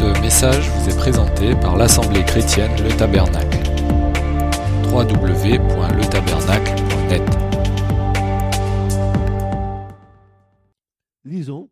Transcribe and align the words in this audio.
Ce 0.00 0.08
message 0.22 0.64
vous 0.70 0.88
est 0.88 0.96
présenté 0.96 1.54
par 1.60 1.76
l'Assemblée 1.76 2.24
chrétienne 2.24 2.72
Le 2.82 2.88
Tabernacle. 2.96 3.58
www.letabernacle.net 4.88 7.22
Lisons 11.22 11.68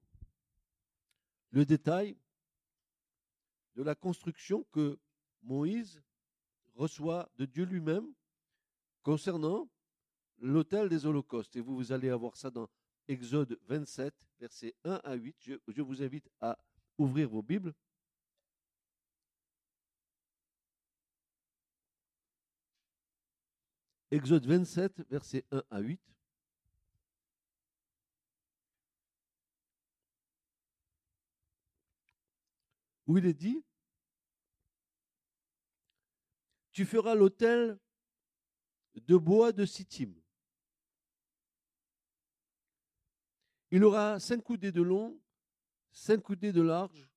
le 1.53 1.65
détail 1.65 2.19
de 3.77 3.83
la 3.83 3.95
construction 3.95 4.67
que 4.73 4.99
Moïse 5.43 6.03
reçoit 6.75 7.31
de 7.39 7.47
Dieu 7.47 7.65
lui-même 7.65 8.13
concernant 9.03 9.71
l'autel 10.39 10.91
des 10.91 11.07
holocaustes. 11.07 11.57
Et 11.57 11.63
vous, 11.63 11.77
vous 11.77 11.93
allez 11.93 12.11
avoir 12.11 12.37
ça 12.37 12.51
dans 12.51 12.69
Exode 13.09 13.59
27, 13.69 14.13
versets 14.39 14.75
1 14.85 15.01
à 15.03 15.15
8. 15.15 15.35
Je, 15.41 15.55
je 15.67 15.81
vous 15.81 16.03
invite 16.03 16.29
à 16.43 16.59
ouvrir 16.99 17.31
vos 17.31 17.41
Bibles. 17.41 17.73
Exode 24.11 24.47
27, 24.47 25.03
versets 25.11 25.45
1 25.51 25.63
à 25.71 25.81
8. 25.81 26.01
Où 33.07 33.19
il 33.19 33.27
est 33.27 33.35
dit, 33.35 33.65
tu 36.73 36.85
feras 36.85 37.15
l'autel 37.15 37.79
de 38.95 39.17
bois 39.17 39.53
de 39.53 39.65
Sittim. 39.65 40.15
Il 43.71 43.85
aura 43.85 44.19
cinq 44.21 44.43
coudées 44.43 44.73
de 44.73 44.83
long, 44.83 45.19
cinq 45.93 46.23
coudées 46.23 46.53
de 46.53 46.63
large. 46.63 47.09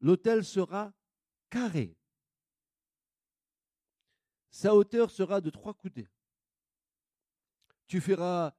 L'autel 0.00 0.44
sera 0.44 0.92
carré. 1.48 1.96
Sa 4.54 4.72
hauteur 4.72 5.10
sera 5.10 5.40
de 5.40 5.50
trois 5.50 5.74
coudées. 5.74 6.06
Tu 7.88 8.00
feras 8.00 8.54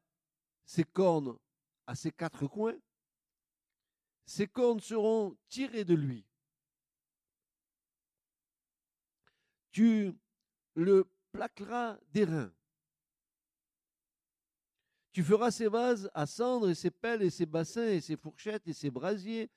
ses 0.65 0.83
cornes 0.83 1.39
à 1.87 1.95
ses 1.95 2.11
quatre 2.11 2.47
coins. 2.47 2.77
Ses 4.25 4.45
cornes 4.45 4.81
seront 4.81 5.37
tirées 5.47 5.85
de 5.85 5.93
lui. 5.93 6.25
Tu 9.71 10.13
le 10.73 11.09
plaqueras 11.31 11.97
d'airain. 12.11 12.53
Tu 15.13 15.23
feras 15.23 15.49
ses 15.49 15.69
vases 15.69 16.11
à 16.13 16.25
cendre 16.25 16.69
et 16.69 16.75
ses 16.75 16.91
pelles 16.91 17.21
et 17.21 17.29
ses 17.29 17.45
bassins 17.45 17.87
et 17.87 18.01
ses 18.01 18.17
fourchettes 18.17 18.67
et 18.67 18.73
ses 18.73 18.91
brasiers, 18.91 19.49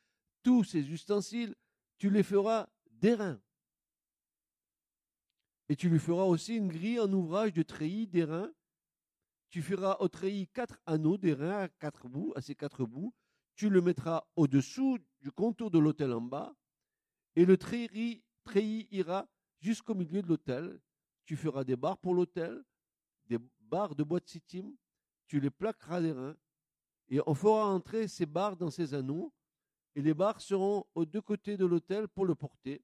tous 0.45 0.63
ses 0.63 0.89
ustensiles, 0.89 1.57
tu 1.99 2.11
les 2.11 2.23
feras 2.23 2.69
d'airain. 2.93 3.43
Et 5.69 5.77
tu 5.77 5.89
lui 5.89 5.99
feras 5.99 6.25
aussi 6.25 6.57
une 6.57 6.69
grille 6.69 7.01
en 7.01 7.13
ouvrage 7.13 7.53
de 7.53 7.63
treillis 7.63 8.07
d'airain. 8.07 8.51
Tu 9.51 9.63
feras 9.63 9.97
au 10.01 10.09
treillis 10.09 10.49
quatre 10.49 10.81
anneaux 10.87 11.19
d'airain 11.19 11.63
à 11.63 11.69
quatre 11.69 12.09
bouts, 12.09 12.33
à 12.37 12.41
ses 12.41 12.55
quatre 12.55 12.85
bouts. 12.85 13.15
Tu 13.55 13.69
le 13.69 13.81
mettras 13.81 14.27
au-dessous 14.37 14.99
du 15.21 15.31
contour 15.31 15.71
de 15.71 15.79
l'autel 15.79 16.13
en 16.13 16.21
bas. 16.21 16.55
Et 17.37 17.45
le 17.45 17.57
treillis, 17.57 18.23
treillis 18.45 18.89
ira 18.91 19.29
jusqu'au 19.61 19.95
milieu 19.95 20.23
de 20.23 20.29
l'autel. 20.29 20.81
Tu 21.25 21.37
feras 21.37 21.65
des 21.65 21.77
barres 21.77 21.99
pour 21.99 22.15
l'autel, 22.15 22.65
des 23.27 23.39
barres 23.61 23.95
de 23.95 24.03
bois 24.05 24.21
de 24.21 24.29
sittim. 24.29 24.75
Tu 25.27 25.41
les 25.41 25.51
plaqueras 25.51 26.01
d'airain. 26.01 26.37
Et 27.09 27.21
on 27.27 27.35
fera 27.35 27.67
entrer 27.67 28.09
ces 28.09 28.27
barres 28.27 28.57
dans 28.57 28.71
ces 28.71 28.95
anneaux. 28.95 29.35
Et 29.95 30.03
les 30.03 30.15
barres 30.15 30.41
seront 30.41 30.87
aux 30.95 31.05
deux 31.05 31.21
côtés 31.21 31.57
de 31.57 31.67
l'autel 31.67 32.09
pour 32.09 32.25
le 32.25 32.35
porter. 32.35 32.83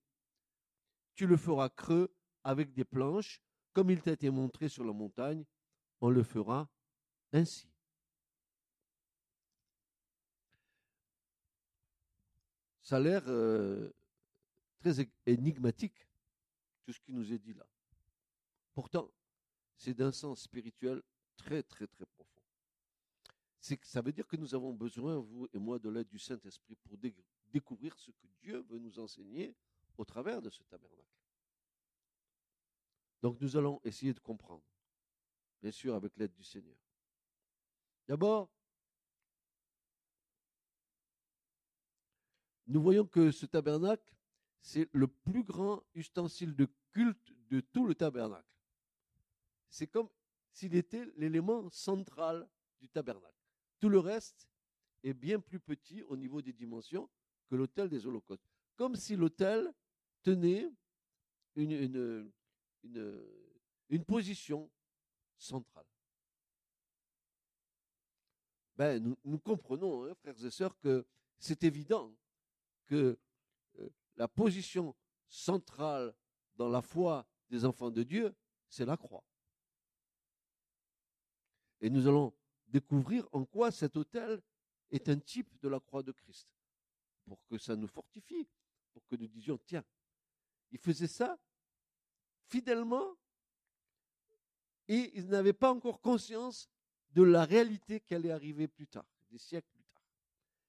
Tu 1.15 1.27
le 1.27 1.37
feras 1.37 1.69
creux 1.71 2.15
avec 2.45 2.73
des 2.73 2.84
planches, 2.84 3.41
comme 3.73 3.91
il 3.91 4.00
t'a 4.00 4.12
été 4.12 4.31
montré 4.31 4.69
sur 4.69 4.84
la 4.84 4.92
montagne, 4.92 5.45
on 6.00 6.11
le 6.11 6.23
fera 6.23 6.69
ainsi. 7.33 7.67
Ça 12.83 12.98
a 12.98 13.01
l'air 13.01 13.23
euh, 13.29 13.91
très 14.79 15.08
énigmatique, 15.27 16.07
tout 16.85 16.92
ce 16.92 17.01
qui 17.01 17.13
nous 17.13 17.33
est 17.33 17.39
dit 17.39 17.55
là. 17.55 17.67
Pourtant, 18.74 19.11
c'est 19.77 19.95
d'un 19.95 20.13
sens 20.13 20.42
spirituel 20.42 21.02
très, 21.36 21.63
très, 21.63 21.86
très 21.86 22.05
profond. 22.05 22.24
Ça 23.83 24.02
veut 24.02 24.13
dire 24.13 24.27
que 24.27 24.36
nous 24.36 24.55
avons 24.55 24.74
besoin, 24.74 25.17
vous 25.17 25.48
et 25.55 25.58
moi, 25.58 25.79
de 25.79 25.89
l'aide 25.89 26.08
du 26.08 26.19
Saint-Esprit 26.19 26.77
pour 26.77 26.98
dé 26.98 27.14
découvrir 27.51 27.96
ce 27.98 28.11
que 28.11 28.27
Dieu 28.42 28.63
veut 28.69 28.79
nous 28.79 28.98
enseigner 28.98 29.55
au 29.96 30.05
travers 30.05 30.42
de 30.42 30.51
ce 30.51 30.63
tabernacle. 30.64 31.23
Donc 33.24 33.40
nous 33.40 33.57
allons 33.57 33.80
essayer 33.85 34.12
de 34.12 34.20
comprendre, 34.20 34.62
bien 35.62 35.70
sûr 35.70 35.95
avec 35.95 36.14
l'aide 36.18 36.35
du 36.35 36.45
Seigneur. 36.45 36.77
D'abord, 38.07 38.51
nous 42.67 42.83
voyons 42.83 43.07
que 43.07 43.30
ce 43.30 43.46
tabernacle, 43.46 44.14
c'est 44.61 44.90
le 44.92 45.08
plus 45.08 45.42
grand 45.42 45.83
ustensile 45.95 46.55
de 46.55 46.68
culte 46.92 47.33
de 47.48 47.61
tout 47.61 47.86
le 47.86 47.95
tabernacle. 47.95 48.52
C'est 49.70 49.86
comme 49.86 50.11
s'il 50.52 50.74
était 50.74 51.07
l'élément 51.17 51.70
central 51.70 52.46
du 52.79 52.90
tabernacle. 52.90 53.40
Tout 53.80 53.89
le 53.89 54.01
reste 54.01 54.51
est 55.02 55.14
bien 55.14 55.40
plus 55.40 55.61
petit 55.61 56.02
au 56.02 56.17
niveau 56.18 56.42
des 56.42 56.52
dimensions 56.52 57.08
que 57.48 57.57
l'autel 57.57 57.89
des 57.89 58.07
holocaustes. 58.07 58.45
Comme 58.77 58.96
si 58.96 59.17
l'autel 59.17 59.73
tenait 60.23 60.70
une, 61.57 62.30
une, 62.84 64.05
position 64.05 64.70
centrale. 65.36 65.86
Ben, 68.77 69.02
nous, 69.02 69.17
nous 69.24 69.39
comprenons, 69.39 70.05
hein, 70.05 70.14
frères 70.14 70.45
et 70.45 70.50
sœurs, 70.50 70.77
que 70.78 71.06
c'est 71.39 71.62
évident 71.64 72.14
que 72.86 73.18
euh, 73.78 73.90
la 74.17 74.28
position 74.28 74.95
centrale 75.28 76.14
dans 76.56 76.68
la 76.68 76.83
foi 76.83 77.27
des 77.48 77.64
enfants 77.64 77.90
de 77.90 78.02
Dieu, 78.02 78.34
c'est 78.68 78.84
la 78.84 78.96
croix. 78.96 79.24
Et 81.80 81.90
nous 81.90 82.06
allons 82.06 82.34
découvrir 82.66 83.28
en 83.33 83.45
quoi 83.45 83.70
cet 83.70 83.96
autel 83.96 84.42
est 84.90 85.08
un 85.08 85.18
type 85.18 85.58
de 85.61 85.68
la 85.68 85.80
croix 85.80 86.02
de 86.02 86.12
Christ, 86.12 86.48
pour 87.24 87.45
que 87.46 87.58
ça 87.58 87.77
nous 87.77 87.89
fortifie, 87.89 88.48
pour 88.92 89.06
que 89.06 89.16
nous 89.16 89.28
disions, 89.28 89.58
tiens, 89.66 89.84
il 90.70 90.78
faisait 90.78 91.08
ça 91.08 91.39
fidèlement 92.49 93.17
et 94.89 95.13
ils 95.19 95.27
n'avaient 95.27 95.53
pas 95.53 95.73
encore 95.73 96.01
conscience 96.01 96.69
de 97.13 97.23
la 97.23 97.45
réalité 97.45 98.01
qui 98.01 98.15
allait 98.15 98.31
arriver 98.31 98.69
plus 98.69 98.87
tard, 98.87 99.07
des 99.31 99.39
siècles 99.39 99.69
plus 99.73 99.85
tard. 99.85 100.03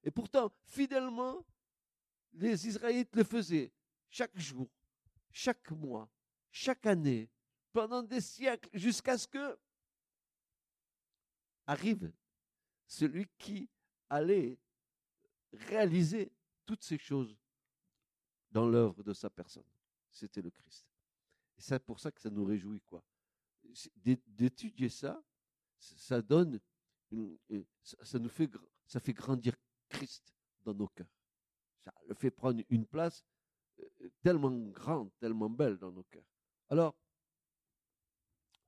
Et 0.03 0.11
pourtant, 0.11 0.51
fidèlement, 0.65 1.45
les 2.33 2.67
Israélites 2.67 3.15
le 3.15 3.23
faisaient 3.23 3.71
chaque 4.09 4.37
jour, 4.37 4.69
chaque 5.31 5.71
mois, 5.71 6.09
chaque 6.51 6.85
année, 6.85 7.29
pendant 7.73 8.03
des 8.03 8.21
siècles, 8.21 8.69
jusqu'à 8.73 9.17
ce 9.17 9.27
que 9.27 9.57
arrive 11.67 12.11
celui 12.87 13.27
qui 13.37 13.67
allait 14.09 14.57
réaliser 15.51 16.31
toutes 16.65 16.83
ces 16.83 16.97
choses 16.97 17.35
dans 18.51 18.67
l'œuvre 18.67 19.03
de 19.03 19.13
sa 19.13 19.29
personne. 19.29 19.65
C'était 20.11 20.41
le 20.41 20.51
Christ. 20.51 20.85
C'est 21.57 21.83
pour 21.83 21.99
ça 21.99 22.11
que 22.11 22.21
ça 22.21 22.29
nous 22.29 22.45
réjouit, 22.45 22.81
quoi. 22.81 23.03
D'étudier 24.27 24.89
ça, 24.89 25.21
ça 25.77 26.21
donne, 26.21 26.59
ça 27.81 28.19
nous 28.19 28.29
fait, 28.29 28.49
ça 28.85 28.99
fait 28.99 29.13
grandir 29.13 29.55
Christ 29.89 30.33
dans 30.63 30.73
nos 30.73 30.87
cœurs. 30.87 31.11
Ça 31.83 31.93
le 32.07 32.15
fait 32.15 32.31
prendre 32.31 32.61
une 32.69 32.85
place 32.85 33.23
euh, 33.79 34.09
tellement 34.21 34.51
grande, 34.69 35.11
tellement 35.19 35.49
belle 35.49 35.77
dans 35.77 35.91
nos 35.91 36.03
cœurs. 36.03 36.25
Alors, 36.69 36.95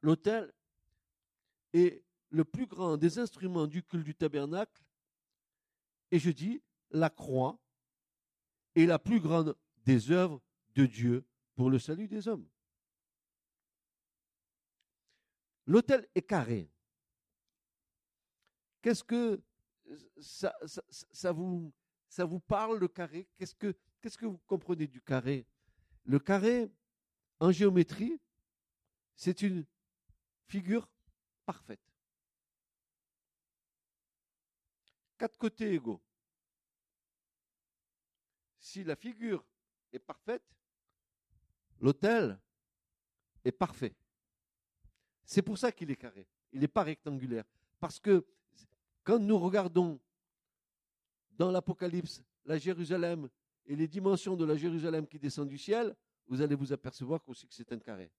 l'autel 0.02 0.54
est 1.74 2.04
le 2.30 2.46
plus 2.46 2.68
grand 2.68 2.98
des 2.98 3.18
instruments 3.20 3.68
du 3.68 3.84
culte 3.84 4.06
du 4.06 4.16
tabernacle, 4.16 4.84
et 6.12 6.20
je 6.20 6.30
dis, 6.30 6.62
la 6.92 7.10
croix 7.10 7.60
est 8.76 8.86
la 8.86 9.00
plus 9.00 9.20
grande 9.20 9.56
des 9.86 10.12
œuvres 10.12 10.42
de 10.76 10.86
Dieu 10.86 11.26
pour 11.56 11.70
le 11.70 11.80
salut 11.80 12.08
des 12.08 12.28
hommes. 12.28 12.48
L'hôtel 15.68 16.08
est 16.16 16.22
carré. 16.22 16.72
Qu'est-ce 18.82 19.04
que 19.04 19.42
ça, 20.18 20.54
vous, 21.34 21.74
ça 22.08 22.26
vous 22.26 22.40
parle 22.40 22.80
le 22.80 22.88
carré? 22.88 23.28
Qu'est-ce 23.38 23.54
que 23.54 23.76
que 24.02 24.26
vous 24.26 24.40
comprenez 24.48 24.88
du 24.88 25.02
carré? 25.02 25.46
Le 26.06 26.20
carré 26.20 26.72
en 27.42 27.52
géométrie, 27.52 28.22
c'est 29.14 29.42
une 29.42 29.66
figure 30.46 30.90
parfaite. 31.46 31.82
Quatre 35.18 35.38
côtés 35.38 35.74
égaux. 35.74 36.02
Si 38.58 38.86
la 38.86 38.96
figure 38.96 39.46
est 39.92 40.00
parfaite, 40.00 40.46
l'autel 41.82 42.40
est 43.44 43.52
parfait. 43.52 43.96
C'est 45.28 45.42
pour 45.42 45.58
ça 45.58 45.74
qu'il 45.74 45.92
est 45.92 45.98
carré. 45.98 46.26
Il 46.54 46.62
n'est 46.62 46.70
pas 46.70 46.84
rectangulaire. 46.84 47.44
Parce 47.82 48.00
que 48.00 48.26
quand 49.04 49.20
nous 49.20 49.38
regardons 49.38 50.00
dans 51.32 51.52
l'Apocalypse 51.52 52.24
la 52.46 52.58
Jérusalem 52.58 53.30
et 53.66 53.76
les 53.76 53.90
dimensions 53.90 54.38
de 54.38 54.46
la 54.46 54.56
Jérusalem 54.56 55.06
qui 55.06 55.20
descend 55.20 55.50
du 55.50 55.58
ciel, 55.58 55.94
vous 56.28 56.42
allez 56.42 56.56
vous 56.56 56.72
apercevoir 56.72 57.22
aussi 57.28 57.46
que 57.46 57.54
c'est 57.54 57.72
un 57.74 57.80
carré. 57.80 58.10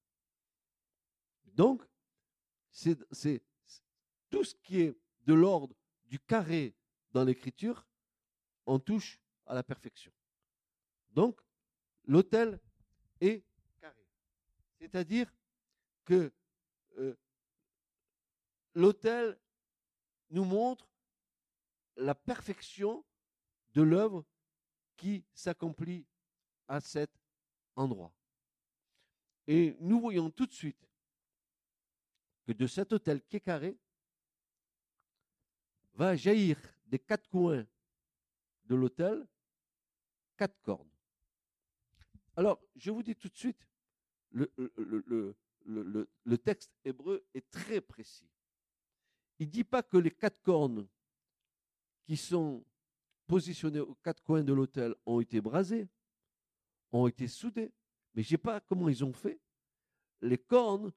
Donc, 1.47 1.83
c'est 2.71 3.43
tout 4.29 4.45
ce 4.45 4.55
qui 4.57 4.83
est 4.83 4.95
de 5.25 5.33
l'ordre 5.33 5.75
du 6.05 6.21
carré 6.21 6.75
dans 7.11 7.25
l'écriture, 7.25 7.87
on 8.67 8.79
touche 8.79 9.19
à 9.47 9.55
la 9.55 9.63
perfection. 9.63 10.13
Donc, 11.11 11.41
l'autel 12.05 12.61
est 13.19 13.43
carré. 13.81 14.07
C'est-à-dire 14.79 15.35
que 16.05 16.31
euh, 16.99 17.17
l'autel 18.75 19.39
nous 20.31 20.45
montre 20.45 20.89
la 21.97 22.15
perfection 22.15 23.05
de 23.75 23.83
l'œuvre 23.83 24.25
qui 24.97 25.25
s'accomplit 25.33 26.07
à 26.67 26.81
cet 26.81 27.11
endroit. 27.77 28.13
Et 29.47 29.77
nous 29.81 30.01
voyons 30.01 30.31
tout 30.31 30.47
de 30.47 30.53
suite 30.53 30.89
que 32.47 32.53
de 32.53 32.67
cet 32.67 32.93
hôtel 32.93 33.23
qui 33.23 33.37
est 33.37 33.41
carré, 33.41 33.79
va 35.93 36.15
jaillir 36.15 36.59
des 36.87 36.99
quatre 36.99 37.29
coins 37.29 37.67
de 38.65 38.75
l'hôtel 38.75 39.27
quatre 40.37 40.59
cornes. 40.63 40.89
Alors, 42.37 42.63
je 42.77 42.91
vous 42.93 43.03
dis 43.03 43.17
tout 43.17 43.29
de 43.29 43.37
suite, 43.37 43.69
le 44.31 45.37
texte 46.45 46.73
hébreu 46.85 47.25
est 47.35 47.51
très 47.51 47.81
précis. 47.81 48.29
Il 49.39 49.47
ne 49.47 49.53
dit 49.53 49.65
pas 49.65 49.83
que 49.83 49.97
les 49.97 50.11
quatre 50.11 50.41
cornes 50.43 50.87
qui 52.05 52.17
sont 52.17 52.65
positionnées 53.27 53.81
aux 53.81 53.95
quatre 53.97 54.23
coins 54.23 54.43
de 54.43 54.53
l'hôtel 54.53 54.95
ont 55.07 55.21
été 55.21 55.41
brasées, 55.41 55.87
ont 56.91 57.07
été 57.07 57.29
soudées, 57.29 57.73
mais 58.15 58.23
je 58.23 58.29
ne 58.29 58.31
sais 58.31 58.39
pas 58.39 58.61
comment 58.61 58.89
ils 58.89 59.05
ont 59.05 59.13
fait. 59.13 59.39
Les 60.23 60.39
cornes 60.39 60.93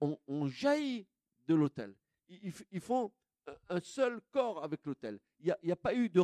ont, 0.00 0.46
jailli 0.48 1.06
de 1.46 1.54
l'hôtel. 1.54 1.94
Ils, 2.28 2.80
font 2.80 3.12
un 3.68 3.80
seul 3.80 4.20
corps 4.30 4.64
avec 4.64 4.84
l'hôtel. 4.84 5.20
Il 5.40 5.54
n'y 5.62 5.72
a, 5.72 5.76
pas 5.76 5.94
eu 5.94 6.08
de, 6.08 6.22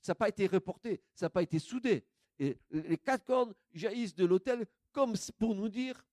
ça 0.00 0.10
n'a 0.10 0.14
pas 0.14 0.28
été 0.28 0.46
reporté, 0.46 1.00
ça 1.14 1.26
n'a 1.26 1.30
pas 1.30 1.42
été 1.42 1.58
soudé. 1.58 2.04
Les 2.38 2.98
quatre 2.98 3.24
cornes 3.24 3.54
jaillissent 3.72 4.14
de 4.14 4.24
l'autel 4.26 4.66
comme 4.92 5.14
pour 5.38 5.54
nous 5.54 5.68
dire 5.68 6.04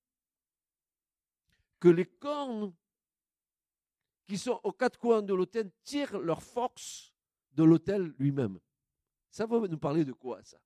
que 1.80 1.88
les 1.88 2.06
cornes 2.06 2.74
qui 4.28 4.38
sont 4.38 4.60
aux 4.64 4.74
quatre 4.74 5.00
coins 5.00 5.22
de 5.22 5.34
l'autel 5.34 5.72
tirent 5.84 6.20
leur 6.20 6.44
force 6.44 7.14
de 7.54 7.64
l'autel 7.64 8.14
lui-même. 8.20 8.60
Ça 9.30 9.46
va 9.46 9.60
nous 9.60 9.78
parler 9.78 10.04
de 10.04 10.14
quoi 10.14 10.44
ça? 10.44 10.60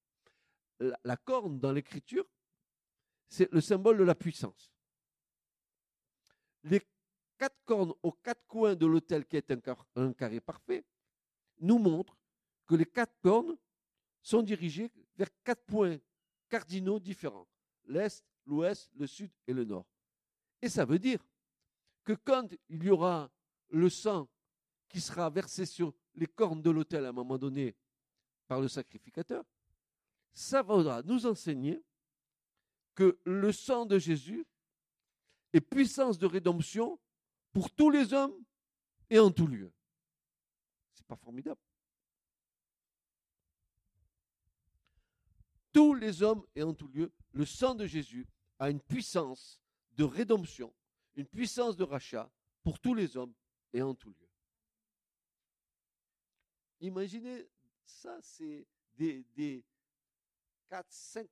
La 1.03 1.15
corne 1.15 1.59
dans 1.59 1.71
l'écriture, 1.71 2.25
c'est 3.29 3.51
le 3.51 3.61
symbole 3.61 3.97
de 3.97 4.03
la 4.03 4.15
puissance. 4.15 4.73
Les 6.63 6.81
quatre 7.37 7.63
cornes 7.65 7.93
aux 8.01 8.11
quatre 8.11 8.45
coins 8.47 8.75
de 8.75 8.85
l'autel, 8.85 9.25
qui 9.25 9.37
est 9.37 9.51
un, 9.95 10.13
carré 10.13 10.41
parfait, 10.41 10.83
nous 11.59 11.77
montrent 11.77 12.17
que 12.65 12.75
les 12.75 12.85
quatre 12.85 13.19
cornes 13.21 13.57
sont 14.21 14.41
dirigées 14.41 14.91
vers 15.15 15.29
quatre 15.43 15.63
points 15.65 15.97
cardinaux 16.49 16.99
différents 16.99 17.47
l'est, 17.85 18.23
l'ouest, 18.45 18.91
le 18.95 19.07
sud 19.07 19.31
et 19.47 19.53
le 19.53 19.65
nord. 19.65 19.85
Et 20.61 20.69
ça 20.69 20.85
veut 20.85 20.99
dire 20.99 21.25
que 22.03 22.13
quand 22.13 22.49
il 22.69 22.83
y 22.83 22.89
aura 22.89 23.31
le 23.69 23.89
sang 23.89 24.29
qui 24.89 24.99
sera 24.99 25.29
versé 25.29 25.65
sur 25.65 25.93
les 26.15 26.27
cornes 26.27 26.61
de 26.61 26.69
l'autel 26.69 27.05
à 27.05 27.09
un 27.09 27.13
moment 27.13 27.37
donné 27.37 27.75
par 28.47 28.59
le 28.59 28.67
sacrificateur, 28.67 29.43
ça 30.33 30.61
va 30.61 31.01
nous 31.03 31.25
enseigner 31.25 31.81
que 32.95 33.19
le 33.23 33.51
sang 33.51 33.85
de 33.85 33.97
Jésus 33.97 34.45
est 35.53 35.61
puissance 35.61 36.17
de 36.17 36.25
rédemption 36.25 36.99
pour 37.53 37.69
tous 37.71 37.89
les 37.89 38.13
hommes 38.13 38.35
et 39.09 39.19
en 39.19 39.31
tout 39.31 39.47
lieu. 39.47 39.71
C'est 40.93 41.05
pas 41.05 41.15
formidable. 41.15 41.59
Tous 45.73 45.93
les 45.93 46.21
hommes 46.21 46.45
et 46.55 46.63
en 46.63 46.73
tout 46.73 46.87
lieu, 46.87 47.11
le 47.33 47.45
sang 47.45 47.75
de 47.75 47.85
Jésus 47.85 48.27
a 48.59 48.69
une 48.69 48.81
puissance 48.81 49.61
de 49.93 50.03
rédemption, 50.03 50.73
une 51.15 51.27
puissance 51.27 51.75
de 51.75 51.83
rachat 51.83 52.31
pour 52.63 52.79
tous 52.79 52.93
les 52.93 53.17
hommes 53.17 53.33
et 53.73 53.81
en 53.81 53.95
tout 53.95 54.11
lieu. 54.11 54.29
Imaginez, 56.79 57.47
ça 57.85 58.19
c'est 58.21 58.67
des, 58.93 59.23
des 59.35 59.63
4, 60.69 60.85
5, 60.89 61.27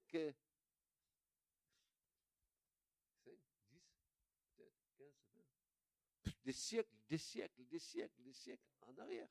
des 6.43 6.53
siècles, 6.53 6.95
des 7.07 7.17
siècles, 7.17 7.63
des 7.65 7.79
siècles, 7.79 8.21
des 8.23 8.33
siècles 8.33 8.69
en 8.81 8.97
arrière. 8.97 9.29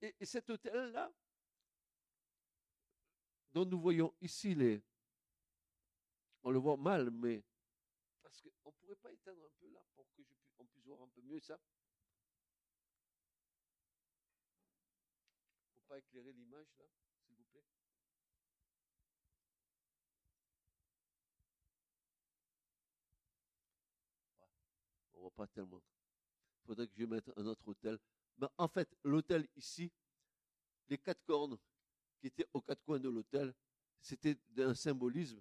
Et, 0.00 0.24
cet 0.24 0.50
hôtel-là, 0.50 1.12
dont 3.56 3.64
nous 3.64 3.80
voyons 3.80 4.12
ici 4.20 4.54
les... 4.54 4.82
On 6.42 6.50
le 6.50 6.58
voit 6.58 6.76
mal, 6.76 7.10
mais... 7.10 7.42
Parce 8.22 8.42
qu'on 8.42 8.68
ne 8.68 8.74
pourrait 8.74 8.96
pas 8.96 9.10
éteindre 9.10 9.42
un 9.42 9.50
peu 9.58 9.66
là 9.70 9.82
pour 9.94 10.04
que 10.04 10.10
je 10.18 10.24
puisse, 10.24 10.44
on 10.58 10.66
voir 10.84 11.00
un 11.00 11.08
peu 11.08 11.22
mieux 11.22 11.40
ça. 11.40 11.58
Faut 15.72 15.80
pas 15.88 15.98
éclairer 15.98 16.34
l'image 16.34 16.66
là, 16.78 16.84
s'il 17.24 17.34
vous 17.34 17.44
plaît. 17.44 17.64
pas 25.34 25.46
tellement. 25.46 25.82
Il 26.60 26.66
faudrait 26.66 26.88
que 26.88 26.94
je 26.94 27.06
mette 27.06 27.30
un 27.36 27.46
autre 27.46 27.66
hôtel. 27.66 27.98
Mais 28.36 28.48
en 28.58 28.68
fait, 28.68 28.94
l'hôtel 29.02 29.48
ici, 29.56 29.90
les 30.88 30.98
quatre 30.98 31.24
cornes 31.24 31.58
qui 32.18 32.28
étaient 32.28 32.48
aux 32.52 32.60
quatre 32.60 32.82
coins 32.82 32.98
de 32.98 33.08
l'hôtel, 33.08 33.54
c'était 34.00 34.38
un 34.58 34.74
symbolisme 34.74 35.40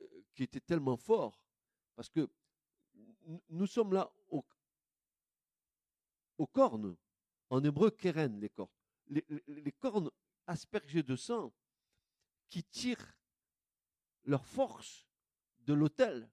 euh, 0.00 0.22
qui 0.34 0.42
était 0.42 0.60
tellement 0.60 0.96
fort. 0.96 1.40
Parce 1.94 2.08
que 2.08 2.28
nous 3.48 3.66
sommes 3.66 3.92
là 3.92 4.10
aux, 4.28 4.44
cornes. 6.46 6.96
En 7.48 7.62
hébreu, 7.64 7.90
keren, 7.90 8.38
les 8.40 8.50
cornes. 8.50 8.70
Les 9.08 9.72
cornes 9.72 10.10
aspergées 10.46 11.02
de 11.02 11.16
sang 11.16 11.52
qui 12.48 12.62
tirent 12.64 13.16
leur 14.24 14.44
force 14.44 15.06
de 15.60 15.74
l'autel. 15.74 16.30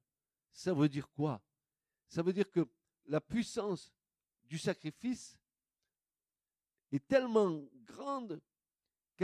Ça 0.51 0.74
veut 0.74 0.89
dire 0.89 1.10
quoi? 1.12 1.42
Ça 2.08 2.22
veut 2.22 2.34
dire 2.34 2.50
que 2.50 2.68
la 3.06 3.22
puissance 3.22 3.94
du 4.44 4.58
sacrifice 4.58 5.38
est 6.92 7.08
tellement 7.08 7.63
grande 7.86 8.42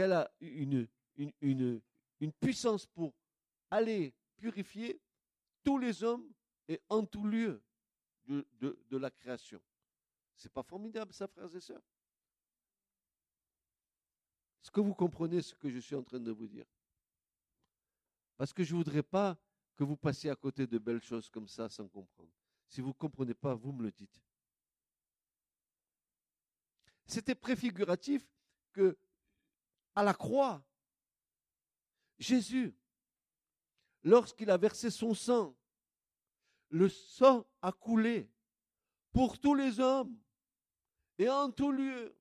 qu'elle 0.00 0.12
a 0.14 0.30
une, 0.40 0.88
une, 1.42 1.82
une, 2.20 2.32
puissance 2.32 2.86
pour 2.86 3.12
aller 3.70 4.14
purifier 4.38 4.98
tous 5.62 5.76
les 5.76 6.02
hommes 6.02 6.26
et 6.68 6.80
en 6.88 7.04
tout 7.04 7.26
lieu 7.26 7.62
de, 8.24 8.46
de, 8.62 8.96
la 8.96 9.10
création. 9.10 9.60
C'est 10.34 10.50
pas 10.50 10.62
formidable 10.62 11.12
ça, 11.12 11.28
frères 11.28 11.54
et 11.54 11.60
sœurs? 11.60 11.82
Est-ce 14.62 14.70
que 14.70 14.80
vous 14.80 14.94
comprenez 14.94 15.42
ce 15.42 15.54
que 15.54 15.68
je 15.68 15.80
suis 15.80 15.94
en 15.94 16.02
train 16.02 16.18
de 16.18 16.30
vous 16.30 16.46
dire? 16.46 16.66
Parce 18.38 18.54
que 18.54 18.64
je 18.64 18.72
ne 18.72 18.78
voudrais 18.78 19.02
pas 19.02 19.36
que 19.76 19.84
vous 19.84 19.98
passiez 19.98 20.30
à 20.30 20.36
côté 20.36 20.66
de 20.66 20.78
belles 20.78 21.02
choses 21.02 21.28
comme 21.28 21.46
ça 21.46 21.68
sans 21.68 21.88
comprendre. 21.88 22.32
Si 22.68 22.80
vous 22.80 22.88
ne 22.88 22.94
comprenez 22.94 23.34
pas, 23.34 23.54
vous 23.54 23.72
me 23.72 23.82
le 23.82 23.92
dites. 23.92 24.18
C'était 27.04 27.34
préfiguratif 27.34 28.26
que, 28.72 28.96
à 29.94 30.02
la 30.02 30.14
croix, 30.14 30.62
Jésus, 32.18 32.74
lorsqu'il 34.02 34.50
a 34.50 34.56
versé 34.56 34.90
son 34.90 35.14
sang, 35.14 35.56
le 36.68 36.88
sang 36.88 37.46
a 37.62 37.72
coulé 37.72 38.30
pour 39.12 39.38
tous 39.38 39.54
les 39.54 39.80
hommes 39.80 40.16
et 41.18 41.28
en 41.28 41.50
tout 41.50 41.72
lieu. 41.72 42.16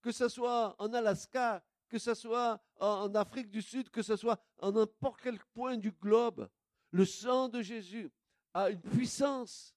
Que 0.00 0.10
ce 0.10 0.28
soit 0.28 0.74
en 0.80 0.92
Alaska, 0.94 1.64
que 1.88 1.98
ce 1.98 2.14
soit 2.14 2.60
en 2.80 3.14
Afrique 3.14 3.50
du 3.50 3.62
Sud, 3.62 3.90
que 3.90 4.02
ce 4.02 4.16
soit 4.16 4.42
en 4.58 4.72
n'importe 4.72 5.20
quel 5.20 5.38
point 5.52 5.76
du 5.76 5.92
globe, 5.92 6.48
le 6.90 7.04
sang 7.04 7.48
de 7.48 7.62
Jésus 7.62 8.10
a 8.54 8.70
une 8.70 8.80
puissance 8.80 9.74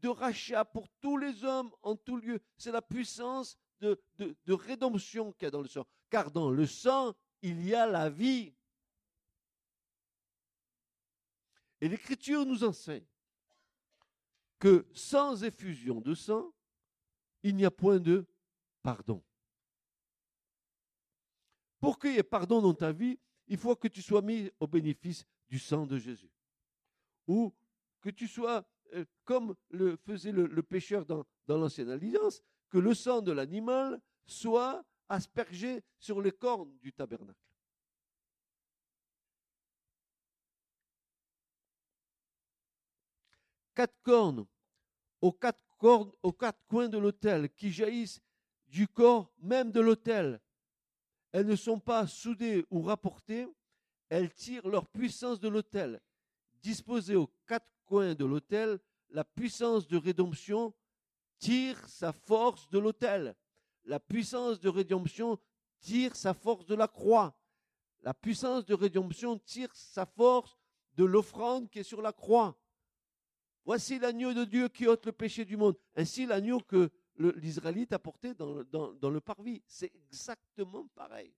de 0.00 0.08
rachat 0.08 0.64
pour 0.64 0.88
tous 1.00 1.16
les 1.16 1.44
hommes 1.44 1.72
en 1.82 1.96
tout 1.96 2.16
lieu. 2.16 2.40
C'est 2.56 2.70
la 2.70 2.82
puissance 2.82 3.58
de, 3.80 4.00
de 4.18 4.52
rédemption 4.52 5.32
qu'il 5.32 5.46
y 5.46 5.46
a 5.46 5.50
dans 5.50 5.62
le 5.62 5.68
sang. 5.68 5.86
Car 6.10 6.30
dans 6.30 6.50
le 6.50 6.66
sang, 6.66 7.14
il 7.42 7.64
y 7.64 7.74
a 7.74 7.86
la 7.86 8.10
vie. 8.10 8.54
Et 11.80 11.88
l'Écriture 11.88 12.44
nous 12.44 12.64
enseigne 12.64 13.06
que 14.58 14.86
sans 14.92 15.44
effusion 15.44 16.00
de 16.00 16.14
sang, 16.14 16.52
il 17.42 17.54
n'y 17.54 17.64
a 17.64 17.70
point 17.70 18.00
de 18.00 18.26
pardon. 18.82 19.22
Pour 21.80 21.98
qu'il 21.98 22.14
y 22.14 22.18
ait 22.18 22.24
pardon 22.24 22.60
dans 22.60 22.74
ta 22.74 22.90
vie, 22.90 23.18
il 23.46 23.56
faut 23.56 23.76
que 23.76 23.88
tu 23.88 24.02
sois 24.02 24.22
mis 24.22 24.50
au 24.58 24.66
bénéfice 24.66 25.24
du 25.48 25.58
sang 25.58 25.86
de 25.86 25.98
Jésus. 25.98 26.30
Ou 27.28 27.54
que 28.00 28.10
tu 28.10 28.26
sois, 28.26 28.68
euh, 28.94 29.04
comme 29.24 29.54
le 29.70 29.96
faisait 29.96 30.32
le, 30.32 30.62
pécheur 30.62 31.06
dans, 31.06 31.24
dans 31.46 31.56
l'ancienne 31.56 31.90
alliance, 31.90 32.42
que 32.70 32.78
le 32.78 32.94
sang 32.94 33.22
de 33.22 33.32
l'animal 33.32 34.00
soit 34.26 34.84
aspergé 35.08 35.82
sur 35.98 36.20
les 36.20 36.32
cornes 36.32 36.76
du 36.78 36.92
tabernacle. 36.92 37.38
Quatre 43.74 44.02
cornes 44.02 44.46
aux 45.20 45.32
quatre, 45.32 45.60
cornes, 45.78 46.12
aux 46.22 46.32
quatre 46.32 46.60
coins 46.68 46.88
de 46.88 46.98
l'autel 46.98 47.50
qui 47.50 47.70
jaillissent 47.70 48.20
du 48.66 48.86
corps 48.86 49.32
même 49.38 49.72
de 49.72 49.80
l'autel. 49.80 50.40
Elles 51.32 51.46
ne 51.46 51.56
sont 51.56 51.80
pas 51.80 52.06
soudées 52.06 52.64
ou 52.70 52.82
rapportées, 52.82 53.46
elles 54.08 54.32
tirent 54.32 54.66
leur 54.68 54.86
puissance 54.86 55.40
de 55.40 55.48
l'autel. 55.48 56.00
Disposées 56.62 57.16
aux 57.16 57.30
quatre 57.46 57.68
coins 57.84 58.14
de 58.14 58.24
l'autel, 58.24 58.78
la 59.10 59.24
puissance 59.24 59.86
de 59.86 59.96
rédemption 59.96 60.74
tire 61.38 61.88
sa 61.88 62.12
force 62.12 62.68
de 62.70 62.78
l'autel. 62.78 63.34
La 63.84 64.00
puissance 64.00 64.60
de 64.60 64.68
rédemption 64.68 65.38
tire 65.80 66.14
sa 66.16 66.34
force 66.34 66.66
de 66.66 66.74
la 66.74 66.88
croix. 66.88 67.36
La 68.02 68.14
puissance 68.14 68.64
de 68.64 68.74
rédemption 68.74 69.38
tire 69.38 69.74
sa 69.74 70.06
force 70.06 70.56
de 70.94 71.04
l'offrande 71.04 71.68
qui 71.70 71.80
est 71.80 71.84
sur 71.84 72.02
la 72.02 72.12
croix. 72.12 72.58
Voici 73.64 73.98
l'agneau 73.98 74.32
de 74.32 74.44
Dieu 74.44 74.68
qui 74.68 74.86
ôte 74.86 75.06
le 75.06 75.12
péché 75.12 75.44
du 75.44 75.56
monde. 75.56 75.76
Ainsi 75.94 76.26
l'agneau 76.26 76.60
que 76.60 76.90
l'Israélite 77.18 77.92
a 77.92 77.98
porté 77.98 78.34
dans, 78.34 79.10
le 79.10 79.20
parvis. 79.20 79.62
C'est 79.66 79.92
exactement 79.94 80.88
pareil. 80.94 81.34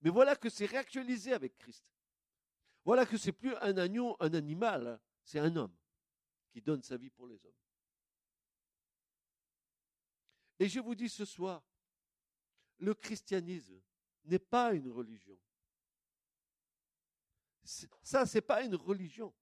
Mais 0.00 0.10
voilà 0.10 0.34
que 0.34 0.48
c'est 0.48 0.66
réactualisé 0.66 1.32
avec 1.32 1.56
Christ. 1.56 1.84
Voilà 2.84 3.06
que 3.06 3.16
c'est 3.16 3.32
plus 3.32 3.54
un 3.60 3.76
agneau, 3.76 4.16
un 4.18 4.34
animal, 4.34 5.00
c'est 5.22 5.38
un 5.38 5.54
homme 5.54 5.74
qui 6.50 6.60
donne 6.60 6.82
sa 6.82 6.96
vie 6.96 7.10
pour 7.10 7.28
les 7.28 7.36
hommes. 7.46 7.61
Et 10.62 10.68
je 10.68 10.78
vous 10.78 10.94
dis 10.94 11.08
ce 11.08 11.24
soir, 11.24 11.60
le 12.78 12.94
christianisme 12.94 13.82
n'est 14.26 14.38
pas 14.38 14.72
une 14.72 14.92
religion. 14.92 15.36
Ça, 17.64 18.26
c'est 18.26 18.42
pas 18.42 18.62
une 18.62 18.76
religion. 18.76 19.34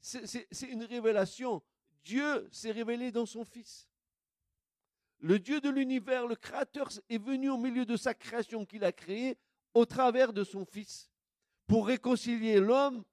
C'est 0.00 0.68
une 0.68 0.82
révélation. 0.82 1.62
Dieu 2.02 2.48
s'est 2.50 2.72
révélé 2.72 3.12
dans 3.12 3.24
son 3.24 3.44
Fils. 3.44 3.88
Le 5.20 5.38
Dieu 5.38 5.60
de 5.60 5.70
l'univers, 5.70 6.26
le 6.26 6.34
Créateur, 6.34 6.88
est 7.08 7.22
venu 7.22 7.50
au 7.50 7.56
milieu 7.56 7.86
de 7.86 7.96
sa 7.96 8.14
création 8.14 8.66
qu'il 8.66 8.82
a 8.82 8.90
créée 8.90 9.38
au 9.74 9.86
travers 9.86 10.32
de 10.32 10.42
son 10.42 10.64
Fils 10.64 11.08
pour 11.68 11.86
réconcilier 11.86 12.58
l'homme 12.58 13.04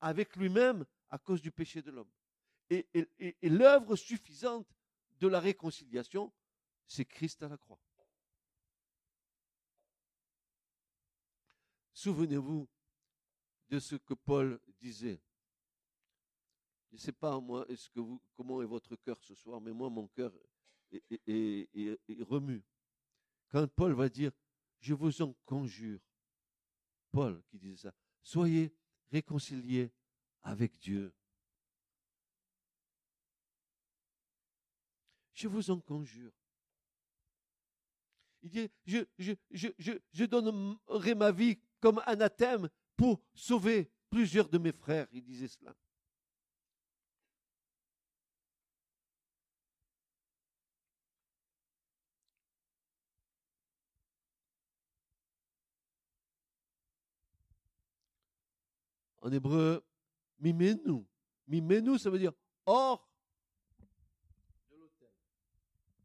avec 0.00 0.34
lui-même 0.34 0.86
à 1.10 1.18
cause 1.18 1.42
du 1.42 1.50
péché 1.50 1.82
de 1.82 1.90
l'homme. 1.90 2.10
Et, 2.70 2.86
et 3.18 3.50
l'œuvre 3.50 3.96
suffisante 3.96 4.66
de 5.22 5.28
la 5.28 5.38
réconciliation, 5.38 6.32
c'est 6.84 7.04
Christ 7.04 7.44
à 7.44 7.48
la 7.48 7.56
croix. 7.56 7.78
Souvenez-vous 11.94 12.68
de 13.68 13.78
ce 13.78 13.94
que 13.94 14.14
Paul 14.14 14.60
disait. 14.80 15.22
Je 16.90 16.96
ne 16.96 17.00
sais 17.00 17.12
pas 17.12 17.38
moi, 17.38 17.64
est-ce 17.68 17.88
que 17.88 18.00
vous, 18.00 18.20
comment 18.34 18.60
est 18.62 18.66
votre 18.66 18.96
cœur 18.96 19.22
ce 19.22 19.36
soir, 19.36 19.60
mais 19.60 19.72
moi 19.72 19.88
mon 19.88 20.08
cœur 20.08 20.32
est, 20.90 22.22
remue. 22.24 22.64
Quand 23.48 23.68
Paul 23.68 23.92
va 23.92 24.08
dire, 24.08 24.32
je 24.80 24.92
vous 24.92 25.22
en 25.22 25.34
conjure, 25.44 26.00
Paul 27.12 27.40
qui 27.48 27.60
disait 27.60 27.76
ça, 27.76 27.94
soyez 28.22 28.74
réconciliés 29.12 29.92
avec 30.42 30.76
Dieu. 30.80 31.14
Je 35.42 35.48
vous 35.48 35.72
en 35.72 35.80
conjure. 35.80 36.30
Il 38.44 38.50
dit, 38.50 38.70
je, 38.86 39.04
je, 39.18 39.32
je, 39.50 39.98
je, 40.12 40.24
donnerai 40.24 41.16
ma 41.16 41.32
vie 41.32 41.58
comme 41.80 42.00
anathème 42.06 42.68
pour 42.96 43.20
sauver 43.34 43.90
plusieurs 44.08 44.48
de 44.48 44.58
mes 44.58 44.70
frères. 44.70 45.08
Il 45.10 45.24
disait 45.24 45.48
cela. 45.48 45.74
En 59.22 59.32
hébreu, 59.32 59.84
mimenu. 60.38 61.04
Mimenu, 61.48 61.98
ça 61.98 62.10
veut 62.10 62.20
dire 62.20 62.32
hors 62.64 63.11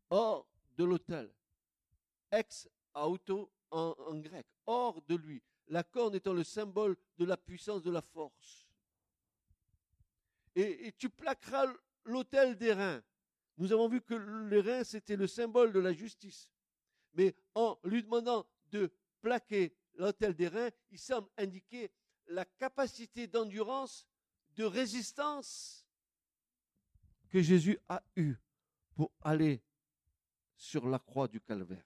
hors 0.09 0.47
de 0.77 0.83
l'autel. 0.83 1.31
Ex 2.31 2.69
auto 2.93 3.51
en, 3.71 4.15
grec, 4.15 4.45
hors 4.65 5.01
de 5.03 5.15
lui. 5.15 5.41
La 5.67 5.83
corne 5.83 6.15
étant 6.15 6.33
le 6.33 6.43
symbole 6.43 6.95
de 7.17 7.25
la 7.25 7.37
puissance, 7.37 7.83
de 7.83 7.91
la 7.91 8.01
force. 8.01 8.67
Et, 10.55 10.93
tu 10.97 11.09
plaqueras 11.09 11.65
l'autel 12.05 12.57
des 12.57 12.73
reins. 12.73 13.03
Nous 13.57 13.71
avons 13.73 13.87
vu 13.87 14.01
que 14.01 14.13
les 14.49 14.61
reins, 14.61 14.83
c'était 14.83 15.15
le 15.15 15.27
symbole 15.27 15.73
de 15.73 15.79
la 15.79 15.93
justice. 15.93 16.51
Mais 17.13 17.35
en 17.55 17.77
lui 17.83 18.03
demandant 18.03 18.45
de 18.71 18.91
plaquer 19.21 19.75
l'autel 19.95 20.35
des 20.35 20.47
reins, 20.47 20.69
il 20.89 20.99
semble 20.99 21.29
indiquer 21.37 21.91
la 22.27 22.45
capacité 22.45 23.27
d'endurance, 23.27 24.07
de 24.55 24.63
résistance 24.63 25.87
que 27.29 27.41
Jésus 27.41 27.77
a 27.89 28.01
eue 28.15 28.35
pour 28.95 29.11
aller 29.21 29.61
sur 30.57 30.87
la 30.87 30.99
croix 30.99 31.27
du 31.27 31.39
calvaire. 31.39 31.85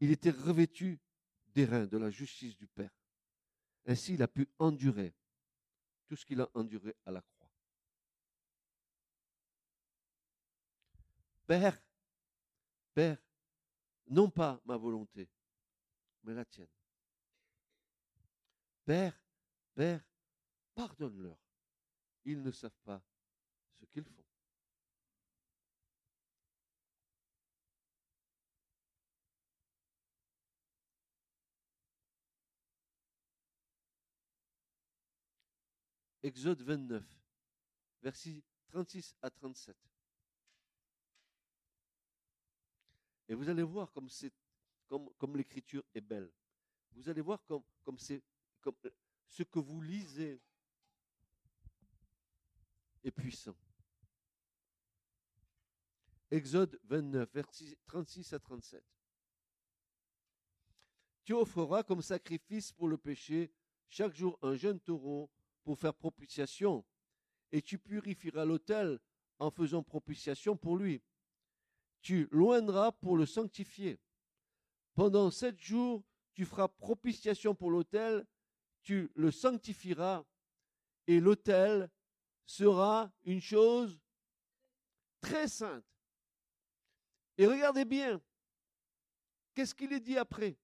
Il 0.00 0.10
était 0.10 0.30
revêtu 0.30 0.98
des 1.48 1.64
reins 1.64 1.86
de 1.86 1.96
la 1.96 2.10
justice 2.10 2.56
du 2.56 2.66
Père. 2.66 2.90
Ainsi, 3.86 4.14
il 4.14 4.22
a 4.22 4.28
pu 4.28 4.48
endurer 4.58 5.14
tout 6.06 6.16
ce 6.16 6.24
qu'il 6.24 6.40
a 6.40 6.48
enduré 6.54 6.94
à 7.06 7.12
la 7.12 7.22
croix. 7.22 7.50
Père, 11.46 11.80
Père, 12.94 13.18
non 14.08 14.30
pas 14.30 14.60
ma 14.64 14.76
volonté, 14.76 15.28
mais 16.24 16.34
la 16.34 16.44
tienne. 16.44 16.68
Père, 18.84 19.20
Père, 19.74 20.04
pardonne-leur. 20.74 21.38
Ils 22.24 22.42
ne 22.42 22.50
savent 22.50 22.78
pas 22.84 23.02
ce 23.78 23.84
qu'ils 23.86 24.04
font. 24.04 24.24
Exode 36.22 36.62
29, 36.62 37.02
versets 38.02 38.42
36 38.68 39.16
à 39.22 39.30
37. 39.30 39.76
Et 43.28 43.34
vous 43.34 43.48
allez 43.48 43.62
voir 43.62 43.92
comme, 43.92 45.36
l'écriture 45.36 45.84
est 45.94 46.00
belle. 46.00 46.30
Vous 46.92 47.08
allez 47.08 47.20
voir 47.20 47.42
comme, 47.46 47.62
comme, 47.84 47.96
comme 48.60 48.74
euh, 48.84 48.90
ce 49.28 49.44
que 49.44 49.60
vous 49.60 49.80
lisez 49.80 50.42
est 53.04 53.12
puissant. 53.12 53.56
Exode 56.30 56.78
29, 56.84 57.32
versets 57.32 57.78
36 57.86 58.32
à 58.32 58.38
37. 58.38 58.84
Tu 61.24 61.32
offreras 61.32 61.82
comme 61.82 62.02
sacrifice 62.02 62.72
pour 62.72 62.88
le 62.88 62.98
péché 62.98 63.52
chaque 63.88 64.14
jour 64.14 64.38
un 64.42 64.54
jeune 64.54 64.80
taureau 64.80 65.30
pour 65.64 65.78
faire 65.78 65.94
propitiation, 65.94 66.84
et 67.52 67.62
tu 67.62 67.78
purifieras 67.78 68.44
l'autel 68.44 69.00
en 69.38 69.50
faisant 69.50 69.82
propitiation 69.82 70.56
pour 70.56 70.76
lui. 70.76 71.02
Tu 72.02 72.28
loindras 72.30 72.92
pour 72.92 73.16
le 73.16 73.26
sanctifier. 73.26 74.00
Pendant 74.94 75.30
sept 75.30 75.58
jours, 75.60 76.02
tu 76.34 76.44
feras 76.44 76.68
propitiation 76.68 77.54
pour 77.54 77.70
l'autel, 77.70 78.26
tu 78.82 79.10
le 79.14 79.30
sanctifieras, 79.30 80.24
et 81.06 81.20
l'autel 81.20 81.90
sera 82.46 83.12
une 83.24 83.40
chose 83.40 84.00
très 85.20 85.48
sainte. 85.48 85.84
Et 87.36 87.46
regardez 87.46 87.84
bien, 87.84 88.20
qu'est-ce 89.54 89.74
qu'il 89.74 89.92
est 89.92 90.00
dit 90.00 90.18
après? 90.18 90.58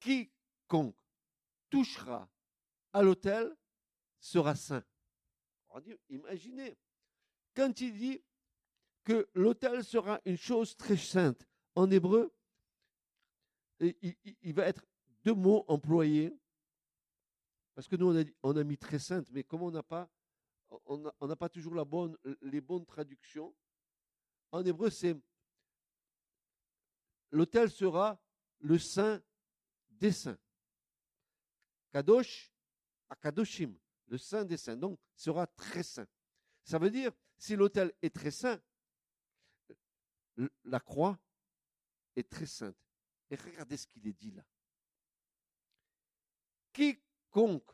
Quiconque 0.00 0.96
touchera 1.70 2.28
à 2.94 3.02
l'autel 3.02 3.54
sera 4.20 4.54
saint. 4.54 4.84
Imaginez, 6.08 6.76
quand 7.54 7.80
il 7.80 7.98
dit 7.98 8.24
que 9.02 9.28
l'autel 9.34 9.84
sera 9.84 10.20
une 10.24 10.38
chose 10.38 10.76
très 10.76 10.96
sainte, 10.96 11.46
en 11.74 11.90
hébreu, 11.90 12.32
il, 13.80 14.54
va 14.54 14.66
être 14.66 14.86
deux 15.24 15.34
mots 15.34 15.64
employés, 15.66 16.32
parce 17.74 17.88
que 17.88 17.96
nous 17.96 18.06
on 18.06 18.20
a, 18.20 18.24
on 18.44 18.56
a 18.56 18.62
mis 18.62 18.78
très 18.78 19.00
sainte, 19.00 19.28
mais 19.32 19.42
comme 19.42 19.62
on 19.62 19.72
n'a 19.72 19.82
pas, 19.82 20.08
on 20.86 21.26
n'a 21.26 21.36
pas 21.36 21.48
toujours 21.48 21.74
la 21.74 21.84
bonne, 21.84 22.16
les 22.40 22.60
bonnes 22.60 22.86
traductions, 22.86 23.54
en 24.52 24.64
hébreu 24.64 24.88
c'est 24.90 25.16
l'autel 27.32 27.68
sera 27.68 28.22
le 28.60 28.78
saint 28.78 29.20
des 29.90 30.12
saints. 30.12 30.38
Kadosh 31.92 32.53
à 33.14 33.16
Kadoshim, 33.16 33.72
le 34.08 34.18
saint 34.18 34.44
des 34.44 34.56
saints, 34.56 34.76
donc 34.76 34.98
sera 35.14 35.46
très 35.46 35.84
saint. 35.84 36.06
Ça 36.64 36.78
veut 36.78 36.90
dire, 36.90 37.12
si 37.38 37.54
l'autel 37.54 37.92
est 38.02 38.12
très 38.12 38.32
saint, 38.32 38.60
la 40.64 40.80
croix 40.80 41.16
est 42.16 42.28
très 42.28 42.46
sainte. 42.46 42.76
Et 43.30 43.36
regardez 43.36 43.76
ce 43.76 43.86
qu'il 43.86 44.06
est 44.08 44.12
dit 44.12 44.32
là. 44.32 44.44
Quiconque 46.72 47.70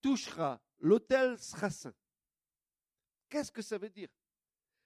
touchera 0.00 0.62
l'autel 0.78 1.38
sera 1.38 1.68
saint. 1.68 1.94
Qu'est-ce 3.28 3.52
que 3.52 3.60
ça 3.60 3.76
veut 3.76 3.90
dire? 3.90 4.08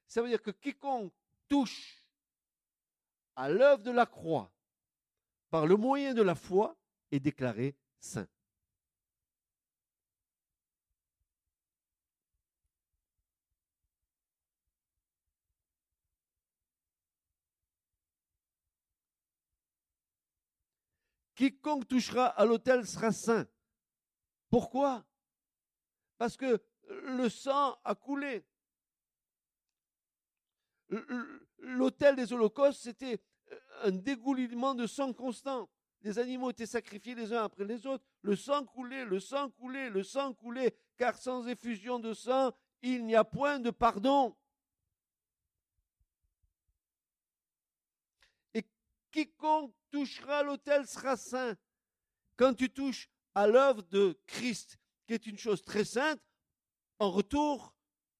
Ça 0.09 0.21
veut 0.21 0.29
dire 0.29 0.43
que 0.43 0.51
quiconque 0.51 1.15
touche 1.49 2.05
à 3.37 3.49
l'œuvre 3.49 3.83
de 3.85 3.93
la 3.93 4.07
croix 4.07 4.53
par 5.51 5.67
le 5.67 5.77
moyen 5.77 6.15
de 6.15 6.23
la 6.23 6.35
foi 6.35 6.77
est 7.13 7.21
déclaré 7.21 7.77
saint. 8.01 8.27
Quiconque 21.35 21.89
touchera 21.89 22.27
à 22.27 22.45
l'autel 22.45 22.87
sera 22.87 23.11
saint. 23.11 23.47
Pourquoi? 24.51 25.05
Parce 26.17 26.37
que 26.37 26.63
le 26.89 27.29
sang 27.29 27.77
a 27.85 27.95
coulé. 27.95 28.47
L'autel 31.59 32.15
des 32.15 32.33
holocaustes, 32.33 32.81
c'était 32.81 33.21
un 33.83 33.91
dégoulinement 33.91 34.75
de 34.75 34.87
sang 34.87 35.13
constant. 35.13 35.69
Les 36.05 36.19
animaux 36.19 36.51
étaient 36.51 36.67
sacrifiés 36.67 37.15
les 37.15 37.33
uns 37.33 37.45
après 37.45 37.65
les 37.65 37.87
autres. 37.87 38.05
Le 38.21 38.37
sang 38.37 38.65
coulait, 38.67 39.07
le 39.07 39.19
sang 39.19 39.49
coulait, 39.51 39.89
le 39.89 40.03
sang 40.03 40.35
coulait, 40.35 40.77
car 40.99 41.17
sans 41.17 41.47
effusion 41.49 41.99
de 41.99 42.13
sang, 42.13 42.53
il 42.83 43.07
n'y 43.07 43.17
a 43.17 43.25
point 43.25 43.59
de 43.59 43.71
pardon. 43.71 44.37
Et 48.53 48.67
quiconque 49.11 49.75
touchera 49.91 50.43
l'autel 50.43 50.87
sera 50.87 51.17
saint. 51.17 51.57
Quand 52.37 52.53
tu 52.53 52.69
touches 52.69 53.09
à 53.35 53.47
l'œuvre 53.47 53.83
de 53.85 54.21
Christ, 54.27 54.79
qui 55.07 55.15
est 55.15 55.27
une 55.27 55.39
chose 55.39 55.63
très 55.63 55.87
sainte, 55.87 56.21
en 56.99 57.11
retour, 57.11 57.75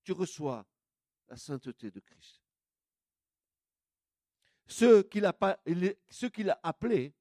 tu 0.05 0.13
reçois 0.13 0.65
la 1.29 1.37
sainteté 1.37 1.91
de 1.91 2.01
Christ. 2.01 2.41
Ceux 4.67 5.03
qu'il 5.03 5.27
a, 5.27 6.61
appelés, 6.63 7.15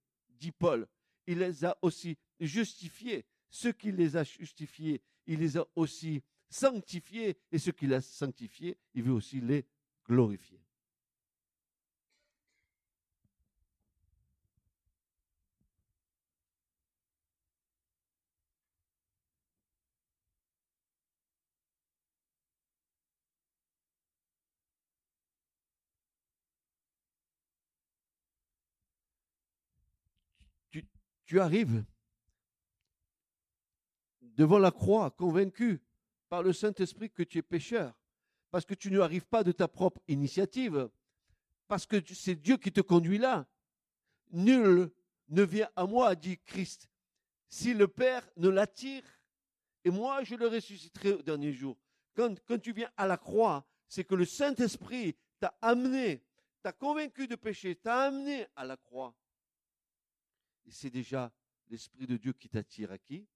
dit 0.44 0.52
Paul, 0.52 0.88
il 1.26 1.40
les 1.40 1.64
a 1.64 1.78
aussi 1.82 2.18
justifiés. 2.40 3.26
Ceux 3.50 3.72
qui 3.72 3.92
les 3.92 4.18
a 4.18 4.24
justifiés, 4.24 5.02
il 5.26 5.40
les 5.40 5.58
a 5.58 5.66
aussi 5.76 6.22
sanctifiés. 6.50 7.38
Et 7.52 7.60
ceux 7.60 7.72
qu'il 7.72 7.94
a 7.94 8.02
sanctifiés, 8.02 8.78
il 8.94 9.04
veut 9.04 9.14
aussi 9.14 9.40
les 9.40 9.66
glorifier. 10.06 10.63
Tu 31.34 31.40
arrives 31.40 31.84
devant 34.22 34.60
la 34.60 34.70
croix, 34.70 35.10
convaincu 35.10 35.82
par 36.30 36.44
le 36.44 36.54
Saint-Esprit 36.54 37.10
que 37.10 37.24
tu 37.24 37.40
es 37.40 37.42
pécheur, 37.42 37.92
parce 38.52 38.66
que 38.66 38.76
tu 38.76 38.92
n'y 38.92 38.98
arrives 38.98 39.26
pas 39.26 39.44
de 39.44 39.52
ta 39.52 39.68
propre 39.68 40.00
initiative, 40.08 40.92
parce 41.68 41.88
que 41.88 41.96
c'est 42.14 42.36
Dieu 42.36 42.58
qui 42.58 42.72
te 42.72 42.82
conduit 42.82 43.18
là. 43.18 43.48
Nul 44.32 44.92
ne 45.30 45.42
vient 45.42 45.72
à 45.76 45.88
moi, 45.88 46.14
dit 46.14 46.38
Christ, 46.38 46.88
si 47.50 47.74
le 47.74 47.88
Père 47.88 48.30
ne 48.38 48.50
l'attire, 48.50 49.04
et 49.84 49.90
moi 49.90 50.24
je 50.24 50.36
le 50.36 50.48
ressusciterai 50.48 51.14
au 51.14 51.24
dernier 51.24 51.52
jour. 51.52 51.76
Quand, 52.16 52.36
quand 52.46 52.62
tu 52.62 52.74
viens 52.74 52.92
à 52.96 53.08
la 53.08 53.18
croix, 53.18 53.66
c'est 53.88 54.04
que 54.04 54.14
le 54.14 54.26
Saint-Esprit 54.26 55.16
t'a 55.40 55.58
amené, 55.64 56.24
t'a 56.62 56.74
convaincu 56.74 57.28
de 57.28 57.36
péché, 57.36 57.74
t'a 57.76 58.04
amené 58.04 58.46
à 58.56 58.66
la 58.66 58.78
croix. 58.78 59.16
Et 60.66 60.72
c'est 60.72 60.90
déjà 60.90 61.32
l'Esprit 61.68 62.08
de 62.08 62.18
Dieu 62.18 62.34
qui 62.34 62.50
t'attire 62.50 62.92
à 62.92 62.98
qui? 62.98 63.28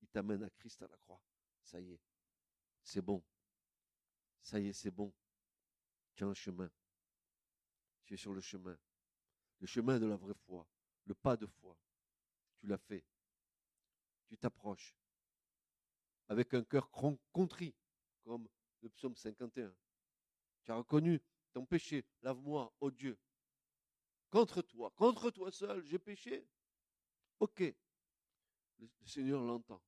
Il 0.00 0.08
t'amène 0.08 0.42
à 0.42 0.50
Christ 0.50 0.82
à 0.82 0.88
la 0.88 0.96
croix. 0.96 1.22
Ça 1.62 1.80
y 1.80 1.92
est, 1.92 2.00
c'est 2.82 3.02
bon. 3.02 3.22
Ça 4.42 4.58
y 4.58 4.68
est, 4.68 4.72
c'est 4.72 4.90
bon. 4.90 5.12
Tu 6.14 6.24
as 6.24 6.26
un 6.26 6.34
chemin. 6.34 6.70
Tu 8.04 8.14
es 8.14 8.16
sur 8.16 8.34
le 8.34 8.40
chemin. 8.40 8.76
Le 9.60 9.66
chemin 9.66 10.00
de 10.00 10.06
la 10.06 10.16
vraie 10.16 10.34
foi. 10.34 10.66
Le 11.06 11.14
pas 11.14 11.36
de 11.36 11.46
foi. 11.46 11.78
Tu 12.58 12.66
l'as 12.66 12.78
fait. 12.78 13.04
Tu 14.26 14.36
t'approches. 14.36 14.96
Avec 16.28 16.52
un 16.54 16.64
cœur 16.64 16.90
contrit, 16.90 17.74
comme 18.24 18.48
le 18.80 18.88
psaume 18.90 19.16
51. 19.16 19.74
Tu 20.64 20.72
as 20.72 20.74
reconnu 20.74 21.20
ton 21.52 21.64
péché. 21.64 22.04
Lave-moi, 22.22 22.72
ô 22.80 22.90
Dieu, 22.90 23.18
Contre 24.32 24.62
toi, 24.62 24.90
contre 24.96 25.30
toi 25.30 25.52
seul, 25.52 25.84
j'ai 25.84 25.98
péché. 25.98 26.48
Ok. 27.38 27.60
Le, 28.78 28.88
Seigneur 29.04 29.42
l'entend. 29.42 29.82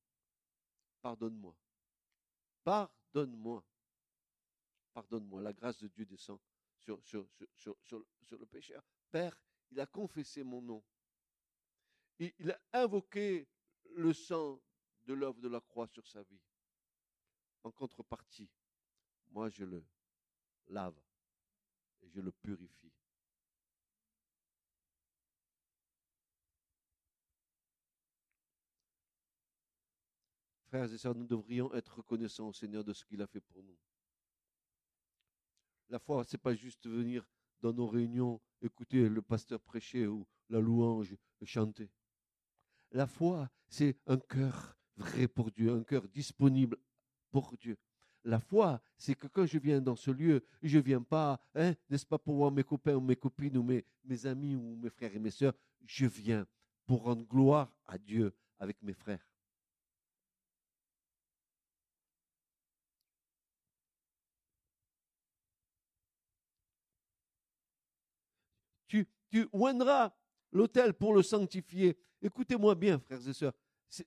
Pardonne-moi. 1.00 1.56
Pardonne-moi. 2.62 3.64
Pardonne-moi. 4.92 5.40
La 5.40 5.54
grâce 5.54 5.78
de 5.78 5.88
Dieu 5.88 6.04
descend 6.04 6.38
sur, 6.76 7.00
le 8.32 8.44
pécheur. 8.44 8.84
Père, 9.10 9.34
il 9.70 9.80
a 9.80 9.86
confessé 9.86 10.44
mon 10.44 10.60
nom. 10.60 10.84
Il 12.18 12.50
a 12.50 12.60
invoqué 12.74 13.48
le 13.96 14.12
sang 14.12 14.60
de 15.06 15.14
l'œuvre 15.14 15.40
de 15.40 15.48
la 15.48 15.62
croix 15.62 15.86
sur 15.86 16.06
sa 16.06 16.22
vie. 16.22 16.42
En 17.62 17.72
contrepartie, 17.72 18.50
moi 19.30 19.48
je 19.48 19.64
le 19.64 19.82
lave 20.66 21.00
et 22.02 22.10
je 22.10 22.20
le 22.20 22.30
purifie. 22.30 22.92
Frères 30.74 30.92
et 30.92 30.98
sœurs, 30.98 31.14
nous 31.14 31.28
devrions 31.28 31.72
être 31.72 31.98
reconnaissants 31.98 32.48
au 32.48 32.52
Seigneur 32.52 32.82
de 32.82 32.92
ce 32.92 33.04
qu'il 33.04 33.22
a 33.22 33.28
fait 33.28 33.38
pour 33.38 33.62
nous. 33.62 33.78
La 35.88 36.00
foi, 36.00 36.24
ce 36.24 36.34
n'est 36.34 36.40
pas 36.40 36.52
juste 36.52 36.88
venir 36.88 37.24
dans 37.60 37.72
nos 37.72 37.86
réunions, 37.86 38.40
écouter 38.60 39.08
le 39.08 39.22
pasteur 39.22 39.60
prêcher 39.60 40.08
ou 40.08 40.26
la 40.50 40.58
louange 40.58 41.14
chanter. 41.44 41.92
La 42.90 43.06
foi, 43.06 43.48
c'est 43.68 43.96
un 44.08 44.18
cœur 44.18 44.76
vrai 44.96 45.28
pour 45.28 45.52
Dieu, 45.52 45.70
un 45.70 45.84
cœur 45.84 46.08
disponible 46.08 46.76
pour 47.30 47.56
Dieu. 47.56 47.78
La 48.24 48.40
foi, 48.40 48.82
c'est 48.96 49.14
que 49.14 49.28
quand 49.28 49.46
je 49.46 49.58
viens 49.58 49.80
dans 49.80 49.94
ce 49.94 50.10
lieu, 50.10 50.44
je 50.60 50.78
ne 50.78 50.82
viens 50.82 51.02
pas, 51.02 51.40
hein, 51.54 51.76
n'est-ce 51.88 52.04
pas, 52.04 52.18
pour 52.18 52.34
voir 52.34 52.50
mes 52.50 52.64
copains 52.64 52.96
ou 52.96 53.00
mes 53.00 53.14
copines 53.14 53.56
ou 53.56 53.62
mes, 53.62 53.84
mes 54.02 54.26
amis 54.26 54.56
ou 54.56 54.74
mes 54.74 54.90
frères 54.90 55.14
et 55.14 55.20
mes 55.20 55.30
sœurs, 55.30 55.54
je 55.86 56.06
viens 56.06 56.44
pour 56.84 57.04
rendre 57.04 57.24
gloire 57.28 57.72
à 57.86 57.96
Dieu 57.96 58.34
avec 58.58 58.82
mes 58.82 58.92
frères. 58.92 59.24
Tu 69.34 69.48
oindras 69.52 70.12
l'autel 70.52 70.94
pour 70.94 71.12
le 71.12 71.20
sanctifier. 71.20 71.98
Écoutez-moi 72.22 72.76
bien, 72.76 73.00
frères 73.00 73.28
et 73.28 73.32
sœurs. 73.32 73.52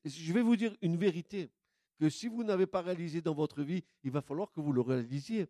Je 0.05 0.31
vais 0.31 0.41
vous 0.41 0.55
dire 0.55 0.73
une 0.81 0.95
vérité. 0.95 1.51
que 1.99 2.09
si 2.09 2.29
vous 2.29 2.45
n'avez 2.45 2.65
pas 2.65 2.81
réalisé 2.81 3.21
dans 3.21 3.33
votre 3.33 3.61
vie, 3.61 3.83
il 4.05 4.11
va 4.11 4.21
falloir 4.21 4.49
que 4.53 4.61
vous 4.61 4.71
le 4.71 4.79
réalisiez. 4.79 5.49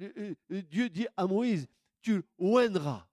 Euh, 0.00 0.34
euh, 0.50 0.62
Dieu 0.62 0.88
dit 0.88 1.06
à 1.16 1.28
Moïse, 1.28 1.68
tu 2.00 2.24
oindras, 2.38 3.06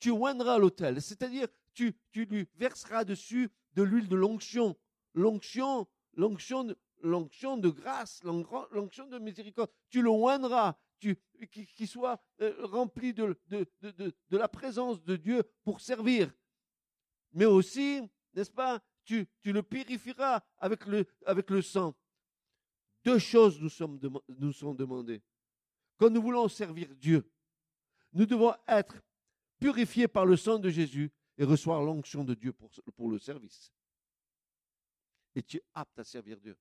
tu 0.00 0.10
oindras 0.10 0.58
l'autel, 0.58 1.00
c'est-à-dire 1.00 1.46
tu, 1.72 1.94
tu 2.10 2.26
lui 2.26 2.46
verseras 2.56 3.04
dessus 3.04 3.50
de 3.72 3.82
l'huile 3.82 4.08
de 4.08 4.16
l'onction, 4.16 4.76
l'onction, 5.14 5.86
l'onction, 6.14 6.76
l'onction 7.02 7.56
de 7.56 7.70
grâce, 7.70 8.22
l'onction 8.24 9.06
de 9.06 9.18
miséricorde. 9.18 9.70
Tu 9.88 10.02
le 10.02 10.10
oindras, 10.10 10.76
tu, 11.02 11.18
qu'il 11.48 11.88
soit 11.88 12.22
euh, 12.40 12.54
rempli 12.66 13.12
de, 13.12 13.36
la 14.30 14.48
présence 14.48 15.02
de 15.02 15.16
Dieu 15.16 15.42
pour 15.64 15.80
servir. 15.80 16.32
Mais 17.32 17.44
aussi, 17.44 18.00
n'est-ce 18.34 18.50
pas, 18.50 18.80
tu, 19.04 19.26
le 19.44 19.62
purifieras 19.62 20.44
avec 20.58 20.86
le, 20.86 21.62
sang. 21.62 21.94
Deux 23.04 23.18
choses 23.18 23.60
nous 23.60 24.52
sont 24.52 24.74
demandées. 24.74 25.22
Quand 25.98 26.10
nous 26.10 26.22
voulons 26.22 26.46
servir 26.48 26.94
Dieu, 26.94 27.28
nous 28.12 28.26
devons 28.26 28.54
être 28.68 29.02
purifiés 29.58 30.06
par 30.06 30.24
le 30.24 30.36
sang 30.36 30.58
de 30.58 30.70
Jésus 30.70 31.10
et 31.36 31.44
recevoir 31.44 31.82
l'onction 31.82 32.22
de 32.22 32.34
Dieu 32.34 32.52
pour, 32.52 32.70
pour 32.94 33.10
le 33.10 33.18
service. 33.18 33.72
Et 35.34 35.42
tu 35.42 35.56
es 35.56 35.64
apte 35.74 35.98
à 35.98 36.04
servir 36.04 36.38
Dieu. 36.38 36.56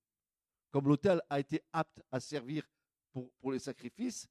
Comme 0.71 0.87
l'autel 0.87 1.21
a 1.29 1.39
été 1.39 1.61
apte 1.73 2.01
à 2.09 2.19
servir 2.19 2.67
pour, 3.11 3.51
les 3.51 3.59
sacrifices, 3.59 4.27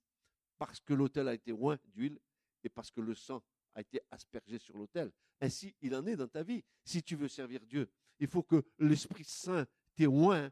parce 0.58 0.80
que 0.80 0.94
l'autel 0.94 1.28
a 1.28 1.34
été 1.34 1.52
oint 1.52 1.78
d'huile 1.88 2.18
et 2.62 2.68
parce 2.68 2.90
que 2.90 3.00
le 3.00 3.14
sang 3.14 3.42
a 3.74 3.80
été 3.80 4.00
aspergé 4.10 4.58
sur 4.58 4.76
l'autel. 4.76 5.12
Ainsi, 5.40 5.74
il 5.80 5.94
en 5.94 6.06
est 6.06 6.16
dans 6.16 6.28
ta 6.28 6.42
vie. 6.42 6.62
Si 6.84 7.02
tu 7.02 7.16
veux 7.16 7.28
servir 7.28 7.64
Dieu, 7.64 7.90
il 8.18 8.26
faut 8.26 8.42
que 8.42 8.62
l'Esprit 8.78 9.24
Saint 9.24 9.66
t'ait 9.94 10.06
oint 10.06 10.50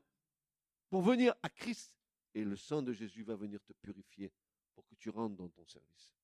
pour 0.89 1.03
venir 1.03 1.35
à 1.43 1.49
Christ. 1.51 1.93
Et 2.35 2.45
le 2.45 2.57
sang 2.57 2.83
de 2.83 2.93
Jésus 2.93 3.23
va 3.23 3.37
venir 3.37 3.63
te 3.65 3.73
purifier 3.73 4.33
pour 4.75 4.87
que 4.87 4.95
tu 4.95 5.11
rentres 5.11 5.37
dans 5.37 5.49
ton 5.49 5.65
service. 5.67 6.18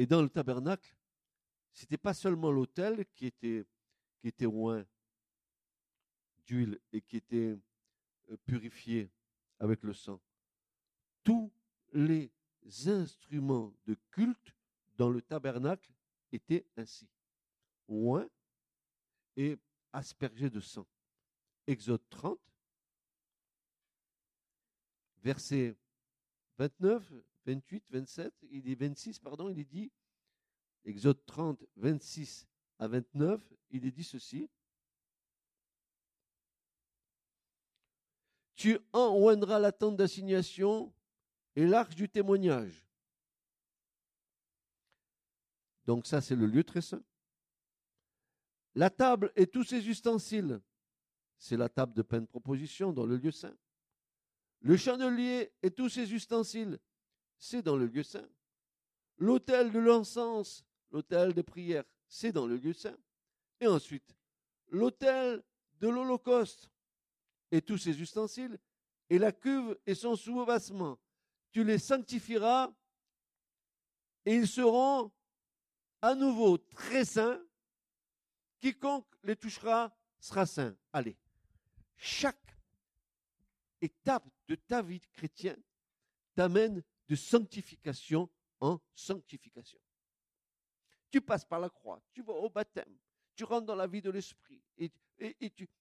Et 0.00 0.06
dans 0.06 0.22
le 0.22 0.30
tabernacle, 0.30 0.96
ce 1.74 1.82
n'était 1.82 1.98
pas 1.98 2.14
seulement 2.14 2.50
l'autel 2.50 3.04
qui 3.14 3.26
était, 3.26 3.66
qui 4.18 4.28
était 4.28 4.46
oint 4.46 4.86
d'huile 6.46 6.80
et 6.90 7.02
qui 7.02 7.18
était 7.18 7.58
euh, 8.30 8.36
purifié 8.46 9.10
avec 9.58 9.82
le 9.82 9.92
sang. 9.92 10.18
Tous 11.22 11.52
les 11.92 12.32
instruments 12.86 13.74
de 13.84 13.94
culte 14.10 14.56
dans 14.96 15.10
le 15.10 15.20
tabernacle 15.20 15.92
étaient 16.32 16.64
ainsi, 16.78 17.06
oint 17.86 18.26
et 19.36 19.58
aspergés 19.92 20.48
de 20.48 20.60
sang. 20.60 20.86
Exode 21.66 22.08
30, 22.08 22.40
verset 25.18 25.76
29, 26.56 27.12
28, 27.46 27.84
27, 27.90 28.34
il 28.50 28.68
est 28.68 28.74
26, 28.74 29.18
pardon, 29.18 29.48
il 29.48 29.58
est 29.58 29.64
dit, 29.64 29.90
Exode 30.84 31.24
30, 31.26 31.64
26 31.76 32.46
à 32.78 32.88
29, 32.88 33.42
il 33.70 33.86
est 33.86 33.90
dit 33.90 34.04
ceci. 34.04 34.48
Tu 38.54 38.78
enroindras 38.92 39.58
la 39.58 39.72
tente 39.72 39.96
d'assignation 39.96 40.92
et 41.56 41.66
l'arche 41.66 41.94
du 41.94 42.08
témoignage. 42.08 42.86
Donc 45.86 46.06
ça, 46.06 46.20
c'est 46.20 46.36
le 46.36 46.46
lieu 46.46 46.64
très 46.64 46.82
saint. 46.82 47.02
La 48.74 48.90
table 48.90 49.32
et 49.34 49.46
tous 49.46 49.64
ses 49.64 49.88
ustensiles, 49.88 50.60
c'est 51.36 51.56
la 51.56 51.68
table 51.68 51.94
de 51.94 52.02
peine 52.02 52.26
proposition 52.26 52.92
dans 52.92 53.06
le 53.06 53.16
lieu 53.16 53.32
saint. 53.32 53.56
Le 54.60 54.76
chandelier 54.76 55.52
et 55.62 55.70
tous 55.70 55.88
ses 55.88 56.12
ustensiles, 56.12 56.78
c'est 57.40 57.62
dans 57.62 57.76
le 57.76 57.86
lieu 57.86 58.04
saint. 58.04 58.28
L'autel 59.16 59.72
de 59.72 59.80
l'encens, 59.80 60.64
l'autel 60.92 61.34
de 61.34 61.42
prière, 61.42 61.82
c'est 62.06 62.30
dans 62.30 62.46
le 62.46 62.56
lieu 62.56 62.72
saint. 62.72 62.96
Et 63.58 63.66
ensuite, 63.66 64.14
l'autel 64.68 65.42
de 65.80 65.88
l'Holocauste 65.88 66.70
et 67.50 67.60
tous 67.60 67.78
ses 67.78 68.00
ustensiles, 68.00 68.58
et 69.08 69.18
la 69.18 69.32
cuve 69.32 69.76
et 69.86 69.94
son 69.94 70.14
soubassement. 70.14 70.98
Tu 71.50 71.64
les 71.64 71.78
sanctifieras 71.78 72.72
et 74.24 74.36
ils 74.36 74.46
seront 74.46 75.10
à 76.00 76.14
nouveau 76.14 76.58
très 76.58 77.04
saints. 77.04 77.42
Quiconque 78.60 79.08
les 79.24 79.34
touchera 79.34 79.92
sera 80.20 80.46
saint. 80.46 80.76
Allez, 80.92 81.18
chaque 81.96 82.56
étape 83.80 84.28
de 84.46 84.54
ta 84.54 84.80
vie 84.80 85.00
chrétienne 85.00 85.62
t'amène 86.34 86.82
de 87.10 87.16
sanctification 87.16 88.30
en 88.60 88.78
sanctification. 88.94 89.80
Tu 91.10 91.20
passes 91.20 91.44
par 91.44 91.58
la 91.58 91.68
croix, 91.68 92.00
tu 92.12 92.22
vas 92.22 92.34
au 92.34 92.48
baptême, 92.48 92.96
tu 93.34 93.42
rentres 93.42 93.66
dans 93.66 93.74
la 93.74 93.88
vie 93.88 94.00
de 94.00 94.10
l'esprit 94.10 94.62
et, 94.78 94.92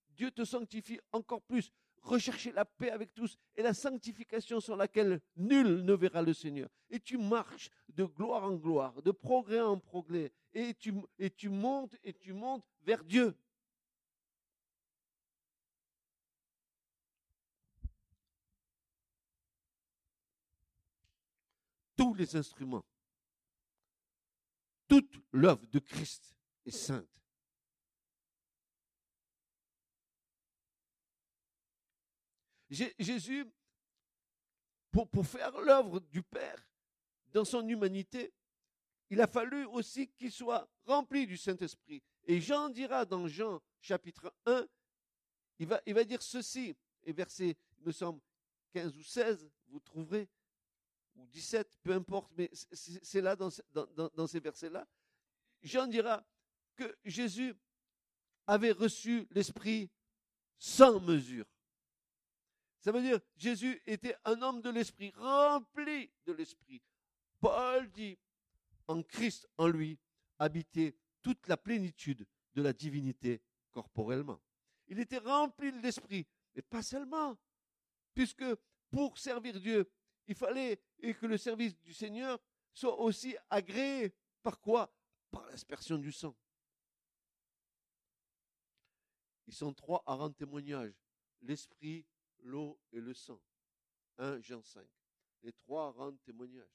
Dieu 0.09 0.31
te 0.31 0.43
sanctifie 0.43 0.99
encore 1.13 1.41
plus. 1.43 1.71
Recherchez 2.01 2.51
la 2.51 2.65
paix 2.65 2.89
avec 2.89 3.13
tous 3.13 3.37
et 3.55 3.61
la 3.61 3.73
sanctification 3.73 4.59
sur 4.59 4.75
laquelle 4.75 5.21
nul 5.37 5.85
ne 5.85 5.93
verra 5.93 6.21
le 6.21 6.33
Seigneur. 6.33 6.69
Et 6.89 6.99
tu 6.99 7.17
marches 7.17 7.69
de 7.89 8.03
gloire 8.05 8.43
en 8.43 8.55
gloire, 8.55 9.01
de 9.01 9.11
progrès 9.11 9.61
en 9.61 9.77
progrès, 9.77 10.33
et 10.53 10.73
tu, 10.73 10.93
et 11.19 11.29
tu 11.29 11.47
montes 11.47 11.95
et 12.03 12.13
tu 12.13 12.33
montes 12.33 12.65
vers 12.81 13.03
Dieu. 13.03 13.35
Tous 21.99 22.13
les 22.13 22.33
instruments. 22.38 22.85
Toute 24.88 25.13
l'œuvre 25.33 25.65
de 25.67 25.79
Christ 25.79 26.33
est 26.65 26.71
sainte. 26.71 27.05
Jésus, 32.69 33.45
pour, 34.91 35.09
pour 35.09 35.27
faire 35.27 35.59
l'œuvre 35.59 35.99
du 35.99 36.23
Père 36.23 36.65
dans 37.33 37.43
son 37.43 37.67
humanité, 37.67 38.31
il 39.09 39.19
a 39.19 39.27
fallu 39.27 39.65
aussi 39.65 40.07
qu'il 40.07 40.31
soit 40.31 40.69
rempli 40.85 41.27
du 41.27 41.35
Saint-Esprit. 41.35 42.01
Et 42.25 42.39
Jean 42.39 42.69
dira 42.69 43.03
dans 43.03 43.27
Jean 43.27 43.62
chapitre 43.81 44.33
1, 44.45 44.65
il 45.59 45.67
va, 45.67 46.03
dire 46.05 46.21
ceci, 46.21 46.73
et 47.03 47.12
verset, 47.12 47.57
me 47.79 47.91
semble, 47.91 48.21
15 48.71 48.95
ou 48.95 49.03
16, 49.03 49.49
vous 49.67 49.81
trouverez, 49.81 50.29
ou 51.19 51.27
17, 51.27 51.79
peu 51.84 51.93
importe, 51.93 52.32
mais 52.38 52.49
c'est 52.53 53.21
là 53.21 53.36
dans, 53.36 53.49
dans, 53.73 54.27
ces 54.27 54.39
versets-là. 54.39 54.88
Jean 55.62 55.88
dira 55.88 56.25
que 56.75 56.97
Jésus 57.03 57.53
avait 58.47 58.71
reçu 58.71 59.27
l'Esprit 59.32 59.89
sans 60.58 60.99
mesure. 60.99 61.45
Ça 62.79 62.91
veut 62.91 63.01
dire 63.01 63.19
Jésus 63.36 63.82
était 63.86 64.15
un 64.25 64.41
homme 64.41 64.62
de 64.62 64.69
l'Esprit, 64.69 65.12
rempli 65.15 66.10
de 66.25 66.34
l'Esprit. 66.34 66.82
Paul 67.39 67.89
dit, 67.91 68.17
en 68.88 69.03
Christ, 69.03 69.47
en 69.58 69.67
lui, 69.67 69.99
habitait 70.39 70.95
toute 71.21 71.47
la 71.47 71.58
plénitude 71.58 72.25
de 72.55 72.62
la 72.62 72.73
divinité 72.73 73.41
corporellement. 73.71 74.41
Il 74.88 74.99
était 74.99 75.19
rempli 75.19 75.71
de 75.71 75.79
l'Esprit, 75.79 76.25
mais 76.55 76.62
pas 76.62 76.82
seulement, 76.82 77.38
puisque 78.13 78.45
pour 78.89 79.17
servir 79.17 79.60
Dieu, 79.60 79.89
il 80.29 80.35
fallait 80.35 80.79
que 81.01 81.25
le 81.25 81.37
service 81.37 81.75
du 81.79 81.91
Seigneur 81.91 82.39
soit 82.71 82.99
aussi 82.99 83.35
agréé 83.49 84.13
par 84.43 84.61
quoi? 84.61 84.93
Par 85.31 85.43
l'aspersion 85.47 85.97
du 85.97 86.11
sang. 86.11 86.35
Ils 89.47 89.55
sont 89.55 89.73
trois 89.73 90.03
à 90.05 90.13
rendre 90.13 90.35
témoignage 90.35 90.93
l'esprit, 91.41 92.05
l'eau 92.41 92.79
et 92.91 92.99
le 92.99 93.15
sang. 93.15 93.41
1 94.19 94.39
Jean 94.41 94.61
5. 94.61 94.87
Les 95.41 95.51
trois 95.51 95.91
rendent 95.91 96.21
témoignage. 96.21 96.69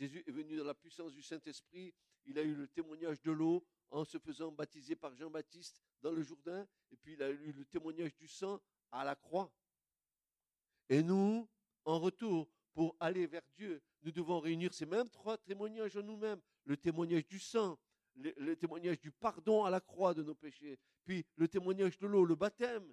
Jésus 0.00 0.24
est 0.26 0.32
venu 0.32 0.56
dans 0.56 0.64
la 0.64 0.74
puissance 0.74 1.12
du 1.12 1.22
Saint-Esprit. 1.22 1.94
Il 2.24 2.36
a 2.36 2.42
eu 2.42 2.54
le 2.54 2.66
témoignage 2.66 3.22
de 3.22 3.30
l'eau 3.30 3.64
en 3.90 4.04
se 4.04 4.18
faisant 4.18 4.50
baptiser 4.50 4.96
par 4.96 5.14
Jean-Baptiste 5.14 5.80
dans 6.02 6.10
le 6.10 6.22
Jourdain. 6.22 6.66
Et 6.90 6.96
puis 6.96 7.12
il 7.12 7.22
a 7.22 7.30
eu 7.30 7.52
le 7.52 7.64
témoignage 7.64 8.16
du 8.16 8.26
sang 8.26 8.60
à 8.90 9.04
la 9.04 9.14
croix. 9.14 9.52
Et 10.88 11.00
nous, 11.00 11.48
en 11.84 11.98
retour, 11.98 12.48
pour 12.72 12.96
aller 12.98 13.26
vers 13.26 13.42
Dieu, 13.56 13.80
nous 14.02 14.10
devons 14.10 14.40
réunir 14.40 14.74
ces 14.74 14.84
mêmes 14.84 15.08
trois 15.08 15.38
témoignages 15.38 15.96
en 15.96 16.02
nous-mêmes. 16.02 16.40
Le 16.64 16.76
témoignage 16.76 17.26
du 17.26 17.38
sang, 17.38 17.78
le, 18.16 18.54
témoignage 18.54 19.00
du 19.00 19.10
pardon 19.10 19.64
à 19.64 19.70
la 19.70 19.80
croix 19.80 20.12
de 20.12 20.22
nos 20.22 20.34
péchés, 20.34 20.78
puis 21.04 21.24
le 21.36 21.48
témoignage 21.48 21.98
de 21.98 22.06
l'eau, 22.06 22.24
le 22.24 22.34
baptême, 22.34 22.92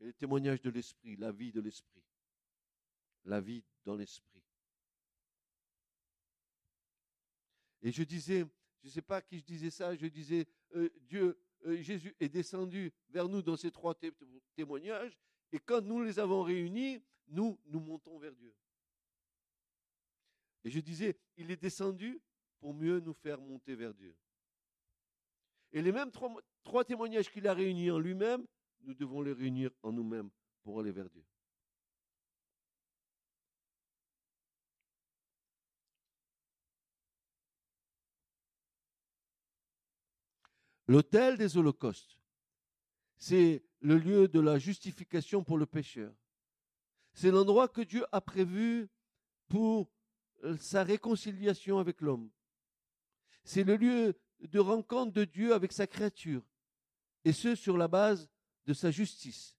et 0.00 0.06
le 0.06 0.12
témoignage 0.12 0.60
de 0.60 0.70
l'esprit, 0.70 1.16
la 1.16 1.32
vie 1.32 1.52
de 1.52 1.60
l'esprit, 1.60 2.04
la 3.24 3.40
vie 3.40 3.64
dans 3.84 3.96
l'esprit. 3.96 4.42
Et 7.82 7.92
je 7.92 8.02
disais, 8.02 8.44
je 8.82 8.88
ne 8.88 8.92
sais 8.92 9.02
pas 9.02 9.22
qui 9.22 9.38
je 9.38 9.44
disais 9.44 9.70
ça, 9.70 9.94
je 9.94 10.06
disais, 10.06 10.46
euh, 10.74 10.88
Dieu, 11.02 11.38
euh, 11.64 11.80
Jésus 11.82 12.14
est 12.18 12.28
descendu 12.28 12.92
vers 13.08 13.28
nous 13.28 13.42
dans 13.42 13.56
ces 13.56 13.70
trois 13.70 13.94
témoignages, 14.56 15.16
et 15.52 15.58
quand 15.58 15.80
nous 15.80 16.02
les 16.02 16.18
avons 16.18 16.42
réunis, 16.42 17.02
nous, 17.28 17.58
nous 17.66 17.80
montons 17.80 18.18
vers 18.18 18.34
Dieu. 18.34 18.54
Et 20.64 20.70
je 20.70 20.80
disais, 20.80 21.16
il 21.36 21.50
est 21.50 21.56
descendu 21.56 22.20
pour 22.58 22.74
mieux 22.74 23.00
nous 23.00 23.14
faire 23.14 23.40
monter 23.40 23.74
vers 23.74 23.94
Dieu. 23.94 24.14
Et 25.72 25.82
les 25.82 25.92
mêmes 25.92 26.10
trois, 26.10 26.84
témoignages 26.84 27.30
qu'il 27.30 27.46
a 27.46 27.54
réunis 27.54 27.90
en 27.90 27.98
lui-même, 27.98 28.46
nous 28.80 28.94
devons 28.94 29.22
les 29.22 29.32
réunir 29.32 29.70
en 29.82 29.92
nous-mêmes 29.92 30.30
pour 30.62 30.80
aller 30.80 30.92
vers 30.92 31.08
Dieu. 31.10 31.24
L'autel 40.86 41.36
des 41.36 41.58
holocaustes, 41.58 42.18
c'est 43.18 43.62
le 43.80 43.98
lieu 43.98 44.26
de 44.26 44.40
la 44.40 44.58
justification 44.58 45.44
pour 45.44 45.58
le 45.58 45.66
pécheur. 45.66 46.14
C'est 47.18 47.32
l'endroit 47.32 47.66
que 47.66 47.80
Dieu 47.80 48.04
a 48.12 48.20
prévu 48.20 48.88
pour 49.48 49.90
euh, 50.44 50.56
sa 50.58 50.84
réconciliation 50.84 51.80
avec 51.80 52.00
l'homme. 52.00 52.30
C'est 53.42 53.64
le 53.64 53.74
lieu 53.74 54.20
de 54.38 54.60
rencontre 54.60 55.10
de 55.14 55.24
Dieu 55.24 55.52
avec 55.52 55.72
sa 55.72 55.88
créature, 55.88 56.44
et 57.24 57.32
ce 57.32 57.56
sur 57.56 57.76
la 57.76 57.88
base 57.88 58.30
de 58.66 58.72
sa 58.72 58.92
justice, 58.92 59.58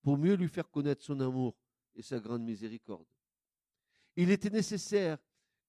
pour 0.00 0.16
mieux 0.16 0.34
lui 0.34 0.46
faire 0.46 0.70
connaître 0.70 1.02
son 1.02 1.18
amour 1.18 1.56
et 1.96 2.02
sa 2.02 2.20
grande 2.20 2.44
miséricorde. 2.44 3.08
Il 4.14 4.30
était 4.30 4.50
nécessaire 4.50 5.18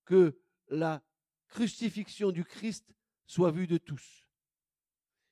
que 0.06 0.40
la 0.68 1.04
crucifixion 1.48 2.30
du 2.30 2.46
Christ 2.46 2.94
soit 3.26 3.50
vue 3.50 3.66
de 3.66 3.80
tous. 3.80 4.30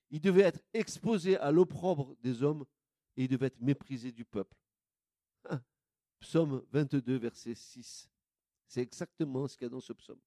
Il 0.09 0.19
devait 0.19 0.41
être 0.49 0.63
exposé 0.73 1.37
à 1.37 1.51
l'opprobre 1.51 2.15
des 2.23 2.41
hommes 2.41 2.65
et 3.17 3.25
il 3.25 3.27
devait 3.27 3.47
être 3.47 3.61
méprisé 3.61 4.11
du 4.11 4.25
peuple. 4.25 4.57
Psaume 6.19 6.63
22, 6.71 7.17
verset 7.17 7.56
6. 7.56 8.10
C'est 8.67 8.82
exactement 8.82 9.47
ce 9.47 9.58
qu'il 9.58 9.65
y 9.65 9.67
a 9.67 9.69
dans 9.69 9.80
ce 9.80 9.93
psaume. 9.93 10.19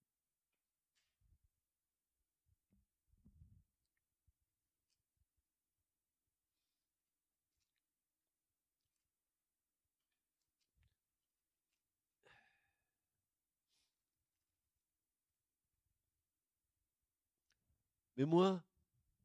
Mais 18.18 18.24
moi, 18.24 18.60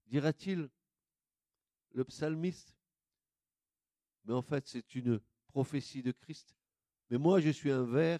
dira-t-il 0.05 0.69
le 1.93 2.03
psalmiste, 2.05 2.75
mais 4.25 4.33
en 4.33 4.43
fait 4.43 4.67
c'est 4.67 4.93
une 4.93 5.19
prophétie 5.53 6.01
de 6.01 6.11
Christ. 6.11 6.55
Mais 7.09 7.19
moi 7.19 7.39
je 7.39 7.49
suis 7.49 7.71
un 7.71 7.83
ver 7.83 8.19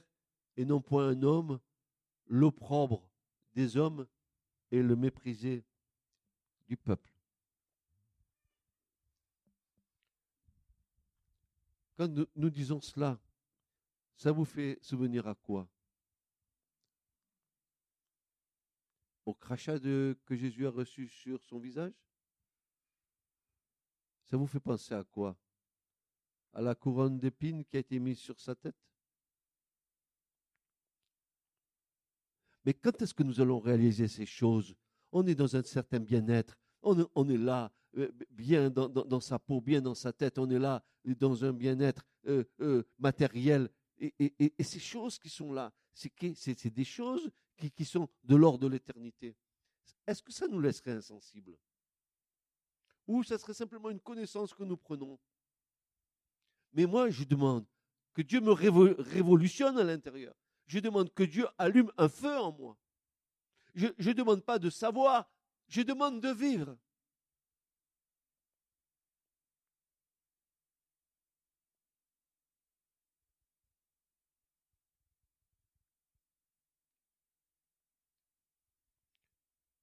et 0.56 0.66
non 0.66 0.80
point 0.80 1.10
un 1.10 1.24
homme, 1.24 1.60
l'opprobre 2.28 3.10
des 3.54 3.76
hommes 3.76 4.08
et 4.72 4.82
le 4.84 4.96
méprisé 4.96 5.66
du 6.68 6.78
peuple. 6.78 7.12
Quand 11.98 12.08
nous, 12.36 12.50
disons 12.50 12.82
cela, 12.82 13.20
ça 14.16 14.32
vous 14.32 14.46
fait 14.46 14.78
souvenir 14.82 15.28
à 15.28 15.36
quoi? 15.36 15.68
Au 19.26 19.34
crachat 19.34 19.80
que 19.80 20.36
Jésus 20.36 20.68
a 20.68 20.72
reçu 20.72 21.08
sur 21.08 21.44
son 21.44 21.60
visage? 21.60 21.94
Ça 24.26 24.38
vous 24.38 24.48
fait 24.48 24.60
penser 24.60 24.94
à 24.94 25.04
quoi? 25.04 25.36
À 26.54 26.62
la 26.62 26.76
couronne 26.76 27.18
d'épines 27.18 27.66
qui 27.66 27.78
a 27.78 27.80
été 27.80 28.00
mise 28.00 28.20
sur 28.20 28.40
sa 28.40 28.56
tête 28.56 28.76
Mais 32.66 32.74
quand 32.74 33.02
est-ce 33.02 33.14
que 33.14 33.24
nous 33.24 33.42
allons 33.42 33.60
réaliser 33.60 34.08
ces 34.08 34.26
choses? 34.26 34.76
On 35.12 35.26
est 35.28 35.36
dans 35.36 35.56
un 35.56 35.64
certain 35.64 36.00
bien-être. 36.00 36.58
On, 36.82 37.30
est 37.30 37.38
là, 37.38 37.72
euh, 37.98 38.12
bien 38.30 38.70
dans, 38.70 39.20
sa 39.20 39.40
peau, 39.40 39.62
bien 39.62 39.82
dans 39.82 39.96
sa 39.96 40.12
tête. 40.12 40.38
On 40.38 40.50
est 40.50 40.60
là 40.60 40.84
dans 41.06 41.46
un 41.46 41.54
bien-être 41.54 42.06
euh, 42.28 42.44
euh, 42.62 42.84
matériel. 42.98 43.70
Et, 44.00 44.54
ces 44.64 44.80
choses 44.80 45.20
qui 45.20 45.30
sont 45.30 45.54
là, 45.54 45.72
c'est 45.94 46.74
des 46.74 46.84
choses 46.84 47.30
qui, 47.76 47.86
sont 47.86 48.10
de 48.24 48.36
l'ordre 48.36 48.60
de 48.60 48.68
l'éternité. 48.68 49.36
Est-ce 50.08 50.22
que 50.22 50.32
ça 50.32 50.48
nous 50.48 50.60
laisserait 50.60 50.92
insensibles? 50.92 51.58
Ou 53.08 53.24
ça 53.24 53.38
serait 53.38 53.54
simplement 53.54 53.90
une 53.90 54.00
connaissance 54.00 54.54
que 54.54 54.64
nous 54.64 54.78
prenons? 54.78 55.20
Mais 56.74 56.86
moi, 56.86 57.10
je 57.10 57.24
demande 57.24 57.66
que 58.14 58.22
Dieu 58.22 58.42
me 58.42 58.52
révolutionne 58.52 59.78
à 59.78 59.84
l'intérieur. 59.84 60.36
Je 60.68 60.80
demande 60.80 61.14
que 61.14 61.24
Dieu 61.24 61.48
allume 61.58 61.92
un 61.98 62.10
feu 62.10 62.38
en 62.38 62.52
moi. 62.52 62.78
Je 63.76 63.88
ne 64.00 64.14
demande 64.14 64.44
pas 64.44 64.60
de 64.60 64.70
savoir, 64.70 65.30
je 65.68 65.82
demande 65.82 66.22
de 66.22 66.30
vivre. 66.30 66.78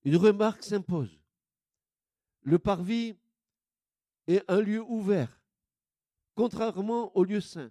Une 0.05 0.17
remarque 0.17 0.63
s'impose. 0.63 1.21
Le 2.43 2.59
parvis 2.59 3.17
est 4.27 4.43
un 4.49 4.61
lieu 4.61 4.83
ouvert, 4.83 5.40
contrairement 6.41 7.15
au 7.15 7.23
lieu 7.23 7.43
saint. 7.43 7.71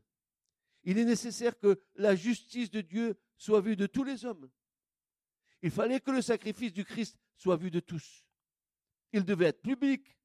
Il 0.83 0.99
est 0.99 1.03
nécessaire 1.03 1.57
que 1.57 1.81
la 1.95 2.15
justice 2.15 2.69
de 2.69 2.81
Dieu 2.81 3.19
soit 3.35 3.61
vue 3.61 3.75
de 3.75 3.87
tous 3.87 4.03
les 4.03 4.25
hommes. 4.25 4.47
Il 5.63 5.71
fallait 5.71 5.99
que 5.99 6.11
le 6.11 6.21
sacrifice 6.21 6.71
du 6.71 6.85
Christ 6.85 7.17
soit 7.35 7.55
vu 7.55 7.71
de 7.71 7.79
tous. 7.79 8.23
Il 9.11 9.25
devait 9.25 9.47
être 9.47 9.63
public. 9.63 10.15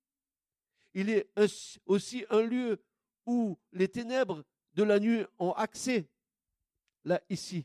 Il 0.93 1.09
est 1.09 1.27
aussi 1.87 2.27
un 2.29 2.43
lieu 2.43 2.85
où 3.25 3.59
les 3.73 3.89
ténèbres 3.89 4.45
de 4.75 4.83
la 4.83 5.01
nuit 5.01 5.25
ont 5.39 5.53
accès. 5.53 6.07
Là, 7.03 7.23
ici, 7.31 7.65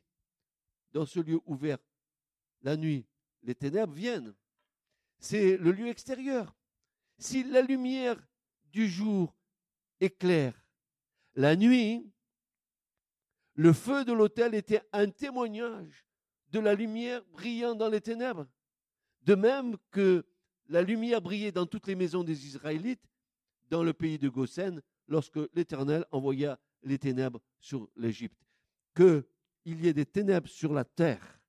dans 0.94 1.06
ce 1.06 1.20
lieu 1.20 1.42
ouvert, 1.46 1.80
la 2.62 2.78
nuit, 2.78 3.06
les 3.44 3.54
ténèbres 3.54 3.94
viennent. 3.94 4.34
C'est 5.18 5.58
le 5.58 5.74
lieu 5.74 5.90
extérieur. 5.90 6.56
Si 7.18 7.44
la 7.44 7.62
lumière 7.64 8.16
du 8.72 8.88
jour 8.88 9.36
éclaire, 10.00 10.54
la 11.40 11.56
nuit, 11.56 12.06
le 13.54 13.72
feu 13.72 14.04
de 14.04 14.12
l'autel 14.12 14.54
était 14.54 14.82
un 14.92 15.10
témoignage 15.10 16.06
de 16.52 16.60
la 16.60 16.76
lumière 16.76 17.24
brillant 17.32 17.76
dans 17.76 17.88
les 17.88 18.02
ténèbres. 18.02 18.46
De 19.22 19.36
même 19.36 19.78
que 19.90 20.26
la 20.68 20.82
lumière 20.82 21.22
brillait 21.22 21.54
dans 21.54 21.66
toutes 21.66 21.88
les 21.88 21.96
maisons 21.96 22.26
des 22.26 22.46
Israélites, 22.46 23.08
dans 23.70 23.84
le 23.84 23.94
pays 23.94 24.20
de 24.20 24.28
Goshen, 24.28 24.82
lorsque 25.08 25.40
l'Éternel 25.54 26.04
envoya 26.12 26.60
les 26.84 27.00
ténèbres 27.00 27.40
sur 27.62 27.90
l'Égypte. 27.96 28.46
Qu'il 28.94 29.24
y 29.66 29.88
ait 29.88 29.94
des 29.94 30.06
ténèbres 30.06 30.50
sur 30.50 30.74
la 30.74 30.84
terre. 30.84 31.40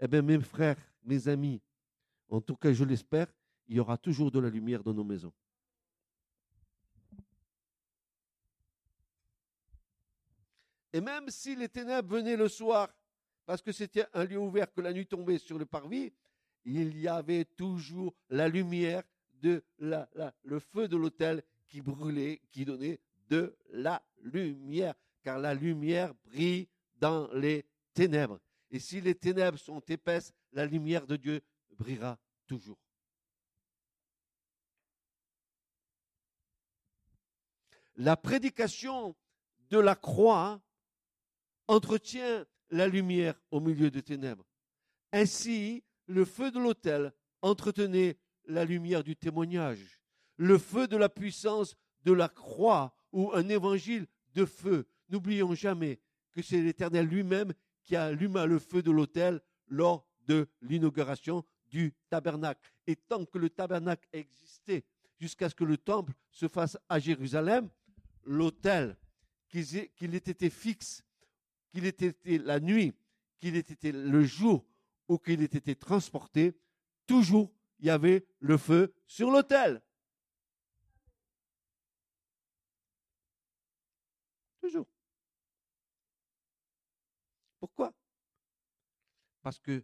Eh 0.00 0.08
bien, 0.08 0.22
mes 0.22 0.40
frères, 0.40 0.92
mes 1.04 1.28
amis, 1.28 1.62
en 2.28 2.40
tout 2.40 2.56
cas, 2.56 2.72
je 2.72 2.82
l'espère, 2.82 3.32
il 3.68 3.76
y 3.76 3.80
aura 3.80 3.98
toujours 3.98 4.32
de 4.32 4.40
la 4.40 4.50
lumière 4.50 4.82
dans 4.82 4.94
nos 4.94 5.04
maisons. 5.04 5.32
Et 10.92 11.00
même 11.00 11.28
si 11.30 11.56
les 11.56 11.68
ténèbres 11.68 12.16
venaient 12.16 12.36
le 12.36 12.48
soir, 12.48 12.88
parce 13.46 13.62
que 13.62 13.72
c'était 13.72 14.06
un 14.12 14.24
lieu 14.24 14.38
ouvert 14.38 14.72
que 14.72 14.80
la 14.80 14.92
nuit 14.92 15.06
tombait 15.06 15.38
sur 15.38 15.58
le 15.58 15.66
parvis, 15.66 16.12
il 16.64 16.98
y 16.98 17.08
avait 17.08 17.44
toujours 17.44 18.14
la 18.28 18.48
lumière 18.48 19.02
de 19.40 19.64
la, 19.78 20.08
le 20.44 20.60
feu 20.60 20.86
de 20.86 20.96
l'autel 20.96 21.42
qui 21.68 21.80
brûlait, 21.80 22.40
qui 22.50 22.64
donnait 22.64 23.00
de 23.28 23.56
la 23.70 24.02
lumière, 24.20 24.94
car 25.22 25.38
la 25.38 25.54
lumière 25.54 26.14
brille 26.26 26.68
dans 26.96 27.28
les 27.32 27.64
ténèbres. 27.94 28.38
Et 28.70 28.78
si 28.78 29.00
les 29.00 29.14
ténèbres 29.14 29.58
sont 29.58 29.80
épaisses, 29.80 30.32
la 30.52 30.66
lumière 30.66 31.06
de 31.06 31.16
Dieu 31.16 31.40
brillera 31.76 32.18
toujours. 32.46 32.78
La 37.96 38.16
prédication 38.16 39.14
de 39.70 39.78
la 39.78 39.94
croix 39.94 40.60
entretient 41.72 42.44
la 42.70 42.86
lumière 42.86 43.34
au 43.50 43.58
milieu 43.58 43.90
des 43.90 44.02
ténèbres. 44.02 44.44
Ainsi, 45.10 45.82
le 46.06 46.24
feu 46.24 46.50
de 46.50 46.58
l'autel 46.58 47.12
entretenez 47.40 48.18
la 48.46 48.64
lumière 48.64 49.02
du 49.02 49.16
témoignage, 49.16 50.00
le 50.36 50.58
feu 50.58 50.86
de 50.86 50.96
la 50.98 51.08
puissance 51.08 51.74
de 52.04 52.12
la 52.12 52.28
croix 52.28 52.94
ou 53.12 53.32
un 53.32 53.48
évangile 53.48 54.06
de 54.34 54.44
feu. 54.44 54.86
N'oublions 55.08 55.54
jamais 55.54 55.98
que 56.32 56.42
c'est 56.42 56.60
l'Éternel 56.60 57.06
lui-même 57.06 57.52
qui 57.82 57.96
alluma 57.96 58.44
le 58.44 58.58
feu 58.58 58.82
de 58.82 58.90
l'autel 58.90 59.40
lors 59.68 60.06
de 60.26 60.48
l'inauguration 60.60 61.44
du 61.70 61.94
tabernacle. 62.10 62.70
Et 62.86 62.96
tant 62.96 63.24
que 63.24 63.38
le 63.38 63.48
tabernacle 63.48 64.06
existait, 64.12 64.84
jusqu'à 65.18 65.48
ce 65.48 65.54
que 65.54 65.64
le 65.64 65.78
temple 65.78 66.12
se 66.30 66.48
fasse 66.48 66.76
à 66.88 66.98
Jérusalem, 66.98 67.70
l'autel, 68.24 68.96
qu'il 69.48 70.14
ait 70.14 70.16
été 70.16 70.50
fixe, 70.50 71.02
qu'il 71.72 71.86
ait 71.86 71.88
été 71.88 72.38
la 72.38 72.60
nuit, 72.60 72.92
qu'il 73.38 73.56
ait 73.56 73.60
été 73.60 73.92
le 73.92 74.22
jour 74.24 74.64
ou 75.08 75.18
qu'il 75.18 75.42
ait 75.42 75.44
été 75.44 75.74
transporté, 75.74 76.54
toujours 77.06 77.52
il 77.78 77.86
y 77.86 77.90
avait 77.90 78.24
le 78.38 78.56
feu 78.58 78.94
sur 79.06 79.30
l'autel. 79.30 79.82
Toujours. 84.60 84.86
Pourquoi? 87.58 87.92
Parce 89.40 89.58
que, 89.58 89.82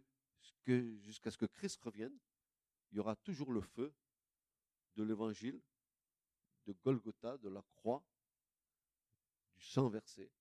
jusqu'à 1.01 1.31
ce 1.31 1.37
que 1.37 1.45
Christ 1.45 1.81
revienne, 1.81 2.17
il 2.91 2.97
y 2.97 2.99
aura 2.99 3.15
toujours 3.17 3.51
le 3.51 3.61
feu 3.61 3.93
de 4.95 5.03
l'évangile, 5.03 5.59
de 6.65 6.73
Golgotha, 6.83 7.37
de 7.37 7.49
la 7.49 7.61
croix, 7.75 8.03
du 9.55 9.65
sang 9.65 9.89
versé. 9.89 10.31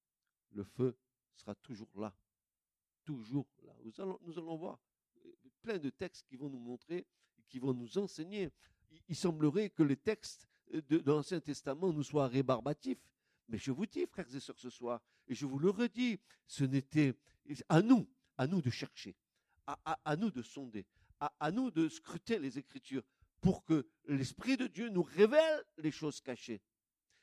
Le 0.50 0.62
feu 0.62 0.96
sera 1.38 1.54
toujours 1.56 1.90
là. 1.96 2.14
Toujours 3.04 3.46
là. 3.62 3.74
Nous 3.84 4.38
allons, 4.38 4.56
voir 4.56 4.78
euh, 5.24 5.32
plein 5.62 5.78
de 5.78 5.90
textes 5.90 6.26
qui 6.28 6.36
vont 6.36 6.48
nous 6.48 6.58
montrer 6.58 7.06
qui 7.48 7.58
vont 7.58 7.74
nous 7.74 7.98
enseigner. 7.98 8.50
Il, 9.08 9.16
semblerait 9.16 9.70
que 9.70 9.82
les 9.82 9.96
textes 9.96 10.46
euh, 10.74 10.82
de, 10.88 11.02
l'Ancien 11.04 11.40
Testament 11.40 11.92
nous 11.92 12.02
soient 12.02 12.28
rébarbatifs. 12.28 13.02
Mais 13.48 13.58
je 13.58 13.72
vous 13.72 13.86
dis, 13.86 14.06
frères 14.06 14.32
et 14.34 14.40
sœurs, 14.40 14.58
ce 14.58 14.70
soir, 14.70 15.00
et 15.26 15.34
je 15.34 15.46
vous 15.46 15.58
le 15.58 15.70
redis, 15.70 16.18
ce 16.46 16.64
n'était 16.64 17.14
à 17.68 17.80
nous, 17.80 18.06
à 18.36 18.46
nous 18.46 18.60
de 18.60 18.70
chercher, 18.70 19.16
à, 19.66 20.16
nous 20.16 20.30
de 20.30 20.42
sonder, 20.42 20.84
à, 21.18 21.50
nous 21.50 21.70
de 21.70 21.88
scruter 21.88 22.38
les 22.38 22.58
Écritures 22.58 23.02
pour 23.40 23.64
que 23.64 23.86
l'Esprit 24.06 24.58
de 24.58 24.66
Dieu 24.66 24.90
nous 24.90 25.02
révèle 25.02 25.64
les 25.78 25.90
choses 25.90 26.20
cachées. 26.20 26.60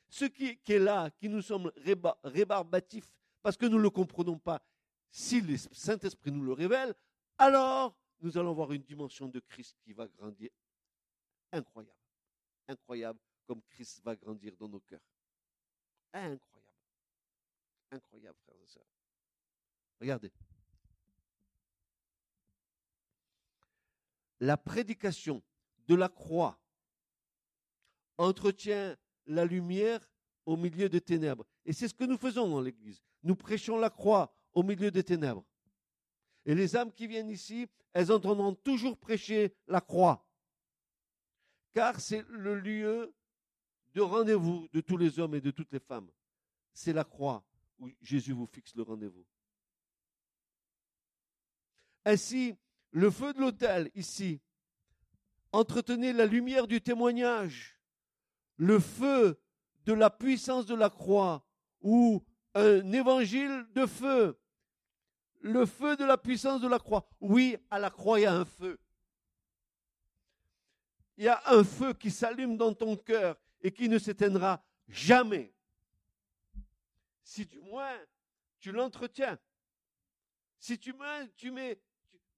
Ce 0.08 0.24
qui, 0.24 0.58
est 0.66 0.78
là, 0.78 1.10
qui 1.10 1.28
nous 1.28 1.42
semble 1.42 1.72
rébarbatif, 1.76 3.04
parce 3.46 3.56
que 3.56 3.66
nous 3.66 3.76
ne 3.76 3.82
le 3.82 3.90
comprenons 3.90 4.36
pas, 4.36 4.60
si 5.08 5.40
le 5.40 5.56
Saint-Esprit 5.56 6.32
nous 6.32 6.42
le 6.42 6.52
révèle, 6.52 6.92
alors 7.38 7.96
nous 8.18 8.36
allons 8.36 8.52
voir 8.52 8.72
une 8.72 8.82
dimension 8.82 9.28
de 9.28 9.38
Christ 9.38 9.78
qui 9.84 9.92
va 9.92 10.08
grandir 10.08 10.50
incroyable. 11.52 12.00
Incroyable 12.66 13.20
comme 13.46 13.62
Christ 13.70 14.02
va 14.02 14.16
grandir 14.16 14.56
dans 14.56 14.68
nos 14.68 14.80
cœurs. 14.80 15.06
Incroyable. 16.12 16.74
Incroyable, 17.92 18.36
frères 18.44 18.60
et 18.60 18.66
sœurs. 18.66 18.82
Regardez. 20.00 20.32
La 24.40 24.56
prédication 24.56 25.40
de 25.86 25.94
la 25.94 26.08
croix 26.08 26.58
entretient 28.18 28.96
la 29.26 29.44
lumière 29.44 30.04
au 30.46 30.56
milieu 30.56 30.88
des 30.88 31.00
ténèbres. 31.00 31.46
Et 31.64 31.72
c'est 31.72 31.86
ce 31.86 31.94
que 31.94 32.02
nous 32.02 32.18
faisons 32.18 32.48
dans 32.48 32.60
l'Église. 32.60 33.00
Nous 33.26 33.34
prêchons 33.34 33.76
la 33.76 33.90
croix 33.90 34.32
au 34.54 34.62
milieu 34.62 34.88
des 34.92 35.02
ténèbres. 35.02 35.44
Et 36.44 36.54
les 36.54 36.76
âmes 36.76 36.92
qui 36.92 37.08
viennent 37.08 37.28
ici, 37.28 37.66
elles 37.92 38.12
entendront 38.12 38.54
toujours 38.54 38.96
prêcher 38.96 39.52
la 39.66 39.80
croix. 39.80 40.24
Car 41.74 41.98
c'est 41.98 42.24
le 42.28 42.54
lieu 42.60 43.12
de 43.94 44.00
rendez-vous 44.00 44.68
de 44.72 44.80
tous 44.80 44.96
les 44.96 45.18
hommes 45.18 45.34
et 45.34 45.40
de 45.40 45.50
toutes 45.50 45.72
les 45.72 45.80
femmes. 45.80 46.08
C'est 46.72 46.92
la 46.92 47.02
croix 47.02 47.44
où 47.80 47.88
Jésus 48.00 48.32
vous 48.32 48.46
fixe 48.46 48.76
le 48.76 48.82
rendez-vous. 48.82 49.26
Ainsi, 52.04 52.56
le 52.92 53.10
feu 53.10 53.32
de 53.32 53.40
l'autel 53.40 53.90
ici 53.96 54.40
entretenez 55.50 56.12
la 56.12 56.26
lumière 56.26 56.68
du 56.68 56.80
témoignage, 56.80 57.80
le 58.56 58.78
feu 58.78 59.40
de 59.84 59.94
la 59.94 60.10
puissance 60.10 60.66
de 60.66 60.76
la 60.76 60.90
croix 60.90 61.44
ou 61.80 62.24
un 62.56 62.92
évangile 62.92 63.66
de 63.74 63.86
feu. 63.86 64.38
Le 65.40 65.66
feu 65.66 65.96
de 65.96 66.04
la 66.04 66.16
puissance 66.16 66.60
de 66.60 66.68
la 66.68 66.78
croix. 66.78 67.06
Oui, 67.20 67.56
à 67.70 67.78
la 67.78 67.90
croix, 67.90 68.18
il 68.18 68.22
y 68.22 68.26
a 68.26 68.34
un 68.34 68.44
feu. 68.44 68.78
Il 71.18 71.24
y 71.24 71.28
a 71.28 71.40
un 71.46 71.62
feu 71.62 71.92
qui 71.92 72.10
s'allume 72.10 72.56
dans 72.56 72.74
ton 72.74 72.96
cœur 72.96 73.36
et 73.62 73.70
qui 73.70 73.88
ne 73.88 73.98
s'éteindra 73.98 74.62
jamais. 74.88 75.52
Si 77.22 77.46
du 77.46 77.60
moins 77.60 77.96
tu 78.58 78.72
l'entretiens. 78.72 79.38
Si 80.58 80.78
tu 80.78 80.92
mets, 80.92 81.28
tu 81.36 81.50
mets 81.50 81.78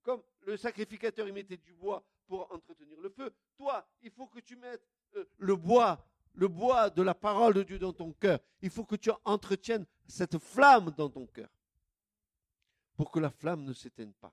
comme 0.02 0.22
le 0.42 0.56
sacrificateur, 0.56 1.26
il 1.26 1.32
mettait 1.32 1.56
du 1.56 1.72
bois 1.74 2.04
pour 2.26 2.52
entretenir 2.52 3.00
le 3.00 3.08
feu. 3.08 3.32
Toi, 3.56 3.86
il 4.02 4.10
faut 4.10 4.26
que 4.26 4.40
tu 4.40 4.56
mettes 4.56 4.86
euh, 5.16 5.24
le 5.38 5.56
bois, 5.56 6.04
le 6.38 6.46
bois 6.46 6.88
de 6.88 7.02
la 7.02 7.14
parole 7.14 7.52
de 7.52 7.64
Dieu 7.64 7.80
dans 7.80 7.92
ton 7.92 8.12
cœur. 8.12 8.38
Il 8.62 8.70
faut 8.70 8.84
que 8.84 8.94
tu 8.94 9.10
entretiennes 9.24 9.84
cette 10.06 10.38
flamme 10.38 10.92
dans 10.96 11.10
ton 11.10 11.26
cœur 11.26 11.50
pour 12.96 13.10
que 13.10 13.18
la 13.18 13.30
flamme 13.30 13.64
ne 13.64 13.72
s'éteigne 13.72 14.12
pas. 14.12 14.32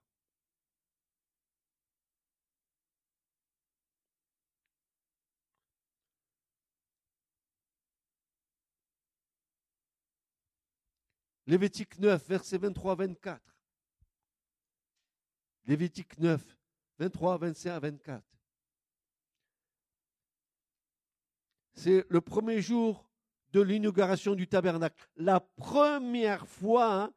Lévitique 11.48 11.98
9, 11.98 12.28
versets 12.28 12.58
23-24. 12.60 13.40
Lévitique 15.66 16.20
9, 16.20 16.58
23, 17.00 17.38
25 17.40 17.70
à 17.72 17.80
24. 17.80 18.35
C'est 21.76 22.06
le 22.10 22.22
premier 22.22 22.62
jour 22.62 23.10
de 23.52 23.62
l'inauguration 23.62 24.36
du 24.36 24.48
tabernacle. 24.48 25.08
La 25.16 25.40
première 25.40 26.48
fois 26.48 26.94
hein, 26.94 27.14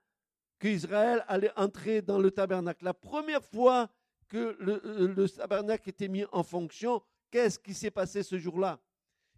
qu'Israël 0.59 1.25
allait 1.29 1.57
entrer 1.57 2.03
dans 2.03 2.19
le 2.19 2.31
tabernacle. 2.31 2.85
La 2.85 2.95
première 2.95 3.45
fois 3.45 3.89
que 4.29 4.57
le, 4.61 5.07
le 5.07 5.29
tabernacle 5.29 5.89
était 5.89 6.09
mis 6.09 6.25
en 6.33 6.43
fonction, 6.43 7.03
qu'est-ce 7.31 7.59
qui 7.59 7.75
s'est 7.75 7.91
passé 7.91 8.23
ce 8.23 8.39
jour-là? 8.39 8.79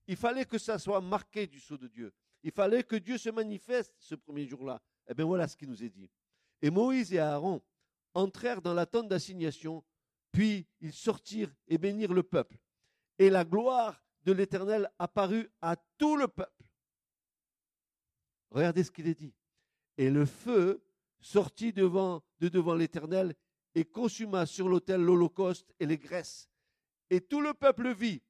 Il 0.06 0.16
fallait 0.16 0.44
que 0.44 0.58
ça 0.58 0.78
soit 0.78 1.00
marqué 1.00 1.46
du 1.46 1.60
sceau 1.60 1.76
de 1.76 1.86
Dieu. 1.86 2.12
Il 2.42 2.50
fallait 2.50 2.82
que 2.82 2.96
Dieu 2.96 3.18
se 3.18 3.30
manifeste 3.30 3.94
ce 3.98 4.14
premier 4.14 4.46
jour-là. 4.46 4.80
Eh 5.06 5.14
bien 5.14 5.24
voilà 5.24 5.46
ce 5.46 5.56
qui 5.56 5.66
nous 5.66 5.84
est 5.84 5.90
dit. 5.90 6.10
Et 6.62 6.70
Moïse 6.70 7.12
et 7.12 7.18
Aaron 7.18 7.62
entrèrent 8.14 8.60
dans 8.60 8.74
la 8.74 8.86
tente 8.86 9.08
d'assignation 9.08 9.84
puis 10.32 10.66
ils 10.80 10.92
sortirent 10.92 11.54
et 11.68 11.78
bénirent 11.78 12.12
le 12.12 12.22
peuple. 12.22 12.58
Et 13.18 13.30
la 13.30 13.44
gloire 13.44 14.02
de 14.24 14.32
l'Éternel 14.32 14.90
apparut 14.98 15.50
à 15.60 15.76
tout 15.96 16.16
le 16.16 16.28
peuple. 16.28 16.64
Regardez 18.50 18.84
ce 18.84 18.90
qu'il 18.90 19.06
est 19.06 19.14
dit. 19.14 19.34
Et 19.96 20.10
le 20.10 20.26
feu 20.26 20.82
sortit 21.20 21.72
devant, 21.72 22.22
de 22.40 22.48
devant 22.48 22.74
l'Éternel 22.74 23.34
et 23.74 23.84
consuma 23.84 24.46
sur 24.46 24.68
l'autel 24.68 25.00
l'Holocauste 25.00 25.72
et 25.78 25.86
les 25.86 25.98
graisses. 25.98 26.48
Et 27.08 27.20
tout 27.20 27.40
le 27.40 27.54
peuple 27.54 27.92
vit. 27.92 28.22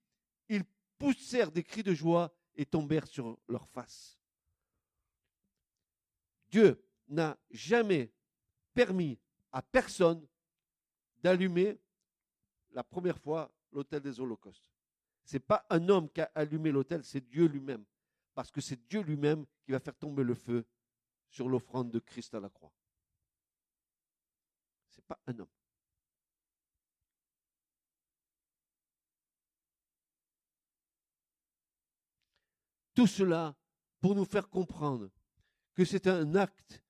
Ils 0.48 0.64
poussèrent 0.98 1.52
des 1.52 1.62
cris 1.62 1.82
de 1.82 1.94
joie 1.94 2.34
et 2.56 2.66
tombèrent 2.66 3.06
sur 3.06 3.38
leurs 3.48 3.68
faces. 3.68 4.18
Dieu 6.50 6.82
n'a 7.08 7.38
jamais 7.50 8.12
permis 8.74 9.18
à 9.52 9.62
personne 9.62 10.26
d'allumer 11.22 11.78
la 12.72 12.82
première 12.82 13.18
fois 13.18 13.52
l'autel 13.72 14.00
des 14.00 14.20
holocaustes. 14.20 14.69
Ce 15.24 15.36
n'est 15.36 15.40
pas 15.40 15.66
un 15.70 15.88
homme 15.88 16.10
qui 16.10 16.20
a 16.20 16.30
allumé 16.34 16.70
l'autel, 16.70 17.04
c'est 17.04 17.28
Dieu 17.28 17.46
lui-même. 17.46 17.84
Parce 18.34 18.50
que 18.50 18.60
c'est 18.60 18.88
Dieu 18.88 19.02
lui-même 19.02 19.44
qui 19.64 19.72
va 19.72 19.80
faire 19.80 19.96
tomber 19.96 20.24
le 20.24 20.34
feu 20.34 20.64
sur 21.28 21.48
l'offrande 21.48 21.90
de 21.90 21.98
Christ 21.98 22.34
à 22.34 22.40
la 22.40 22.48
croix. 22.48 22.72
Ce 24.88 24.96
n'est 24.96 25.06
pas 25.06 25.20
un 25.26 25.38
homme. 25.38 25.48
Tout 32.94 33.06
cela 33.06 33.56
pour 34.00 34.14
nous 34.14 34.24
faire 34.24 34.48
comprendre 34.48 35.10
que 35.74 35.84
c'est 35.84 36.06
un 36.06 36.34
acte 36.34 36.82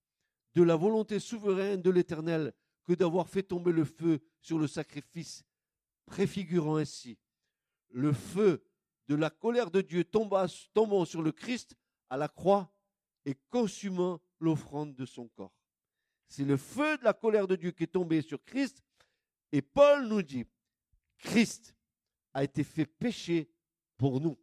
de 0.54 0.62
la 0.62 0.76
volonté 0.76 1.20
souveraine 1.20 1.82
de 1.82 1.90
l'Éternel 1.90 2.52
que 2.84 2.94
d'avoir 2.94 3.28
fait 3.28 3.42
tomber 3.42 3.72
le 3.72 3.84
feu 3.84 4.20
sur 4.40 4.58
le 4.58 4.66
sacrifice 4.66 5.44
préfigurant 6.06 6.76
ainsi 6.76 7.18
le 7.90 8.12
feu 8.12 8.64
de 9.08 9.14
la 9.14 9.30
colère 9.30 9.70
de 9.70 9.80
Dieu 9.80 10.04
tombant 10.04 11.04
sur 11.04 11.22
le 11.22 11.32
Christ 11.32 11.76
à 12.08 12.16
la 12.16 12.28
croix 12.28 12.72
et 13.24 13.34
consumant 13.50 14.20
l'offrande 14.38 14.94
de 14.94 15.04
son 15.04 15.28
corps. 15.28 15.54
C'est 16.28 16.44
le 16.44 16.56
feu 16.56 16.96
de 16.98 17.04
la 17.04 17.12
colère 17.12 17.48
de 17.48 17.56
Dieu 17.56 17.72
qui 17.72 17.84
est 17.84 17.88
tombé 17.88 18.22
sur 18.22 18.42
Christ. 18.44 18.82
Et 19.52 19.62
Paul 19.62 20.06
nous 20.06 20.22
dit 20.22 20.44
Christ 21.18 21.74
a 22.32 22.44
été 22.44 22.62
fait 22.62 22.86
péché 22.86 23.50
pour 23.96 24.20
nous. 24.20 24.38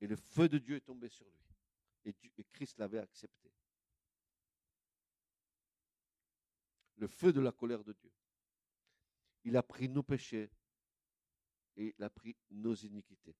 Et 0.00 0.06
le 0.06 0.16
feu 0.16 0.48
de 0.48 0.58
Dieu 0.58 0.76
est 0.76 0.82
tombé 0.82 1.08
sur 1.08 1.26
lui. 1.26 1.40
Et, 2.04 2.14
et 2.38 2.44
Christ 2.52 2.78
l'avait 2.78 2.98
accepté. 2.98 3.50
Le 6.96 7.06
feu 7.06 7.32
de 7.32 7.40
la 7.40 7.52
colère 7.52 7.82
de 7.82 7.94
Dieu. 7.94 8.12
Il 9.44 9.56
a 9.56 9.62
pris 9.62 9.88
nos 9.88 10.02
péchés 10.02 10.50
et 11.76 11.94
il 11.96 12.04
a 12.04 12.10
pris 12.10 12.36
nos 12.50 12.74
iniquités. 12.74 13.34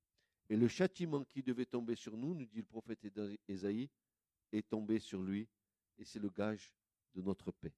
Et 0.49 0.57
le 0.57 0.68
châtiment 0.68 1.24
qui 1.24 1.43
devait 1.43 1.66
tomber 1.66 1.95
sur 1.95 2.16
nous, 2.16 2.35
nous 2.35 2.47
dit 2.47 2.59
le 2.59 2.64
prophète 2.64 3.07
Ésaïe, 3.49 3.89
est 4.53 4.68
tombé 4.68 4.99
sur 4.99 5.22
lui, 5.22 5.49
et 5.99 6.05
c'est 6.05 6.18
le 6.18 6.28
gage 6.28 6.72
de 7.14 7.22
notre 7.22 7.53
paix. 7.53 7.72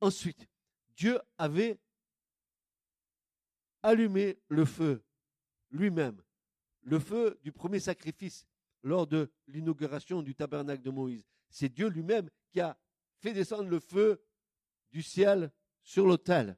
Ensuite, 0.00 0.48
Dieu 0.96 1.18
avait 1.36 1.78
allumé 3.82 4.38
le 4.48 4.64
feu 4.64 5.02
lui-même, 5.70 6.20
le 6.82 6.98
feu 6.98 7.38
du 7.42 7.52
premier 7.52 7.80
sacrifice 7.80 8.46
lors 8.82 9.06
de 9.06 9.30
l'inauguration 9.46 10.22
du 10.22 10.34
tabernacle 10.34 10.82
de 10.82 10.90
Moïse. 10.90 11.26
C'est 11.50 11.68
Dieu 11.68 11.88
lui-même 11.88 12.30
qui 12.50 12.60
a 12.60 12.78
fait 13.18 13.32
descendre 13.32 13.68
le 13.68 13.80
feu 13.80 14.24
du 14.90 15.02
ciel 15.02 15.52
sur 15.82 16.06
l'autel. 16.06 16.56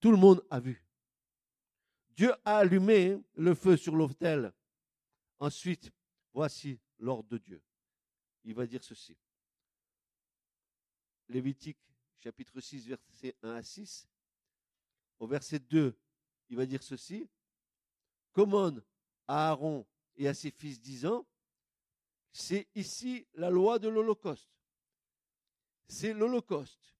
Tout 0.00 0.10
le 0.10 0.16
monde 0.16 0.44
a 0.50 0.58
vu. 0.58 0.84
Dieu 2.10 2.32
a 2.44 2.58
allumé 2.58 3.18
le 3.34 3.54
feu 3.54 3.76
sur 3.76 3.94
l'autel. 3.94 4.52
Ensuite, 5.38 5.90
voici 6.32 6.80
l'ordre 6.98 7.28
de 7.28 7.38
Dieu. 7.38 7.62
Il 8.44 8.54
va 8.54 8.66
dire 8.66 8.82
ceci. 8.82 9.16
Lévitique 11.28 11.78
chapitre 12.18 12.60
6, 12.60 12.88
verset 12.88 13.36
1 13.42 13.54
à 13.54 13.62
6. 13.62 14.08
Au 15.18 15.26
verset 15.26 15.58
2, 15.60 15.96
il 16.48 16.56
va 16.56 16.66
dire 16.66 16.82
ceci. 16.82 17.28
Commande 18.32 18.84
à 19.26 19.50
Aaron 19.50 19.86
et 20.16 20.28
à 20.28 20.34
ses 20.34 20.50
fils 20.50 20.80
disant, 20.80 21.26
c'est 22.32 22.68
ici 22.74 23.26
la 23.34 23.50
loi 23.50 23.78
de 23.78 23.88
l'Holocauste. 23.88 24.50
C'est 25.88 26.12
l'Holocauste 26.12 26.90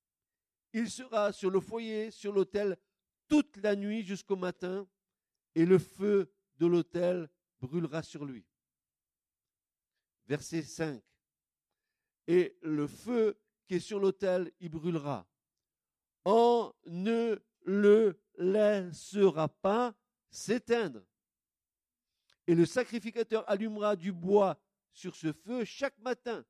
il 0.73 0.91
sera 0.91 1.33
sur 1.33 1.51
le 1.51 1.61
foyer, 1.61 2.11
sur 2.11 2.33
l'autel, 2.33 2.77
toute 3.29 3.57
la 3.59 3.77
nuit 3.77 4.05
jusqu'au 4.05 4.37
matin, 4.37 4.87
et 5.55 5.65
le 5.65 5.79
feu 5.79 6.33
de 6.59 6.67
l'autel 6.67 7.29
brûlera 7.61 8.03
sur 8.03 8.25
lui. 8.25 8.45
Verset 10.27 10.63
5. 10.63 11.03
Et 12.29 12.57
le 12.63 12.87
feu 12.87 13.39
qui 13.67 13.75
est 13.75 13.81
sur 13.81 13.99
l'autel, 13.99 14.53
il 14.61 14.69
brûlera. 14.69 15.27
On 16.25 16.73
ne 16.87 17.41
le 17.65 18.21
laissera 18.37 19.49
pas 19.49 19.95
s'éteindre. 20.31 21.03
Et 22.47 22.55
le 22.55 22.67
sacrificateur 22.67 23.49
allumera 23.49 23.97
du 23.97 24.13
bois 24.13 24.61
sur 24.93 25.17
ce 25.17 25.33
feu 25.33 25.65
chaque 25.65 25.99
matin. 25.99 26.45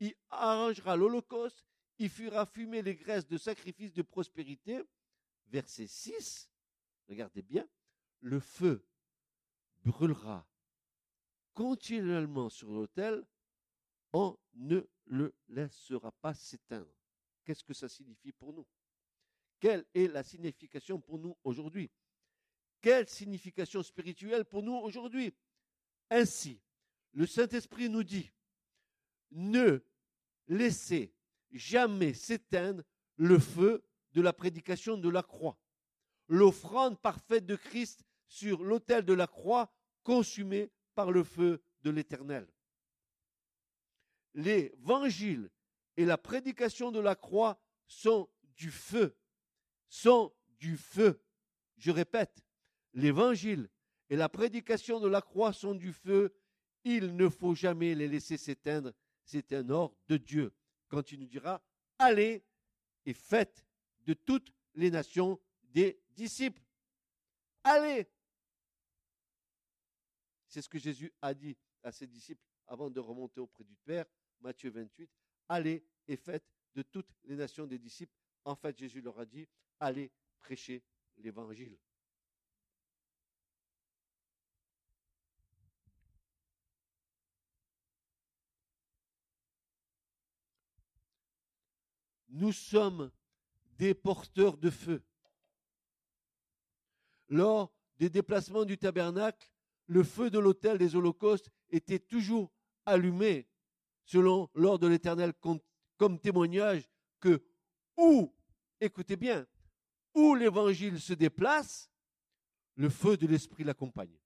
Il 0.00 0.14
arrangera 0.30 0.96
l'holocauste 0.96 1.64
il 2.00 2.08
fera 2.08 2.46
fumer 2.46 2.80
les 2.80 2.94
graisses 2.94 3.26
de 3.26 3.36
sacrifice 3.36 3.92
de 3.92 4.00
prospérité. 4.00 4.82
Verset 5.48 5.86
6, 5.86 6.50
regardez 7.08 7.42
bien, 7.42 7.68
le 8.20 8.40
feu 8.40 8.86
brûlera 9.84 10.48
continuellement 11.52 12.48
sur 12.48 12.70
l'autel, 12.70 13.26
on 14.14 14.38
ne 14.54 14.80
le 15.06 15.34
laissera 15.48 16.10
pas 16.10 16.32
s'éteindre. 16.32 16.94
Qu'est-ce 17.44 17.64
que 17.64 17.74
ça 17.74 17.88
signifie 17.88 18.32
pour 18.32 18.54
nous? 18.54 18.66
Quelle 19.58 19.84
est 19.92 20.06
la 20.06 20.22
signification 20.22 20.98
pour 21.00 21.18
nous 21.18 21.36
aujourd'hui? 21.44 21.90
Quelle 22.80 23.08
signification 23.08 23.82
spirituelle 23.82 24.46
pour 24.46 24.62
nous 24.62 24.76
aujourd'hui? 24.76 25.34
Ainsi, 26.08 26.62
le 27.12 27.26
Saint-Esprit 27.26 27.88
nous 27.88 28.04
dit, 28.04 28.30
ne 29.30 29.80
laissez 30.48 31.14
jamais 31.52 32.14
s'éteindre 32.14 32.82
le 33.16 33.38
feu 33.38 33.84
de 34.12 34.22
la 34.22 34.32
prédication 34.32 34.96
de 34.96 35.08
la 35.08 35.22
croix. 35.22 35.58
L'offrande 36.28 36.98
parfaite 37.00 37.46
de 37.46 37.56
Christ 37.56 38.04
sur 38.28 38.62
l'autel 38.62 39.04
de 39.04 39.12
la 39.12 39.26
croix 39.26 39.72
consumée 40.02 40.70
par 40.94 41.10
le 41.10 41.24
feu 41.24 41.62
de 41.82 41.90
l'Éternel. 41.90 42.46
L'évangile 44.34 45.50
et 45.96 46.04
la 46.04 46.16
prédication 46.16 46.92
de 46.92 47.00
la 47.00 47.16
croix 47.16 47.60
sont 47.86 48.28
du 48.54 48.70
feu, 48.70 49.16
sont 49.88 50.32
du 50.58 50.76
feu. 50.76 51.20
Je 51.76 51.90
répète, 51.90 52.44
l'évangile 52.94 53.68
et 54.08 54.16
la 54.16 54.28
prédication 54.28 55.00
de 55.00 55.08
la 55.08 55.20
croix 55.20 55.52
sont 55.52 55.74
du 55.74 55.92
feu. 55.92 56.34
Il 56.84 57.16
ne 57.16 57.28
faut 57.28 57.54
jamais 57.54 57.94
les 57.94 58.08
laisser 58.08 58.36
s'éteindre. 58.36 58.92
C'est 59.24 59.52
un 59.52 59.68
ordre 59.70 59.96
de 60.08 60.16
Dieu 60.16 60.52
quand 60.88 61.12
il 61.12 61.20
nous 61.20 61.26
dira, 61.26 61.62
allez 61.98 62.44
et 63.06 63.14
faites 63.14 63.64
de 64.06 64.12
toutes 64.12 64.52
les 64.74 64.90
nations 64.90 65.40
des 65.62 66.00
disciples. 66.10 66.62
Allez. 67.62 68.08
C'est 70.48 70.62
ce 70.62 70.68
que 70.68 70.78
Jésus 70.78 71.12
a 71.22 71.32
dit 71.32 71.56
à 71.82 71.92
ses 71.92 72.06
disciples 72.06 72.44
avant 72.66 72.90
de 72.90 73.00
remonter 73.00 73.40
auprès 73.40 73.64
du 73.64 73.76
Père, 73.76 74.06
Matthieu 74.40 74.70
28. 74.70 75.08
Allez 75.48 75.84
et 76.08 76.16
faites 76.16 76.50
de 76.74 76.82
toutes 76.82 77.10
les 77.24 77.36
nations 77.36 77.66
des 77.66 77.78
disciples. 77.78 78.14
En 78.44 78.56
fait, 78.56 78.76
Jésus 78.76 79.00
leur 79.00 79.18
a 79.18 79.26
dit, 79.26 79.46
allez 79.78 80.10
prêcher 80.40 80.82
l'évangile. 81.18 81.76
Nous 92.30 92.52
sommes 92.52 93.10
des 93.78 93.94
porteurs 93.94 94.56
de 94.56 94.70
feu. 94.70 95.02
Lors 97.28 97.72
des 97.98 98.10
déplacements 98.10 98.64
du 98.64 98.78
tabernacle, 98.78 99.50
le 99.86 100.02
feu 100.02 100.30
de 100.30 100.38
l'autel 100.38 100.78
des 100.78 100.96
holocaustes 100.96 101.50
était 101.70 101.98
toujours 101.98 102.52
allumé, 102.86 103.48
selon 104.04 104.48
l'ordre 104.54 104.86
de 104.86 104.88
l'Éternel, 104.88 105.32
comme 105.96 106.18
témoignage 106.20 106.88
que 107.20 107.42
où, 107.96 108.34
écoutez 108.80 109.16
bien, 109.16 109.46
où 110.14 110.34
l'Évangile 110.34 111.00
se 111.00 111.12
déplace, 111.12 111.90
le 112.74 112.88
feu 112.88 113.16
de 113.16 113.26
l'Esprit 113.26 113.64
l'accompagne. 113.64 114.16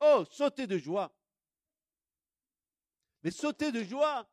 Oh, 0.00 0.24
sautez 0.30 0.66
de 0.66 0.76
joie. 0.76 1.14
Mais 3.22 3.30
sautez 3.30 3.72
de 3.72 3.82
joie 3.82 4.28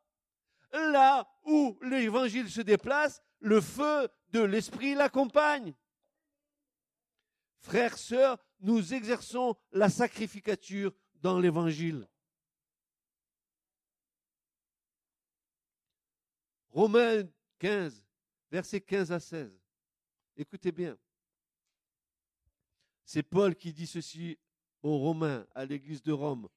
là 0.73 1.27
où 1.43 1.77
l'évangile 1.81 2.49
se 2.49 2.61
déplace, 2.61 3.21
le 3.39 3.61
feu 3.61 4.07
de 4.29 4.41
l'esprit 4.41 4.95
l'accompagne. 4.95 5.73
Frères, 7.59 7.97
sœurs, 7.97 8.37
nous 8.59 8.93
exerçons 8.93 9.55
la 9.71 9.89
sacrificature 9.89 10.93
dans 11.15 11.39
l'évangile. 11.39 12.07
Romains 16.69 17.27
15, 17.59 18.05
versets 18.49 18.81
15 18.81 19.11
à 19.11 19.19
16. 19.19 19.51
Écoutez 20.37 20.71
bien. 20.71 20.97
C'est 23.03 23.23
Paul 23.23 23.55
qui 23.55 23.73
dit 23.73 23.87
ceci 23.87 24.39
aux 24.81 24.97
Romains, 24.97 25.45
à 25.53 25.65
l'église 25.65 26.01
de 26.01 26.13
Rome. 26.13 26.47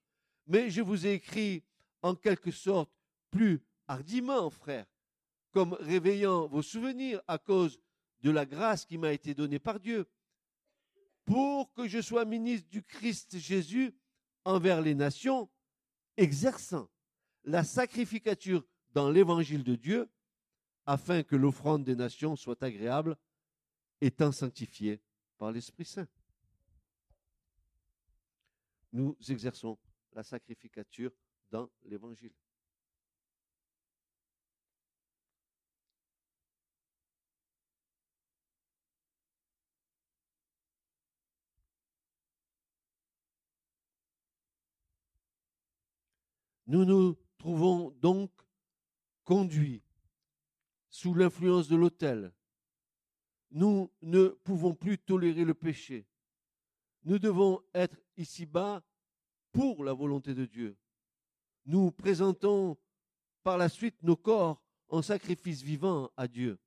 Mais 0.47 0.71
je 0.71 0.81
vous 0.83 1.07
ai 1.07 1.15
écrit 1.15 1.65
en 2.01 2.15
quelque 2.15 2.51
sorte 2.51 2.91
plus 3.31 3.61
hardiment, 3.87 4.51
frère, 4.51 4.87
comme 5.53 5.74
réveillant 5.74 6.47
vos 6.49 6.62
souvenirs 6.62 7.22
à 7.28 7.39
cause 7.39 7.78
de 8.20 8.30
la 8.30 8.47
grâce 8.47 8.85
qui 8.85 8.99
m'a 8.99 9.12
été 9.12 9.35
donnée 9.35 9.59
par 9.59 9.80
Dieu, 9.80 10.07
pour 11.24 11.72
que 11.72 11.89
je 11.89 12.01
sois 12.01 12.24
ministre 12.24 12.68
du 12.68 12.82
Christ 12.82 13.39
Jésus 13.39 13.95
envers 14.45 14.80
les 14.80 14.95
nations, 14.95 15.51
exerçant 16.16 16.89
la 17.45 17.64
sacrificature 17.64 18.64
dans 18.93 19.11
l'évangile 19.11 19.64
de 19.64 19.74
Dieu, 19.74 20.09
afin 20.87 21.22
que 21.22 21.37
l'offrande 21.37 21.85
des 21.85 21.97
nations 21.97 22.37
soit 22.37 22.62
agréable, 22.62 23.16
étant 24.01 24.32
sanctifiée 24.32 25.01
par 25.39 25.51
l'Esprit 25.51 25.85
Saint. 25.85 26.09
Nous 28.93 29.16
exerçons 29.28 29.78
la 30.12 30.22
sacrificature 30.22 31.11
dans 31.51 31.68
l'évangile. 31.85 32.32
Nous 46.67 46.85
nous 46.85 47.17
trouvons 47.39 47.91
donc 48.01 48.31
conduits 49.25 49.83
sous 50.89 51.15
l'influence 51.15 51.69
de 51.69 51.77
l'autel. 51.77 52.33
Nous 53.51 53.91
ne 54.03 54.29
pouvons 54.29 54.75
plus 54.75 54.99
tolérer 54.99 55.45
le 55.45 55.55
péché. 55.55 56.07
Nous 57.05 57.19
devons 57.19 57.62
être 57.75 58.01
ici-bas 58.17 58.83
pour 59.53 59.85
la 59.85 59.93
volonté 59.93 60.35
de 60.35 60.47
Dieu. 60.47 60.77
Nous 61.67 61.91
présentons 61.91 62.77
par 63.43 63.59
la 63.59 63.69
suite 63.69 64.03
nos 64.03 64.17
corps 64.17 64.62
en 64.89 65.03
sacrifice 65.03 65.62
vivant 65.62 66.11
à 66.17 66.27
Dieu. 66.27 66.59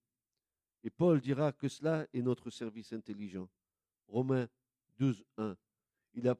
Et 0.83 0.89
Paul 0.89 1.19
dira 1.19 1.51
que 1.51 1.67
cela 1.67 2.07
est 2.13 2.21
notre 2.21 2.49
service 2.49 2.93
intelligent. 2.93 3.49
Romains 4.07 4.47
12, 4.97 5.25
1. 5.37 5.57
Il 6.13 6.27
a 6.27 6.35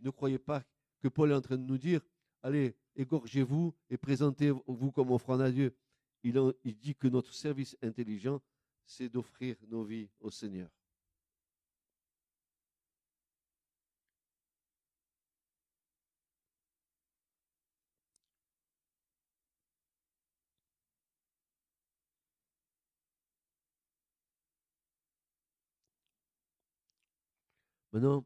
ne 0.00 0.10
croyez 0.10 0.38
pas 0.38 0.62
que 1.00 1.08
Paul 1.08 1.30
est 1.30 1.34
en 1.34 1.40
train 1.40 1.56
de 1.56 1.62
nous 1.62 1.78
dire, 1.78 2.00
allez, 2.42 2.76
égorgez-vous 2.96 3.74
et 3.90 3.96
présentez-vous 3.96 4.92
comme 4.92 5.10
offrande 5.10 5.42
à 5.42 5.50
Dieu. 5.50 5.76
Il, 6.22 6.54
dit 6.78 6.94
que 6.94 7.08
notre 7.08 7.34
service 7.34 7.76
intelligent, 7.82 8.40
c'est 8.86 9.08
d'offrir 9.08 9.56
nos 9.68 9.84
vies 9.84 10.08
au 10.20 10.30
Seigneur. 10.30 10.70
Maintenant, 27.92 28.24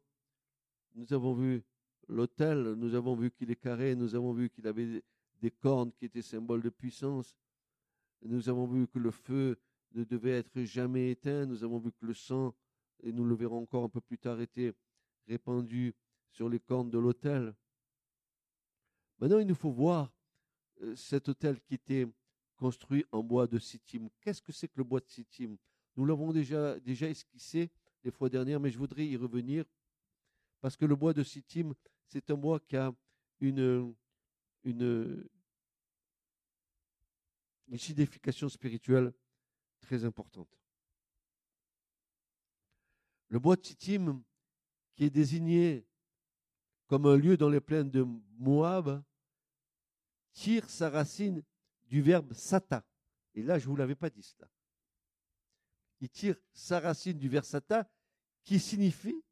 nous 0.94 1.12
avons 1.12 1.34
vu 1.34 1.62
l'autel, 2.08 2.74
nous 2.74 2.94
avons 2.94 3.14
vu 3.14 3.30
qu'il 3.30 3.50
est 3.50 3.56
carré, 3.56 3.94
nous 3.94 4.14
avons 4.14 4.32
vu 4.32 4.50
qu'il 4.50 4.66
avait 4.66 5.02
des 5.40 5.50
cornes 5.50 5.92
qui 5.92 6.06
étaient 6.06 6.22
symboles 6.22 6.62
de 6.62 6.70
puissance, 6.70 7.36
nous 8.22 8.48
avons 8.48 8.66
vu 8.66 8.88
que 8.88 8.98
le 8.98 9.10
feu 9.10 9.58
ne 9.92 10.04
devait 10.04 10.38
être 10.38 10.62
jamais 10.62 11.10
éteint, 11.10 11.46
nous 11.46 11.64
avons 11.64 11.78
vu 11.78 11.92
que 11.92 12.04
le 12.04 12.14
sang, 12.14 12.54
et 13.02 13.12
nous 13.12 13.24
le 13.24 13.34
verrons 13.34 13.62
encore 13.62 13.84
un 13.84 13.88
peu 13.88 14.00
plus 14.00 14.18
tard, 14.18 14.40
était 14.40 14.74
répandu 15.26 15.94
sur 16.30 16.48
les 16.48 16.58
cornes 16.58 16.90
de 16.90 16.98
l'autel. 16.98 17.54
Maintenant, 19.18 19.38
il 19.38 19.46
nous 19.46 19.54
faut 19.54 19.70
voir 19.70 20.12
euh, 20.82 20.94
cet 20.94 21.28
autel 21.28 21.60
qui 21.60 21.74
était 21.74 22.06
construit 22.56 23.04
en 23.12 23.22
bois 23.22 23.46
de 23.46 23.58
sittim. 23.58 24.08
Qu'est-ce 24.20 24.42
que 24.42 24.52
c'est 24.52 24.68
que 24.68 24.76
le 24.76 24.84
bois 24.84 25.00
de 25.00 25.08
sittim? 25.08 25.56
Nous 25.96 26.04
l'avons 26.04 26.32
déjà, 26.32 26.78
déjà 26.80 27.08
esquissé 27.08 27.70
les 28.04 28.10
fois 28.10 28.28
dernières, 28.28 28.60
mais 28.60 28.70
je 28.70 28.78
voudrais 28.78 29.06
y 29.06 29.16
revenir 29.16 29.64
parce 30.60 30.76
que 30.76 30.84
le 30.84 30.96
bois 30.96 31.12
de 31.12 31.22
sittim, 31.22 31.74
c'est 32.08 32.30
un 32.30 32.34
bois 32.34 32.58
qui 32.60 32.76
a 32.76 32.92
une, 33.40 33.94
une, 34.64 35.28
signification 37.76 38.48
spirituelle 38.48 39.12
très 39.80 40.04
importante. 40.04 40.48
Le 43.28 43.38
bois 43.38 43.56
de 43.56 43.64
sittim, 43.64 44.22
qui 44.94 45.04
est 45.04 45.10
désigné 45.10 45.86
comme 46.86 47.06
un 47.06 47.16
lieu 47.16 47.36
dans 47.36 47.50
les 47.50 47.60
plaines 47.60 47.90
de 47.90 48.02
Moab, 48.38 49.02
tire 50.32 50.68
sa 50.70 50.88
racine 50.88 51.42
du 51.86 52.00
verbe 52.00 52.32
sata. 52.32 52.84
Et 53.34 53.42
là, 53.42 53.58
je 53.58 53.66
ne 53.66 53.70
vous 53.70 53.76
l'avais 53.76 53.94
pas 53.94 54.08
dit 54.08 54.22
cela. 54.22 54.48
Il 56.00 56.08
tire 56.08 56.36
sa 56.52 56.80
racine 56.80 57.18
du 57.18 57.28
verbe 57.28 57.44
sata, 57.44 57.88
qui 58.44 58.58
signifie, 58.58 59.22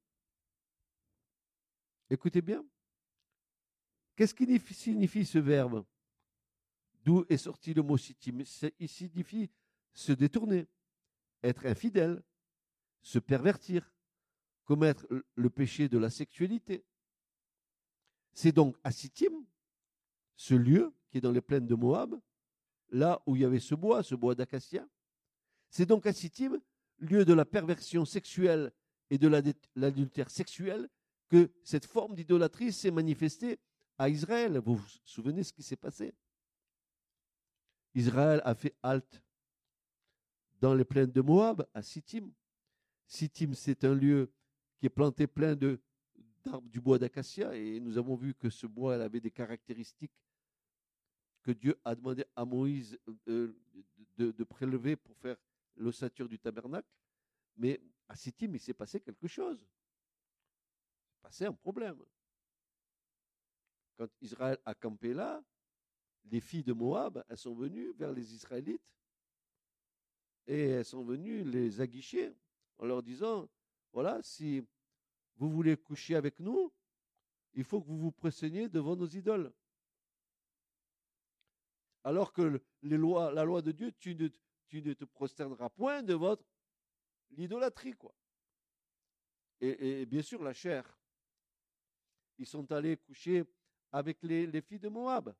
écoutez 2.11 2.43
bien, 2.43 2.65
qu'est-ce 4.15 4.35
qui 4.35 4.59
signifie 4.75 5.25
ce 5.25 5.39
verbe? 5.39 5.85
D'où 7.05 7.25
est 7.29 7.37
sorti 7.37 7.73
le 7.73 7.83
mot 7.83 7.97
sittim 7.97 8.43
Il 8.79 8.89
signifie 8.89 9.51
se 9.93 10.13
détourner, 10.13 10.67
être 11.43 11.67
infidèle, 11.67 12.23
se 13.01 13.19
pervertir, 13.19 13.93
commettre 14.65 15.07
le 15.37 15.51
péché 15.51 15.89
de 15.89 15.99
la 15.99 16.11
sexualité. 16.11 16.85
C'est 18.35 18.53
donc 18.53 18.77
à 18.85 18.91
Sittim, 18.91 19.47
ce 20.35 20.55
lieu 20.55 20.93
qui 21.09 21.19
est 21.19 21.21
dans 21.21 21.33
les 21.33 21.41
plaines 21.41 21.67
de 21.67 21.75
Moab, 21.75 22.21
là 22.91 23.23
où 23.27 23.37
il 23.37 23.43
y 23.43 23.45
avait 23.45 23.61
ce 23.61 23.75
bois, 23.75 24.03
ce 24.03 24.15
bois 24.15 24.35
d'acacia. 24.35 24.87
C'est 25.71 25.87
donc 25.87 26.05
à 26.07 26.13
Sittim, 26.13 26.61
lieu 26.99 27.25
de 27.25 27.33
la 27.33 27.45
perversion 27.45 28.05
sexuelle 28.05 28.73
et 29.09 29.19
de 29.19 29.29
l'adultère 29.77 30.31
sexuel, 30.31 30.89
que 31.29 31.51
cette 31.63 31.87
forme 31.87 32.15
d'idolâtrie 32.15 32.73
s'est 32.73 32.91
manifestée 32.91 33.59
à 33.99 34.09
Israël. 34.09 34.59
Vous 34.59 34.77
vous 34.77 34.89
souvenez 35.05 35.43
ce 35.43 35.53
qui 35.53 35.63
s'est 35.63 35.77
passé? 35.77 36.15
Israël 37.95 38.41
a 38.45 38.55
fait 38.55 38.75
halte 38.83 39.23
dans 40.61 40.75
les 40.75 40.85
plaines 40.85 41.11
de 41.11 41.21
Moab, 41.21 41.67
à 41.75 41.83
Sittim. 41.83 42.31
Sittim, 43.07 43.55
c'est 43.55 43.85
un 43.85 43.95
lieu 43.95 44.31
qui 44.79 44.87
est 44.87 44.91
planté 44.91 45.27
plein 45.27 45.55
d'arbres 45.57 46.69
du 46.69 46.81
bois 46.81 46.99
d'acacia, 46.99 47.55
et 47.55 47.81
nous 47.81 47.97
avons 47.99 48.15
vu 48.15 48.35
que 48.35 48.51
ce 48.51 48.67
bois 48.67 48.97
avait 49.03 49.21
des 49.21 49.31
caractéristiques 49.31 50.13
que 51.43 51.53
Dieu 51.53 51.79
a 51.85 51.95
demandé 51.95 52.25
à 52.35 52.45
Moïse 52.45 52.99
euh, 53.29 53.55
de, 54.17 54.33
de 54.33 54.45
prélever 54.45 54.97
pour 54.97 55.17
faire 55.17 55.37
l'ossature 55.77 56.29
du 56.29 56.39
tabernacle. 56.39 56.89
Mais 57.57 57.81
à 58.09 58.17
Sittim, 58.17 58.53
il 58.55 58.61
s'est 58.61 58.75
passé 58.75 59.01
quelque 59.01 59.29
chose. 59.29 59.65
Passé 61.27 61.45
un 61.45 61.53
problème. 61.53 62.01
Quand 63.97 64.07
Israël 64.21 64.59
a 64.65 64.77
campé 64.77 65.13
là, 65.13 65.43
les 66.27 66.39
filles 66.39 66.63
de 66.63 66.73
Moab, 66.73 67.25
elles 67.29 67.37
sont 67.37 67.57
venues 67.57 67.93
vers 67.95 68.13
les 68.13 68.33
Israélites 68.33 68.95
et 70.47 70.69
elles 70.69 70.85
sont 70.85 71.03
venues 71.03 71.43
les 71.43 71.81
aguicher 71.81 72.33
en 72.79 72.87
leur 72.87 73.03
disant, 73.03 73.49
voilà, 73.93 74.23
si 74.23 74.65
vous 75.35 75.51
voulez 75.51 75.77
coucher 75.77 76.15
avec 76.15 76.39
nous, 76.39 76.73
il 77.55 77.65
faut 77.65 77.81
que 77.81 77.89
vous 77.89 77.99
vous 77.99 78.13
préceniez 78.13 78.69
devant 78.69 78.95
nos 78.95 79.09
idoles. 79.09 79.53
Alors 82.05 82.33
que 82.33 82.63
la 82.83 83.45
loi 83.45 83.63
de 83.63 83.73
Dieu, 83.73 83.91
tu 83.99 84.15
ne, 84.15 84.29
tu 84.69 84.81
ne 84.81 84.93
te 84.93 85.05
prosterneras 85.05 85.71
point 85.71 86.05
devant 86.05 86.37
l'idolâtrie, 87.31 87.95
quoi. 87.95 88.15
Et, 89.61 90.07
bien 90.07 90.23
sûr, 90.23 90.45
la 90.45 90.53
chair. 90.53 90.97
Ils 92.39 92.47
sont 92.47 92.71
allés 92.73 92.97
coucher 92.97 93.45
avec 93.93 94.23
les, 94.23 94.47
les 94.47 94.61
filles 94.61 94.79
de 94.79 94.89
Moab. 94.89 95.35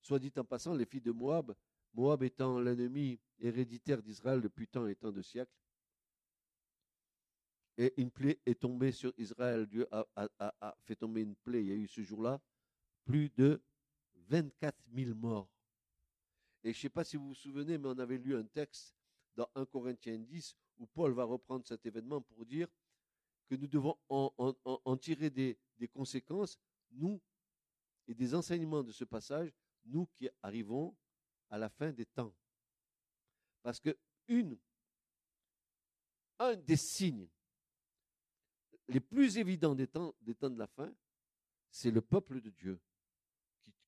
Soit 0.00 0.18
dit 0.18 0.32
en 0.36 0.44
passant, 0.44 0.74
les 0.74 0.86
filles 0.86 1.00
de 1.00 1.12
Moab, 1.12 1.54
Moab 1.92 2.22
étant 2.22 2.58
l'ennemi 2.60 3.18
héréditaire 3.38 4.02
d'Israël 4.02 4.40
depuis 4.40 4.66
tant 4.66 4.86
et 4.86 4.94
tant 4.94 5.10
de 5.12 5.22
siècles. 5.22 5.52
Et 7.76 7.92
une 8.00 8.10
plaie 8.10 8.38
est 8.46 8.60
tombée 8.60 8.92
sur 8.92 9.12
Israël. 9.16 9.66
Dieu 9.66 9.86
a, 9.90 10.06
a 10.16 10.76
fait 10.82 10.96
tomber 10.96 11.22
une 11.22 11.34
plaie. 11.34 11.62
Il 11.62 11.68
y 11.68 11.72
a 11.72 11.76
eu 11.76 11.88
ce 11.88 12.02
jour-là 12.02 12.40
plus 13.04 13.30
de 13.30 13.60
24 14.28 14.76
000 14.94 15.14
morts. 15.14 15.48
Et 16.62 16.72
je 16.72 16.78
ne 16.78 16.82
sais 16.82 16.90
pas 16.90 17.04
si 17.04 17.16
vous 17.16 17.28
vous 17.28 17.34
souvenez, 17.34 17.78
mais 17.78 17.88
on 17.88 17.98
avait 17.98 18.18
lu 18.18 18.36
un 18.36 18.44
texte 18.44 18.94
dans 19.34 19.48
1 19.54 19.64
Corinthiens 19.66 20.18
10 20.18 20.56
où 20.78 20.86
Paul 20.86 21.12
va 21.12 21.24
reprendre 21.24 21.66
cet 21.66 21.84
événement 21.86 22.20
pour 22.20 22.44
dire 22.44 22.68
que 23.50 23.56
nous 23.56 23.66
devons 23.66 23.98
en, 24.08 24.96
tirer 24.96 25.28
des, 25.28 25.58
conséquences, 25.92 26.56
nous, 26.92 27.20
et 28.06 28.14
des 28.14 28.32
enseignements 28.32 28.84
de 28.84 28.92
ce 28.92 29.02
passage, 29.02 29.52
nous 29.84 30.06
qui 30.14 30.28
arrivons 30.40 30.96
à 31.50 31.58
la 31.58 31.68
fin 31.68 31.90
des 31.90 32.06
temps. 32.06 32.32
Parce 33.62 33.80
que 33.80 33.98
une, 34.28 34.56
un 36.38 36.54
des 36.54 36.76
signes 36.76 37.28
les 38.86 39.00
plus 39.00 39.36
évidents 39.38 39.74
des 39.74 39.88
temps, 39.88 40.14
des 40.20 40.34
temps 40.34 40.50
de 40.50 40.58
la 40.58 40.68
fin, 40.68 40.92
c'est 41.72 41.90
le 41.90 42.00
peuple 42.00 42.40
de 42.40 42.50
Dieu 42.50 42.80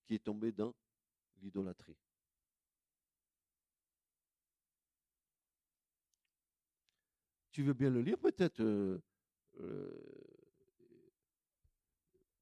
qui 0.05 0.15
est 0.15 0.25
tombé 0.25 0.51
dans 0.51 0.75
l'idolâtrie. 1.41 1.97
Tu 7.53 7.63
veux 7.63 7.75
bien 7.75 7.91
le 7.91 8.01
lire 8.01 8.19
peut-être, 8.19 8.61
euh, 8.61 9.01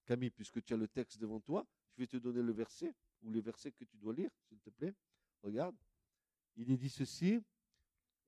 Camille, 0.04 0.30
puisque 0.30 0.62
tu 0.62 0.74
as 0.74 0.76
le 0.76 0.88
texte 0.88 1.18
devant 1.18 1.40
toi. 1.40 1.66
Je 1.92 2.02
vais 2.02 2.06
te 2.06 2.16
donner 2.16 2.42
le 2.42 2.52
verset 2.52 2.94
ou 3.22 3.30
les 3.30 3.40
versets 3.40 3.72
que 3.72 3.84
tu 3.84 3.96
dois 3.96 4.14
lire, 4.14 4.30
s'il 4.48 4.58
te 4.58 4.70
plaît. 4.70 4.94
Regarde. 5.42 5.76
Il 6.56 6.70
est 6.70 6.76
dit 6.76 6.90
ceci, 6.90 7.40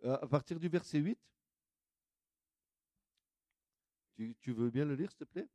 euh, 0.04 0.16
à 0.20 0.26
partir 0.26 0.58
du 0.58 0.68
verset 0.68 0.98
8. 0.98 1.18
tu 4.40 4.52
veux 4.52 4.70
bien 4.70 4.84
le 4.84 4.94
lire, 4.94 5.10
s'il 5.10 5.18
te 5.18 5.24
plaît? 5.24 5.48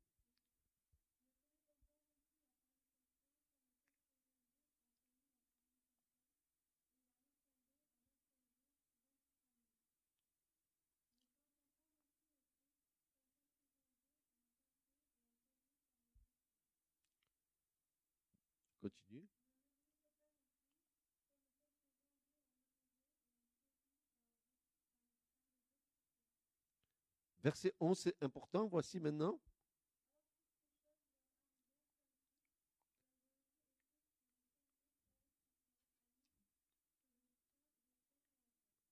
Verset 27.48 27.74
11, 27.80 27.98
c'est 27.98 28.24
important. 28.24 28.68
Voici 28.68 29.00
maintenant. 29.00 29.40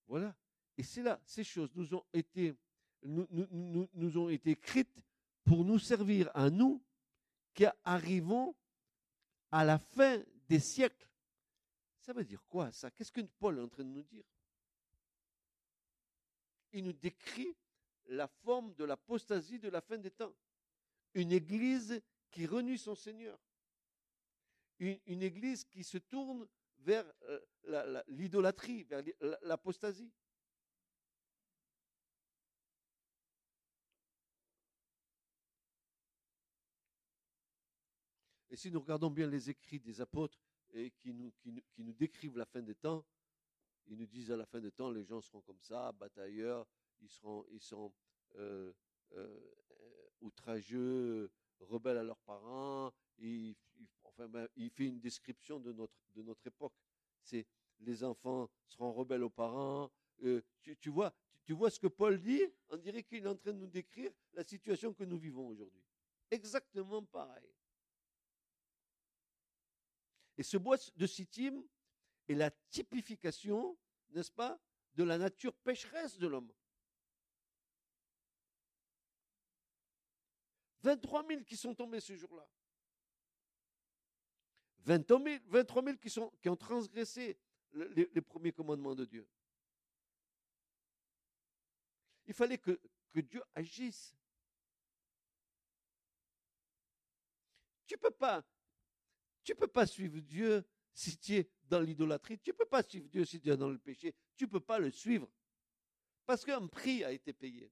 Voilà. 0.08 0.34
Et 0.78 0.82
c'est 0.82 1.02
là, 1.02 1.20
ces 1.26 1.44
choses 1.44 1.70
nous, 1.74 1.92
ont 4.18 4.28
été 4.30 4.50
écrites 4.50 5.02
pour 5.44 5.64
nous 5.64 5.78
servir 5.78 6.30
à 6.34 6.48
nous 6.48 6.82
qui 7.52 7.66
arrivons 7.84 8.54
à 9.56 9.64
la 9.64 9.78
fin 9.78 10.22
des 10.50 10.60
siècles. 10.60 11.08
Ça 11.98 12.12
veut 12.12 12.24
dire 12.24 12.44
quoi 12.46 12.70
ça? 12.72 12.90
Qu'est-ce 12.90 13.10
que 13.10 13.22
Paul 13.22 13.58
est 13.58 13.62
en 13.62 13.68
train 13.68 13.84
de 13.84 13.88
nous 13.88 14.02
dire? 14.02 14.24
Il 16.72 16.84
nous 16.84 16.92
décrit 16.92 17.56
la 18.08 18.28
forme 18.28 18.74
de 18.74 18.84
l'apostasie 18.84 19.58
de 19.58 19.70
la 19.70 19.80
fin 19.80 19.96
des 19.96 20.10
temps. 20.10 20.34
Une 21.14 21.32
église 21.32 22.02
qui 22.30 22.44
renie 22.44 22.76
son 22.76 22.94
Seigneur. 22.94 23.38
Une, 24.78 25.22
église 25.22 25.64
qui 25.64 25.82
se 25.82 25.96
tourne 25.96 26.46
vers 26.80 27.10
euh, 27.22 28.02
l'idolâtrie, 28.08 28.84
vers 28.84 29.02
l'apostasie. 29.40 30.12
Et 38.56 38.58
si 38.58 38.70
nous 38.70 38.80
regardons 38.80 39.10
bien 39.10 39.26
les 39.26 39.50
écrits 39.50 39.80
des 39.80 40.00
apôtres 40.00 40.40
et 40.72 40.90
qui 40.92 41.12
nous, 41.12 41.30
qui, 41.42 41.52
nous, 41.76 41.92
décrivent 41.92 42.38
la 42.38 42.46
fin 42.46 42.62
des 42.62 42.74
temps, 42.74 43.04
ils 43.86 43.98
nous 43.98 44.06
disent 44.06 44.30
à 44.30 44.36
la 44.38 44.46
fin 44.46 44.62
des 44.62 44.70
temps, 44.70 44.90
les 44.90 45.04
gens 45.04 45.20
seront 45.20 45.42
comme 45.42 45.60
ça, 45.60 45.92
batailleurs, 45.92 46.66
ils 47.02 47.10
seront, 47.10 47.44
ils 47.50 47.60
sont 47.60 47.92
euh, 48.36 48.72
euh, 49.12 49.38
outrageux, 50.22 51.30
rebelles 51.60 51.98
à 51.98 52.02
leurs 52.02 52.20
parents. 52.20 52.94
Ben, 53.18 54.48
il 54.56 54.70
fait 54.70 54.86
une 54.86 55.00
description 55.00 55.60
de 55.60 55.74
notre, 55.74 55.92
de 56.14 56.22
notre 56.22 56.46
époque. 56.46 56.72
C'est 57.20 57.46
les 57.80 58.02
enfants 58.04 58.48
seront 58.68 58.90
rebelles 58.94 59.24
aux 59.24 59.28
parents. 59.28 59.90
Euh, 60.22 60.40
tu, 60.80 60.88
vois, 60.88 61.12
tu, 61.44 61.52
vois 61.52 61.68
ce 61.68 61.78
que 61.78 61.88
Paul 61.88 62.18
dit? 62.18 62.40
On 62.70 62.78
dirait 62.78 63.02
qu'il 63.02 63.22
est 63.22 63.28
en 63.28 63.36
train 63.36 63.52
de 63.52 63.58
nous 63.58 63.66
décrire 63.66 64.12
la 64.32 64.44
situation 64.44 64.94
que 64.94 65.04
nous 65.04 65.18
vivons 65.18 65.46
aujourd'hui. 65.46 65.84
Exactement 66.30 67.04
pareil. 67.04 67.55
Et 70.38 70.42
ce 70.42 70.56
bois 70.56 70.76
de 70.96 71.06
Sittim 71.06 71.62
est 72.28 72.34
la 72.34 72.50
typification, 72.70 73.76
n'est-ce 74.10 74.32
pas, 74.32 74.58
de 74.94 75.04
la 75.04 75.18
nature 75.18 75.54
pécheresse 75.54 76.18
de 76.18 76.26
l'homme. 76.26 76.52
23 80.82 81.26
000 81.26 81.42
qui 81.42 81.56
sont 81.56 81.74
tombés 81.74 82.00
ce 82.00 82.14
jour-là. 82.14 82.48
23 84.84 85.82
000, 85.82 85.96
qui, 85.96 86.08
sont, 86.08 86.30
qui 86.40 86.48
ont 86.48 86.56
transgressé 86.56 87.36
les, 87.72 88.22
premiers 88.22 88.52
commandements 88.52 88.94
de 88.94 89.04
Dieu. 89.04 89.28
Il 92.26 92.34
fallait 92.34 92.58
que, 92.58 92.80
que 93.12 93.20
Dieu 93.20 93.42
agisse. 93.54 94.14
Tu 97.86 97.94
ne 97.94 97.98
peux 97.98 98.12
pas 98.12 98.44
tu 99.46 99.52
ne 99.52 99.58
peux 99.58 99.68
pas 99.68 99.86
suivre 99.86 100.18
Dieu 100.18 100.66
si 100.92 101.16
tu 101.16 101.36
es 101.36 101.48
dans 101.68 101.80
l'idolâtrie. 101.80 102.36
Tu 102.40 102.50
ne 102.50 102.56
peux 102.56 102.66
pas 102.66 102.82
suivre 102.82 103.08
Dieu 103.08 103.24
si 103.24 103.40
tu 103.40 103.48
es 103.48 103.56
dans 103.56 103.70
le 103.70 103.78
péché. 103.78 104.12
Tu 104.34 104.44
ne 104.44 104.50
peux 104.50 104.60
pas 104.60 104.80
le 104.80 104.90
suivre. 104.90 105.30
Parce 106.26 106.44
qu'un 106.44 106.66
prix 106.66 107.04
a 107.04 107.12
été 107.12 107.32
payé. 107.32 107.70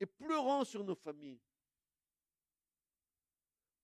Et 0.00 0.06
pleurons 0.06 0.64
sur 0.64 0.82
nos 0.82 0.96
familles. 0.96 1.40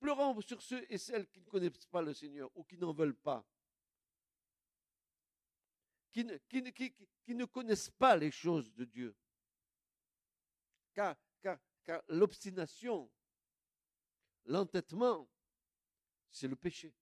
Pleurons 0.00 0.40
sur 0.40 0.60
ceux 0.60 0.84
et 0.92 0.98
celles 0.98 1.28
qui 1.28 1.40
ne 1.40 1.46
connaissent 1.46 1.86
pas 1.86 2.02
le 2.02 2.12
Seigneur 2.12 2.50
ou 2.56 2.64
qui 2.64 2.76
n'en 2.76 2.92
veulent 2.92 3.14
pas. 3.14 3.46
Qui 6.10 6.24
ne, 6.24 6.36
qui 6.38 7.34
ne, 7.34 7.44
connaissent 7.44 7.90
pas 7.90 8.16
les 8.16 8.32
choses 8.32 8.74
de 8.74 8.84
Dieu. 8.84 9.16
Car 10.92 11.16
car 11.84 12.02
l'obstination, 12.08 13.10
l'entêtement, 14.46 15.28
c'est 16.30 16.48
le 16.48 16.56
péché. 16.56 16.94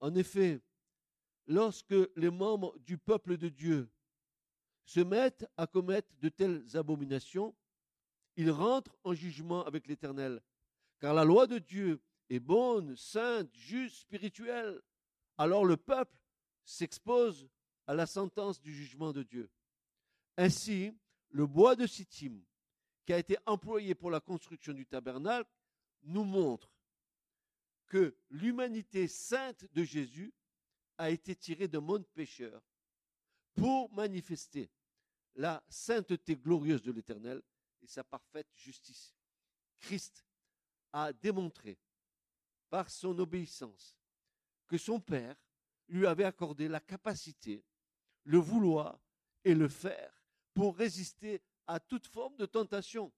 En 0.00 0.14
effet, 0.14 0.60
lorsque 1.48 1.94
les 2.14 2.30
membres 2.30 2.78
du 2.78 2.96
peuple 2.96 3.36
de 3.36 3.48
Dieu 3.48 3.90
se 4.84 5.00
mettent 5.00 5.44
à 5.56 5.66
commettre 5.66 6.08
de 6.20 6.28
telles 6.28 6.76
abominations, 6.76 7.56
il 8.36 8.50
rentre 8.50 8.96
en 9.04 9.14
jugement 9.14 9.64
avec 9.64 9.86
l'Éternel. 9.86 10.40
Car 11.00 11.14
la 11.14 11.24
loi 11.24 11.46
de 11.46 11.58
Dieu 11.58 12.00
est 12.28 12.40
bonne, 12.40 12.96
sainte, 12.96 13.52
juste, 13.54 13.96
spirituelle. 13.96 14.80
Alors 15.38 15.64
le 15.64 15.76
peuple 15.76 16.18
s'expose 16.64 17.48
à 17.86 17.94
la 17.94 18.06
sentence 18.06 18.60
du 18.60 18.74
jugement 18.74 19.12
de 19.12 19.22
Dieu. 19.22 19.50
Ainsi, 20.36 20.92
le 21.30 21.46
bois 21.46 21.76
de 21.76 21.86
Sittim, 21.86 22.42
qui 23.04 23.12
a 23.12 23.18
été 23.18 23.36
employé 23.46 23.94
pour 23.94 24.10
la 24.10 24.20
construction 24.20 24.72
du 24.72 24.86
tabernacle, 24.86 25.50
nous 26.02 26.24
montre 26.24 26.70
que 27.86 28.16
l'humanité 28.30 29.06
sainte 29.06 29.64
de 29.72 29.84
Jésus 29.84 30.34
a 30.98 31.10
été 31.10 31.36
tirée 31.36 31.68
d'un 31.68 31.80
monde 31.80 32.06
pécheur 32.14 32.62
pour 33.54 33.92
manifester 33.92 34.70
la 35.36 35.62
sainteté 35.68 36.36
glorieuse 36.36 36.82
de 36.82 36.92
l'Éternel 36.92 37.42
sa 37.86 38.04
parfaite 38.04 38.48
justice. 38.54 39.14
Christ 39.80 40.24
a 40.92 41.12
démontré 41.12 41.78
par 42.68 42.90
son 42.90 43.18
obéissance 43.18 43.96
que 44.66 44.78
son 44.78 45.00
Père 45.00 45.36
lui 45.88 46.06
avait 46.06 46.24
accordé 46.24 46.68
la 46.68 46.80
capacité, 46.80 47.64
le 48.24 48.38
vouloir 48.38 48.98
et 49.44 49.54
le 49.54 49.68
faire 49.68 50.12
pour 50.54 50.76
résister 50.76 51.40
à 51.66 51.78
toute 51.78 52.06
forme 52.06 52.36
de 52.36 52.46
tentation, 52.46 53.12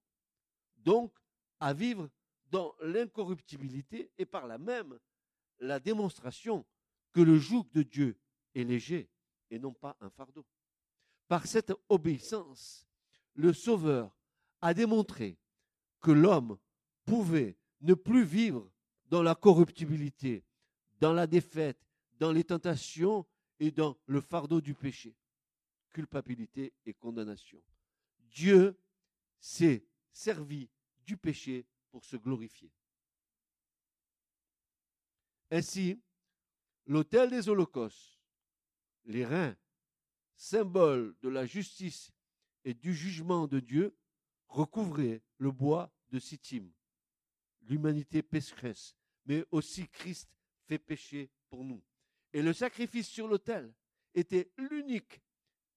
donc 0.77 1.17
à 1.59 1.73
vivre 1.73 2.09
dans 2.51 2.75
l'incorruptibilité 2.81 4.11
et 4.17 4.25
par 4.25 4.47
là 4.47 4.57
même 4.57 4.99
la 5.59 5.79
démonstration 5.79 6.65
que 7.11 7.21
le 7.21 7.37
joug 7.37 7.65
de 7.73 7.83
Dieu 7.83 8.19
est 8.55 8.63
léger 8.63 9.09
et 9.49 9.59
non 9.59 9.73
pas 9.73 9.97
un 9.99 10.09
fardeau. 10.09 10.45
Par 11.27 11.45
cette 11.45 11.73
obéissance, 11.89 12.87
le 13.33 13.53
Sauveur 13.53 14.18
a 14.61 14.73
démontré 14.73 15.37
que 16.01 16.11
l'homme 16.11 16.57
pouvait 17.05 17.57
ne 17.81 17.93
plus 17.93 18.23
vivre 18.23 18.71
dans 19.07 19.23
la 19.23 19.35
corruptibilité, 19.35 20.43
dans 20.99 21.13
la 21.13 21.27
défaite, 21.27 21.79
dans 22.19 22.31
les 22.31 22.43
tentations 22.43 23.25
et 23.59 23.71
dans 23.71 23.97
le 24.05 24.21
fardeau 24.21 24.61
du 24.61 24.73
péché, 24.73 25.15
culpabilité 25.89 26.73
et 26.85 26.93
condamnation. 26.93 27.61
Dieu 28.31 28.77
s'est 29.39 29.85
servi 30.11 30.69
du 31.05 31.17
péché 31.17 31.65
pour 31.91 32.05
se 32.05 32.17
glorifier. 32.17 32.71
Ainsi, 35.51 35.99
l'autel 36.85 37.31
des 37.31 37.49
holocaustes, 37.49 38.19
les 39.05 39.25
reins, 39.25 39.55
symbole 40.35 41.15
de 41.21 41.29
la 41.29 41.45
justice 41.45 42.11
et 42.63 42.73
du 42.73 42.93
jugement 42.93 43.47
de 43.47 43.59
Dieu, 43.59 43.97
recouvrer 44.49 45.21
le 45.37 45.51
bois 45.51 45.91
de 46.09 46.19
Sittim. 46.19 46.69
L'humanité 47.61 48.21
pécheresse, 48.21 48.95
mais 49.25 49.45
aussi 49.51 49.87
Christ 49.87 50.29
fait 50.65 50.79
pécher 50.79 51.29
pour 51.49 51.63
nous. 51.63 51.81
Et 52.33 52.41
le 52.41 52.53
sacrifice 52.53 53.07
sur 53.07 53.27
l'autel 53.27 53.73
était 54.13 54.51
l'unique 54.57 55.21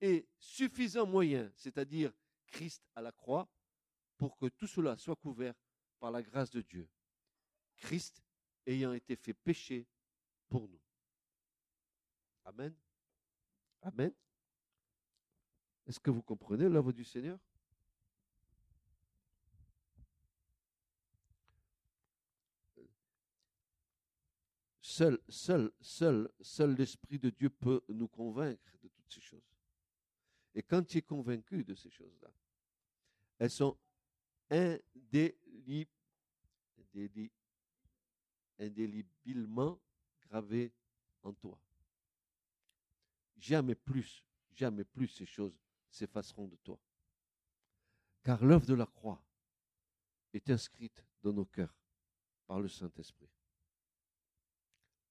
et 0.00 0.26
suffisant 0.38 1.06
moyen, 1.06 1.50
c'est-à-dire 1.54 2.12
Christ 2.46 2.82
à 2.94 3.02
la 3.02 3.12
croix, 3.12 3.48
pour 4.18 4.36
que 4.36 4.46
tout 4.46 4.66
cela 4.66 4.96
soit 4.96 5.16
couvert 5.16 5.54
par 5.98 6.10
la 6.10 6.22
grâce 6.22 6.50
de 6.50 6.60
Dieu. 6.60 6.88
Christ 7.76 8.22
ayant 8.66 8.92
été 8.92 9.16
fait 9.16 9.34
pécher 9.34 9.86
pour 10.48 10.68
nous. 10.68 10.80
Amen. 12.44 12.74
Amen. 13.82 14.12
Est-ce 15.86 16.00
que 16.00 16.10
vous 16.10 16.22
comprenez 16.22 16.68
l'œuvre 16.68 16.92
du 16.92 17.04
Seigneur? 17.04 17.38
Seul, 24.92 25.18
seul, 25.26 25.72
seul, 25.80 26.30
seul 26.42 26.74
l'Esprit 26.74 27.18
de 27.18 27.30
Dieu 27.30 27.48
peut 27.48 27.82
nous 27.88 28.08
convaincre 28.08 28.76
de 28.82 28.88
toutes 28.88 29.10
ces 29.10 29.22
choses. 29.22 29.56
Et 30.54 30.62
quand 30.62 30.82
tu 30.82 30.98
es 30.98 31.02
convaincu 31.02 31.64
de 31.64 31.74
ces 31.74 31.88
choses-là, 31.88 32.30
elles 33.38 33.50
sont 33.50 33.78
indéléblement 38.58 39.80
gravées 40.28 40.74
en 41.22 41.32
toi. 41.32 41.58
Jamais 43.38 43.74
plus, 43.74 44.26
jamais 44.52 44.84
plus 44.84 45.08
ces 45.08 45.24
choses 45.24 45.58
s'effaceront 45.88 46.48
de 46.48 46.56
toi. 46.56 46.78
Car 48.22 48.44
l'œuvre 48.44 48.66
de 48.66 48.74
la 48.74 48.84
croix 48.84 49.24
est 50.34 50.50
inscrite 50.50 51.02
dans 51.22 51.32
nos 51.32 51.46
cœurs 51.46 51.74
par 52.46 52.60
le 52.60 52.68
Saint-Esprit. 52.68 53.30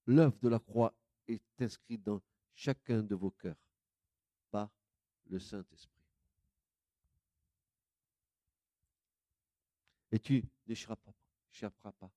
L'œuvre 0.08 0.38
de 0.42 0.50
la 0.50 0.60
croix 0.60 0.94
est 1.28 1.44
inscrite 1.60 2.04
dans 2.04 2.22
chacun 2.54 3.02
de 3.04 3.16
vos 3.16 3.32
cœurs 3.32 3.58
par 4.50 4.70
le 5.28 5.40
Saint-Esprit. 5.40 6.06
Et 10.12 10.20
tu 10.20 10.44
n'échapperas 10.68 11.92
pas. 12.00 12.12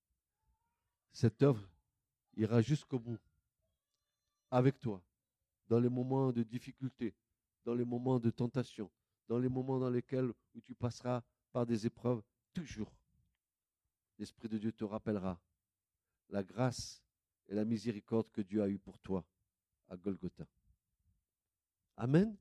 Cette 1.13 1.43
œuvre 1.43 1.69
ira 2.37 2.61
jusqu'au 2.61 2.99
bout 2.99 3.21
avec 4.51 4.81
toi 4.81 5.03
dans 5.69 5.79
les 5.79 5.89
moments 5.89 6.33
de 6.33 6.43
difficulté, 6.43 7.15
dans 7.65 7.75
les 7.75 7.85
moments 7.85 8.19
de 8.19 8.31
tentation, 8.31 8.91
dans 9.29 9.39
les 9.39 9.49
moments 9.49 9.79
dans 9.79 9.91
lesquels 9.91 10.33
où 10.55 10.61
tu 10.61 10.75
passeras 10.75 11.23
par 11.53 11.67
des 11.67 11.87
épreuves, 11.87 12.23
toujours. 12.53 12.93
L'Esprit 14.19 14.49
de 14.49 14.59
Dieu 14.59 14.73
te 14.73 14.85
rappellera 14.85 15.41
la 16.31 16.43
grâce 16.43 17.04
et 17.49 17.55
la 17.55 17.65
miséricorde 17.65 18.27
que 18.33 18.43
Dieu 18.43 18.63
a 18.63 18.69
eue 18.69 18.79
pour 18.79 18.99
toi 18.99 19.25
à 19.91 19.97
Golgotha. 19.97 20.45
Amen. 21.97 22.37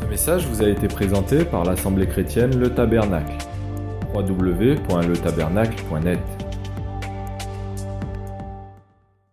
Ce 0.00 0.04
message 0.04 0.46
vous 0.46 0.62
a 0.62 0.68
été 0.68 0.86
présenté 0.88 1.44
par 1.44 1.64
l'Assemblée 1.64 2.06
chrétienne 2.06 2.58
Le 2.58 2.74
Tabernacle. 2.74 3.36
www.letabernacle.net 4.14 6.47